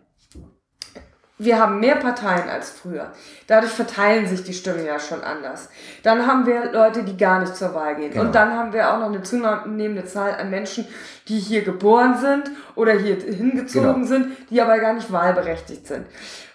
[1.36, 3.11] wir haben mehr Parteien als früher.
[3.48, 5.69] Dadurch verteilen sich die Stimmen ja schon anders.
[6.05, 8.12] Dann haben wir Leute, die gar nicht zur Wahl gehen.
[8.12, 8.24] Genau.
[8.24, 10.86] Und dann haben wir auch noch eine zunehmende Zahl an Menschen,
[11.27, 14.06] die hier geboren sind oder hier hingezogen genau.
[14.06, 16.06] sind, die aber gar nicht wahlberechtigt sind.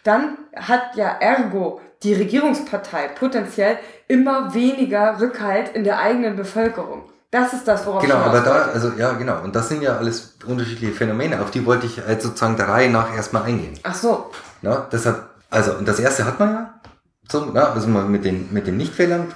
[0.04, 3.78] Dann hat ja ergo die Regierungspartei potenziell
[4.08, 7.04] immer weniger Rückhalt in der eigenen Bevölkerung.
[7.32, 9.44] Das ist das, worauf Genau, aber da, also ja, genau.
[9.44, 12.90] Und das sind ja alles unterschiedliche Phänomene, auf die wollte ich halt sozusagen der Reihe
[12.90, 13.78] nach erstmal eingehen.
[13.84, 14.32] Ach so.
[14.62, 16.74] Ja, deshalb, also, und das erste hat man ja.
[17.32, 19.28] So, ja, also mal mit den, mit den Nichtwählern,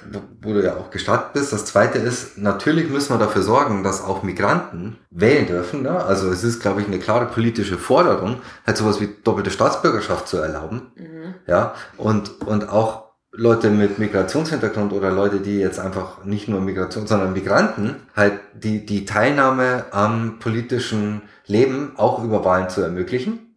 [0.42, 1.54] wo du ja auch gestartet bist.
[1.54, 5.84] Das zweite ist, natürlich müssen wir dafür sorgen, dass auch Migranten wählen dürfen.
[5.84, 6.04] Ne?
[6.04, 10.38] Also es ist, glaube ich, eine klare politische Forderung, halt sowas wie doppelte Staatsbürgerschaft zu
[10.38, 10.92] erlauben.
[10.96, 11.36] Mhm.
[11.46, 17.06] Ja, und, und auch Leute mit Migrationshintergrund oder Leute, die jetzt einfach nicht nur Migration,
[17.06, 23.53] sondern Migranten, halt die, die Teilnahme am politischen Leben auch über Wahlen zu ermöglichen.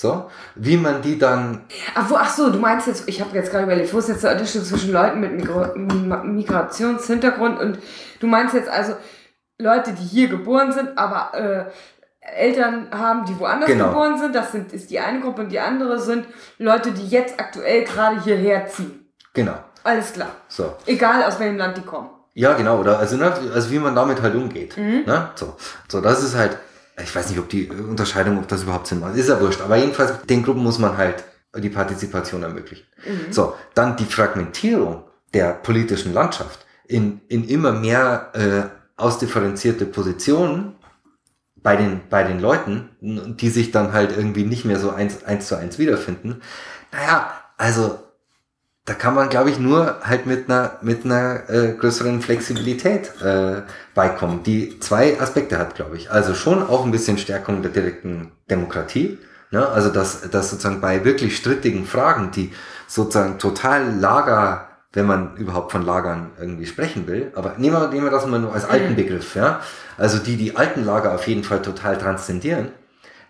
[0.00, 1.62] So, wie man die dann.
[1.92, 4.22] Ach, wo, ach so, du meinst jetzt, ich habe jetzt gerade überlegt, wo ist jetzt
[4.22, 7.80] der Unterschied zwischen Leuten mit Migra Migrationshintergrund und
[8.20, 8.94] du meinst jetzt also
[9.58, 11.64] Leute, die hier geboren sind, aber äh,
[12.20, 13.88] Eltern haben, die woanders genau.
[13.88, 16.26] geboren sind, das sind, ist die eine Gruppe und die andere sind
[16.58, 19.10] Leute, die jetzt aktuell gerade hierher ziehen.
[19.32, 19.58] Genau.
[19.82, 20.30] Alles klar.
[20.46, 20.74] So.
[20.86, 22.10] Egal aus welchem Land die kommen.
[22.34, 24.76] Ja, genau, oder also, ne, also wie man damit halt umgeht.
[24.76, 25.02] Mhm.
[25.06, 25.30] Ne?
[25.34, 25.56] So.
[25.88, 26.56] so, das ist halt
[27.02, 29.16] ich weiß nicht, ob die Unterscheidung, ob das überhaupt Sinn macht.
[29.16, 29.60] Ist ja wurscht.
[29.60, 31.24] Aber jedenfalls, den Gruppen muss man halt
[31.56, 32.86] die Partizipation ermöglichen.
[33.06, 33.32] Mhm.
[33.32, 35.04] So, dann die Fragmentierung
[35.34, 40.74] der politischen Landschaft in, in immer mehr äh, ausdifferenzierte Positionen
[41.56, 45.48] bei den, bei den Leuten, die sich dann halt irgendwie nicht mehr so eins, eins
[45.48, 46.40] zu eins wiederfinden.
[46.92, 47.98] Naja, also
[48.88, 53.60] da kann man, glaube ich, nur halt mit einer, mit einer äh, größeren Flexibilität äh,
[53.94, 56.10] beikommen, die zwei Aspekte hat, glaube ich.
[56.10, 59.18] Also schon auch ein bisschen Stärkung der direkten Demokratie.
[59.50, 59.68] Ne?
[59.68, 62.50] Also dass, dass sozusagen bei wirklich strittigen Fragen, die
[62.86, 68.04] sozusagen total Lager, wenn man überhaupt von Lagern irgendwie sprechen will, aber nehmen wir, nehmen
[68.04, 68.96] wir das mal nur als alten mhm.
[68.96, 69.60] Begriff, ja.
[69.98, 72.68] Also die die alten Lager auf jeden Fall total transzendieren,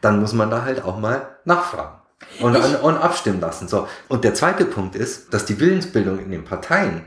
[0.00, 1.98] dann muss man da halt auch mal nachfragen.
[2.40, 3.68] Und, und abstimmen lassen.
[3.68, 3.88] So.
[4.08, 7.06] Und der zweite Punkt ist, dass die Willensbildung in den Parteien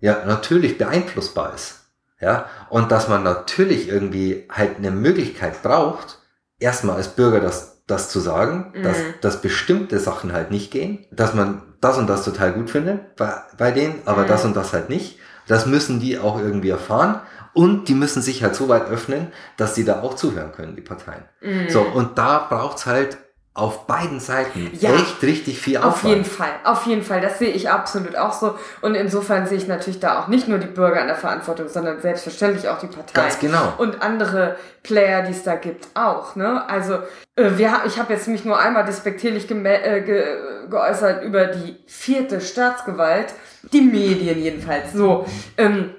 [0.00, 1.80] ja natürlich beeinflussbar ist.
[2.20, 6.20] Ja, und dass man natürlich irgendwie halt eine Möglichkeit braucht,
[6.58, 8.82] erstmal als Bürger das, das zu sagen, mhm.
[8.82, 13.16] dass, dass bestimmte Sachen halt nicht gehen, dass man das und das total gut findet
[13.16, 14.28] bei, bei denen, aber mhm.
[14.28, 15.18] das und das halt nicht.
[15.46, 17.20] Das müssen die auch irgendwie erfahren.
[17.52, 20.82] Und die müssen sich halt so weit öffnen, dass die da auch zuhören können, die
[20.82, 21.24] Parteien.
[21.40, 21.68] Mhm.
[21.68, 23.18] So, und da braucht's halt
[23.56, 25.94] auf beiden Seiten ja, echt richtig viel Aufwand.
[25.94, 27.20] Auf jeden Fall, auf jeden Fall.
[27.20, 28.58] Das sehe ich absolut auch so.
[28.82, 32.00] Und insofern sehe ich natürlich da auch nicht nur die Bürger in der Verantwortung, sondern
[32.00, 33.14] selbstverständlich auch die Parteien.
[33.14, 33.72] Ganz genau.
[33.78, 36.34] Und andere Player, die es da gibt, auch.
[36.34, 36.68] Ne?
[36.68, 36.94] Also
[37.36, 40.24] äh, wir, ich habe jetzt mich nur einmal despektierlich äh, ge
[40.68, 43.34] geäußert über die vierte Staatsgewalt,
[43.72, 44.92] die Medien jedenfalls.
[44.92, 45.26] So.
[45.56, 45.94] Ähm,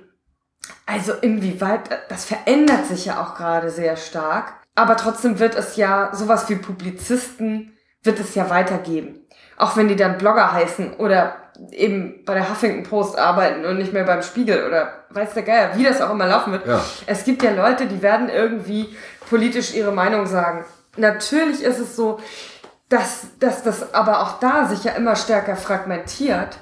[0.85, 4.64] also inwieweit, das verändert sich ja auch gerade sehr stark.
[4.75, 9.25] Aber trotzdem wird es ja sowas wie Publizisten, wird es ja weitergeben.
[9.57, 11.37] Auch wenn die dann Blogger heißen oder
[11.71, 15.75] eben bei der Huffington Post arbeiten und nicht mehr beim Spiegel oder weiß der Geier,
[15.75, 16.67] wie das auch immer laufen wird.
[16.67, 16.83] Ja.
[17.05, 18.95] Es gibt ja Leute, die werden irgendwie
[19.29, 20.65] politisch ihre Meinung sagen.
[20.97, 22.19] Natürlich ist es so,
[22.89, 26.57] dass, dass das aber auch da sich ja immer stärker fragmentiert.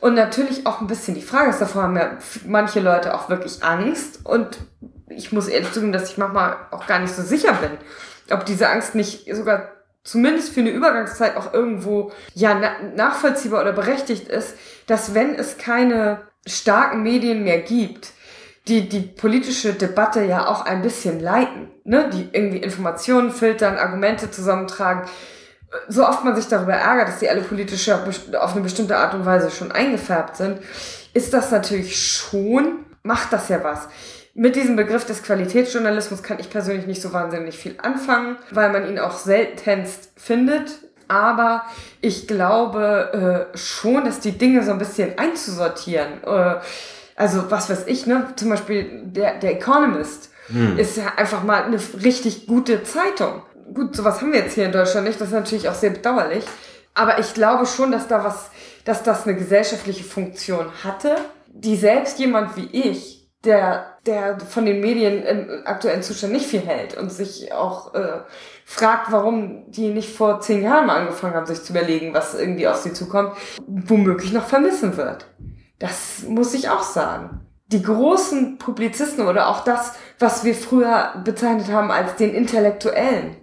[0.00, 3.64] Und natürlich auch ein bisschen die Frage ist, davor haben ja manche Leute auch wirklich
[3.64, 4.58] Angst und
[5.08, 7.70] ich muss ehrlich zugeben, dass ich manchmal auch gar nicht so sicher bin,
[8.30, 9.70] ob diese Angst nicht sogar
[10.02, 12.60] zumindest für eine Übergangszeit auch irgendwo ja
[12.94, 14.54] nachvollziehbar oder berechtigt ist,
[14.86, 18.12] dass wenn es keine starken Medien mehr gibt,
[18.68, 24.30] die die politische Debatte ja auch ein bisschen leiten, ne, die irgendwie Informationen filtern, Argumente
[24.30, 25.08] zusammentragen,
[25.88, 29.26] so oft man sich darüber ärgert, dass die alle politisch auf eine bestimmte Art und
[29.26, 30.60] Weise schon eingefärbt sind,
[31.14, 33.88] ist das natürlich schon, macht das ja was.
[34.36, 38.88] Mit diesem Begriff des Qualitätsjournalismus kann ich persönlich nicht so wahnsinnig viel anfangen, weil man
[38.88, 40.72] ihn auch seltenst findet.
[41.06, 41.64] Aber
[42.00, 46.24] ich glaube äh, schon, dass die Dinge so ein bisschen einzusortieren.
[46.24, 46.56] Äh,
[47.14, 48.26] also was weiß ich, ne?
[48.34, 50.78] Zum Beispiel der, der Economist hm.
[50.78, 53.42] ist ja einfach mal eine richtig gute Zeitung.
[53.72, 55.20] Gut, sowas haben wir jetzt hier in Deutschland nicht.
[55.20, 56.44] Das ist natürlich auch sehr bedauerlich.
[56.94, 58.50] Aber ich glaube schon, dass da was,
[58.84, 61.14] dass das eine gesellschaftliche Funktion hatte,
[61.46, 63.13] die selbst jemand wie ich
[63.44, 68.20] der, der von den Medien im aktuellen Zustand nicht viel hält und sich auch äh,
[68.64, 72.68] fragt, warum die nicht vor zehn Jahren mal angefangen haben, sich zu überlegen, was irgendwie
[72.68, 73.34] auf sie zukommt,
[73.66, 75.26] womöglich noch vermissen wird.
[75.78, 77.40] Das muss ich auch sagen.
[77.66, 83.36] Die großen Publizisten oder auch das, was wir früher bezeichnet haben als den Intellektuellen,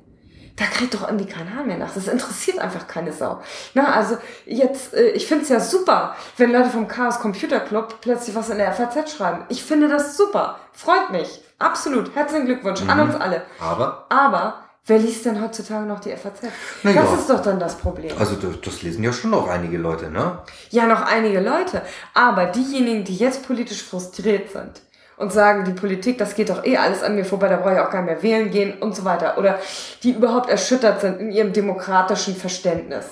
[0.61, 1.91] da kriegt doch irgendwie kein Haar mehr nach.
[1.91, 3.41] Das interessiert einfach keine Sau.
[3.73, 7.95] Na, also jetzt, äh, ich finde es ja super, wenn Leute vom Chaos Computer Club
[8.01, 9.43] plötzlich was in der FAZ schreiben.
[9.49, 10.59] Ich finde das super.
[10.71, 11.41] Freut mich.
[11.57, 12.15] Absolut.
[12.15, 12.89] Herzlichen Glückwunsch mhm.
[12.91, 13.41] an uns alle.
[13.59, 14.05] Aber?
[14.09, 14.55] Aber
[14.87, 16.41] Wer liest denn heutzutage noch die FAZ?
[16.81, 18.11] Na das ist doch dann das Problem.
[18.17, 20.39] Also das, das, lesen ja schon noch einige Leute, ne?
[20.71, 21.83] Ja, noch einige Leute.
[22.15, 24.81] Aber diejenigen, die jetzt politisch frustriert sind,
[25.21, 27.79] und sagen, die Politik, das geht doch eh alles an mir vorbei, da brauche ich
[27.79, 29.37] auch gar nicht mehr wählen gehen und so weiter.
[29.37, 29.59] Oder
[30.03, 33.05] die überhaupt erschüttert sind in ihrem demokratischen Verständnis.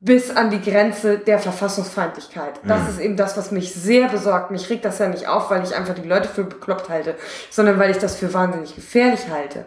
[0.00, 2.54] Bis an die Grenze der Verfassungsfeindlichkeit.
[2.66, 2.88] Das mhm.
[2.88, 4.50] ist eben das, was mich sehr besorgt.
[4.50, 7.14] Mich regt das ja nicht auf, weil ich einfach die Leute für bekloppt halte,
[7.50, 9.66] sondern weil ich das für wahnsinnig gefährlich halte.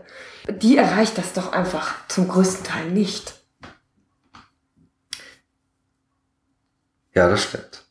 [0.49, 3.36] Die erreicht das doch einfach zum größten Teil nicht.
[7.14, 7.86] Ja, das stimmt.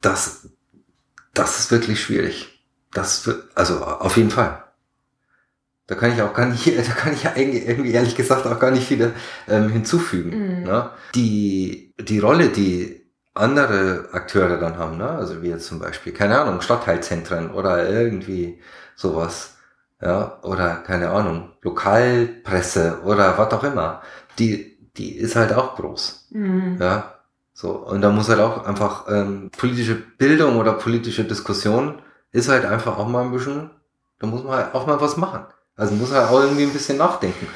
[0.00, 0.46] Das,
[1.34, 2.62] das ist wirklich schwierig.
[2.92, 4.62] Das wird, also auf jeden Fall.
[5.86, 8.86] Da kann ich auch gar nicht, da kann ich irgendwie ehrlich gesagt auch gar nicht
[8.86, 9.12] viele
[9.48, 10.60] ähm, hinzufügen.
[10.60, 10.62] Mhm.
[10.62, 10.90] Ne?
[11.14, 13.04] Die, die Rolle, die
[13.34, 15.10] andere Akteure dann haben, ne?
[15.10, 18.60] also wie jetzt zum Beispiel, keine Ahnung, Stadtteilzentren oder irgendwie
[18.94, 19.56] sowas,
[20.00, 24.02] ja, oder keine Ahnung, Lokalpresse oder was auch immer,
[24.38, 26.28] die, die ist halt auch groß.
[26.30, 26.76] Mhm.
[26.80, 27.13] Ja,
[27.54, 32.02] so, und da muss halt auch einfach ähm, politische Bildung oder politische Diskussion
[32.32, 33.70] ist halt einfach auch mal ein bisschen,
[34.18, 35.46] da muss man halt auch mal was machen.
[35.76, 37.46] Also muss halt auch irgendwie ein bisschen nachdenken.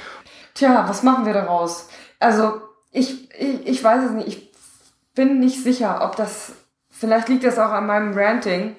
[0.54, 1.88] Tja, was machen wir daraus?
[2.20, 2.62] Also,
[2.92, 4.28] ich, ich, ich weiß es nicht.
[4.28, 4.52] Ich
[5.14, 6.52] bin nicht sicher, ob das,
[6.90, 8.76] vielleicht liegt das auch an meinem Ranting,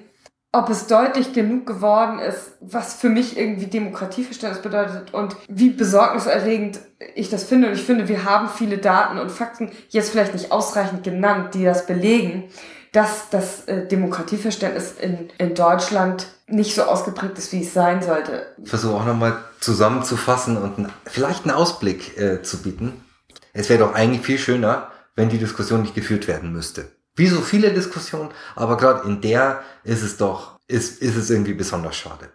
[0.52, 6.80] ob es deutlich genug geworden ist, was für mich irgendwie Demokratieverständnis bedeutet und wie besorgniserregend
[7.14, 7.68] ich das finde.
[7.68, 11.64] Und ich finde, wir haben viele Daten und Fakten jetzt vielleicht nicht ausreichend genannt, die
[11.64, 12.44] das belegen,
[12.92, 18.46] dass das äh, Demokratieverständnis in, in Deutschland nicht so ausgeprägt ist, wie es sein sollte.
[18.60, 23.04] Ich versuche auch nochmal zusammenzufassen und vielleicht einen Ausblick äh, zu bieten.
[23.52, 26.88] Es wäre doch eigentlich viel schöner, wenn die Diskussion nicht geführt werden müsste.
[27.16, 31.54] Wie so viele Diskussionen, aber gerade in der ist es doch, ist, ist es irgendwie
[31.54, 32.30] besonders schade.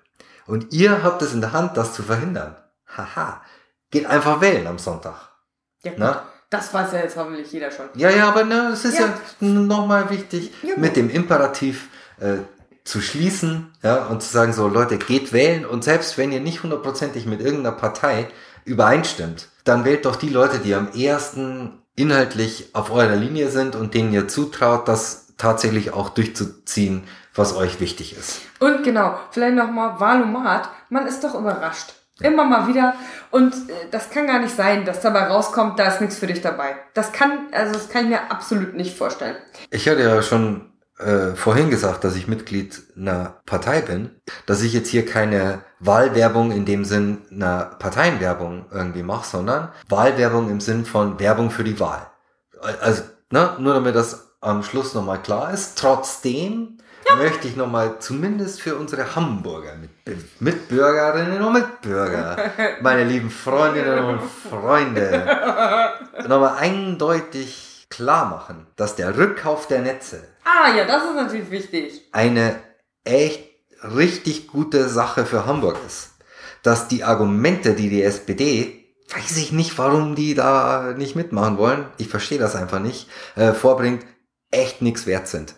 [0.45, 2.56] Und ihr habt es in der Hand, das zu verhindern.
[2.95, 3.41] Haha.
[3.89, 5.15] Geht einfach wählen am Sonntag.
[5.84, 5.99] Ja, gut.
[5.99, 6.23] Na?
[6.49, 7.88] Das weiß ja jetzt hoffentlich jeder schon.
[7.95, 9.07] Ja, ja, aber ne, es ist ja,
[9.39, 9.47] Ja.
[9.47, 11.89] nochmal wichtig, Ja, mit dem Imperativ
[12.19, 12.38] äh,
[12.84, 16.61] zu schließen ja, und zu sagen, so Leute, geht wählen und selbst wenn ihr nicht
[16.61, 18.27] hundertprozentig mit irgendeiner Partei
[18.64, 23.93] übereinstimmt, dann wählt doch die Leute, die am ehesten inhaltlich auf eurer Linie sind und
[23.93, 27.03] denen ihr zutraut, das tatsächlich auch durchzuziehen,
[27.34, 28.41] was euch wichtig ist.
[28.59, 30.69] Und genau, vielleicht nochmal Valomat.
[30.89, 31.93] Man ist doch überrascht.
[32.22, 32.95] Immer mal wieder.
[33.31, 36.39] Und äh, das kann gar nicht sein, dass dabei rauskommt, da ist nichts für dich
[36.39, 36.77] dabei.
[36.93, 39.35] Das kann, also das kann ich mir absolut nicht vorstellen.
[39.69, 44.11] Ich hatte ja schon äh, vorhin gesagt, dass ich Mitglied einer Partei bin,
[44.45, 50.49] dass ich jetzt hier keine Wahlwerbung in dem Sinn einer Parteienwerbung irgendwie mache, sondern Wahlwerbung
[50.49, 52.07] im Sinn von Werbung für die Wahl.
[52.81, 55.77] Also, ne, nur damit das am Schluss nochmal klar ist.
[55.77, 56.77] Trotzdem
[57.17, 62.51] möchte ich nochmal zumindest für unsere Hamburger Mit Mitbürgerinnen und Mitbürger,
[62.81, 65.26] meine lieben Freundinnen und Freunde,
[66.27, 72.01] nochmal eindeutig klar machen, dass der Rückkauf der Netze Ah, ja, das ist natürlich wichtig.
[72.11, 72.55] eine
[73.03, 73.43] echt
[73.84, 76.11] richtig gute Sache für Hamburg ist.
[76.63, 81.85] Dass die Argumente, die die SPD, weiß ich nicht, warum die da nicht mitmachen wollen,
[81.97, 84.05] ich verstehe das einfach nicht, äh, vorbringt,
[84.51, 85.55] echt nichts wert sind.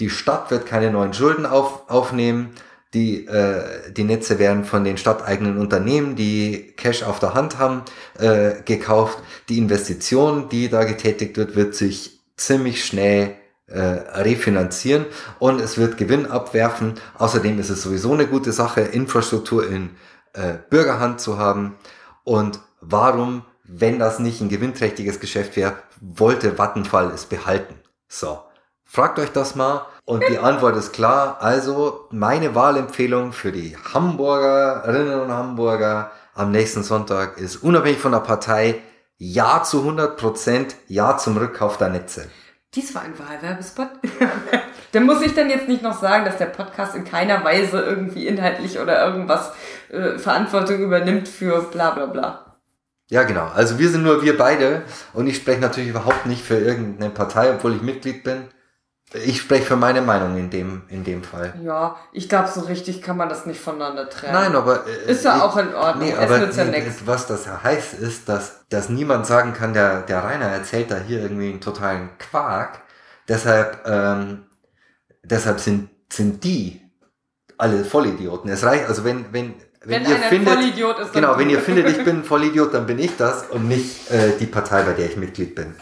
[0.00, 2.54] Die Stadt wird keine neuen Schulden auf, aufnehmen,
[2.92, 7.82] die, äh, die Netze werden von den stadteigenen Unternehmen, die Cash auf der Hand haben,
[8.18, 9.18] äh, gekauft.
[9.48, 13.36] Die Investition, die da getätigt wird, wird sich ziemlich schnell
[13.66, 15.06] äh, refinanzieren
[15.38, 16.94] und es wird Gewinn abwerfen.
[17.18, 19.90] Außerdem ist es sowieso eine gute Sache, Infrastruktur in
[20.34, 21.76] äh, Bürgerhand zu haben.
[22.24, 27.74] Und warum, wenn das nicht ein gewinnträchtiges Geschäft wäre, wollte Vattenfall es behalten?
[28.08, 28.40] So,
[28.84, 29.86] fragt euch das mal.
[30.04, 31.38] Und die Antwort ist klar.
[31.40, 38.20] Also meine Wahlempfehlung für die Hamburgerinnen und Hamburger am nächsten Sonntag ist unabhängig von der
[38.20, 38.82] Partei
[39.16, 42.28] Ja zu 100 Prozent, Ja zum Rückkauf der Netze.
[42.74, 43.88] Dies war ein Wahlwerbespot.
[44.92, 48.28] Dann muss ich dann jetzt nicht noch sagen, dass der Podcast in keiner Weise irgendwie
[48.28, 49.52] inhaltlich oder irgendwas
[49.90, 52.56] äh, Verantwortung übernimmt für bla bla bla.
[53.10, 53.48] Ja, genau.
[53.54, 54.82] Also wir sind nur wir beide
[55.12, 58.44] und ich spreche natürlich überhaupt nicht für irgendeine Partei, obwohl ich Mitglied bin.
[59.12, 61.54] Ich spreche für meine Meinung in dem, in dem Fall.
[61.62, 64.32] Ja, ich glaube, so richtig kann man das nicht voneinander trennen.
[64.32, 64.84] Nein, aber...
[64.88, 66.08] äh, Ist ja ich- auch in Ordnung.
[66.08, 69.72] Nee, Es aber nützt ja nee, was das heißt, ist, dass, dass niemand sagen kann,
[69.72, 72.80] der, der Rainer erzählt da hier irgendwie einen totalen Quark.
[73.28, 74.46] Deshalb, ähm,
[75.22, 76.80] deshalb sind, sind die
[77.56, 78.50] alle Vollidioten.
[78.50, 79.54] Es reicht, also wenn, wenn,
[79.84, 82.74] wenn, Wenn ihr findet, Vollidiot ist, dann genau, wenn ihr findet, ich bin ein Vollidiot,
[82.74, 85.76] dann bin ich das und nicht äh, die Partei, bei der ich Mitglied bin.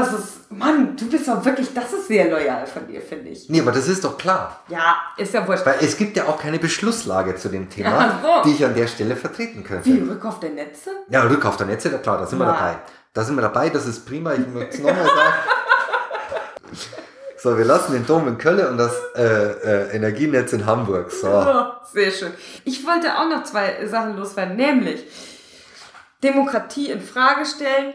[0.00, 3.48] Das ist, Mann, du bist doch wirklich, das ist sehr loyal von dir, finde ich.
[3.48, 4.60] Nee, aber das ist doch klar.
[4.68, 5.64] Ja, ist ja wurscht.
[5.66, 8.48] Weil es gibt ja auch keine Beschlusslage zu dem Thema, so.
[8.48, 9.86] die ich an der Stelle vertreten könnte.
[9.86, 10.90] Wie, Rückkauf der Netze?
[11.08, 12.52] Ja, Rückkauf der Netze, ja klar, da sind wir Ja.
[12.52, 12.76] dabei.
[13.12, 15.34] Da sind wir dabei, das ist prima, ich muss es nochmal sagen.
[17.36, 21.10] So, wir lassen den Dom in Köln und das äh, äh, Energienetz in Hamburg.
[21.10, 21.28] So.
[21.28, 22.32] Oh, sehr schön.
[22.64, 25.04] Ich wollte auch noch zwei Sachen loswerden, nämlich
[26.22, 27.94] Demokratie in Frage stellen,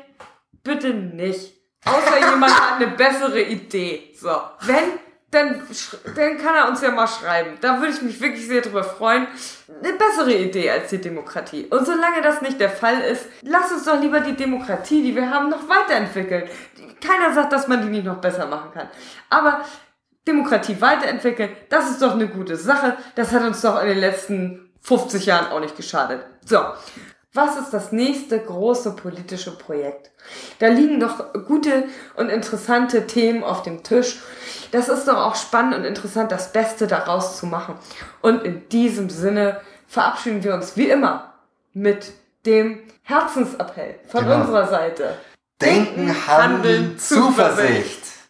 [0.64, 1.59] bitte nicht.
[1.86, 4.14] Außer jemand hat eine bessere Idee.
[4.16, 4.30] So,
[4.62, 5.00] wenn,
[5.32, 5.62] dann,
[6.16, 7.58] dann kann er uns ja mal schreiben.
[7.62, 9.28] Da würde ich mich wirklich sehr drüber freuen.
[9.82, 11.66] Eine bessere Idee als die Demokratie.
[11.70, 15.30] Und solange das nicht der Fall ist, lass uns doch lieber die Demokratie, die wir
[15.30, 16.50] haben, noch weiterentwickeln.
[17.00, 18.90] Keiner sagt, dass man die nicht noch besser machen kann.
[19.30, 19.64] Aber
[20.28, 22.98] Demokratie weiterentwickeln, das ist doch eine gute Sache.
[23.16, 26.22] Das hat uns doch in den letzten 50 Jahren auch nicht geschadet.
[26.46, 26.60] So,
[27.34, 30.12] was ist das nächste große politische Projekt?
[30.58, 31.84] Da liegen doch gute
[32.16, 34.20] und interessante Themen auf dem Tisch.
[34.72, 37.76] Das ist doch auch spannend und interessant, das Beste daraus zu machen.
[38.22, 41.34] Und in diesem Sinne verabschieden wir uns wie immer
[41.74, 42.12] mit
[42.46, 44.42] dem Herzensappell von Genau.
[44.42, 45.16] unserer Seite.
[45.62, 48.00] Denken, Handeln, Zuversicht.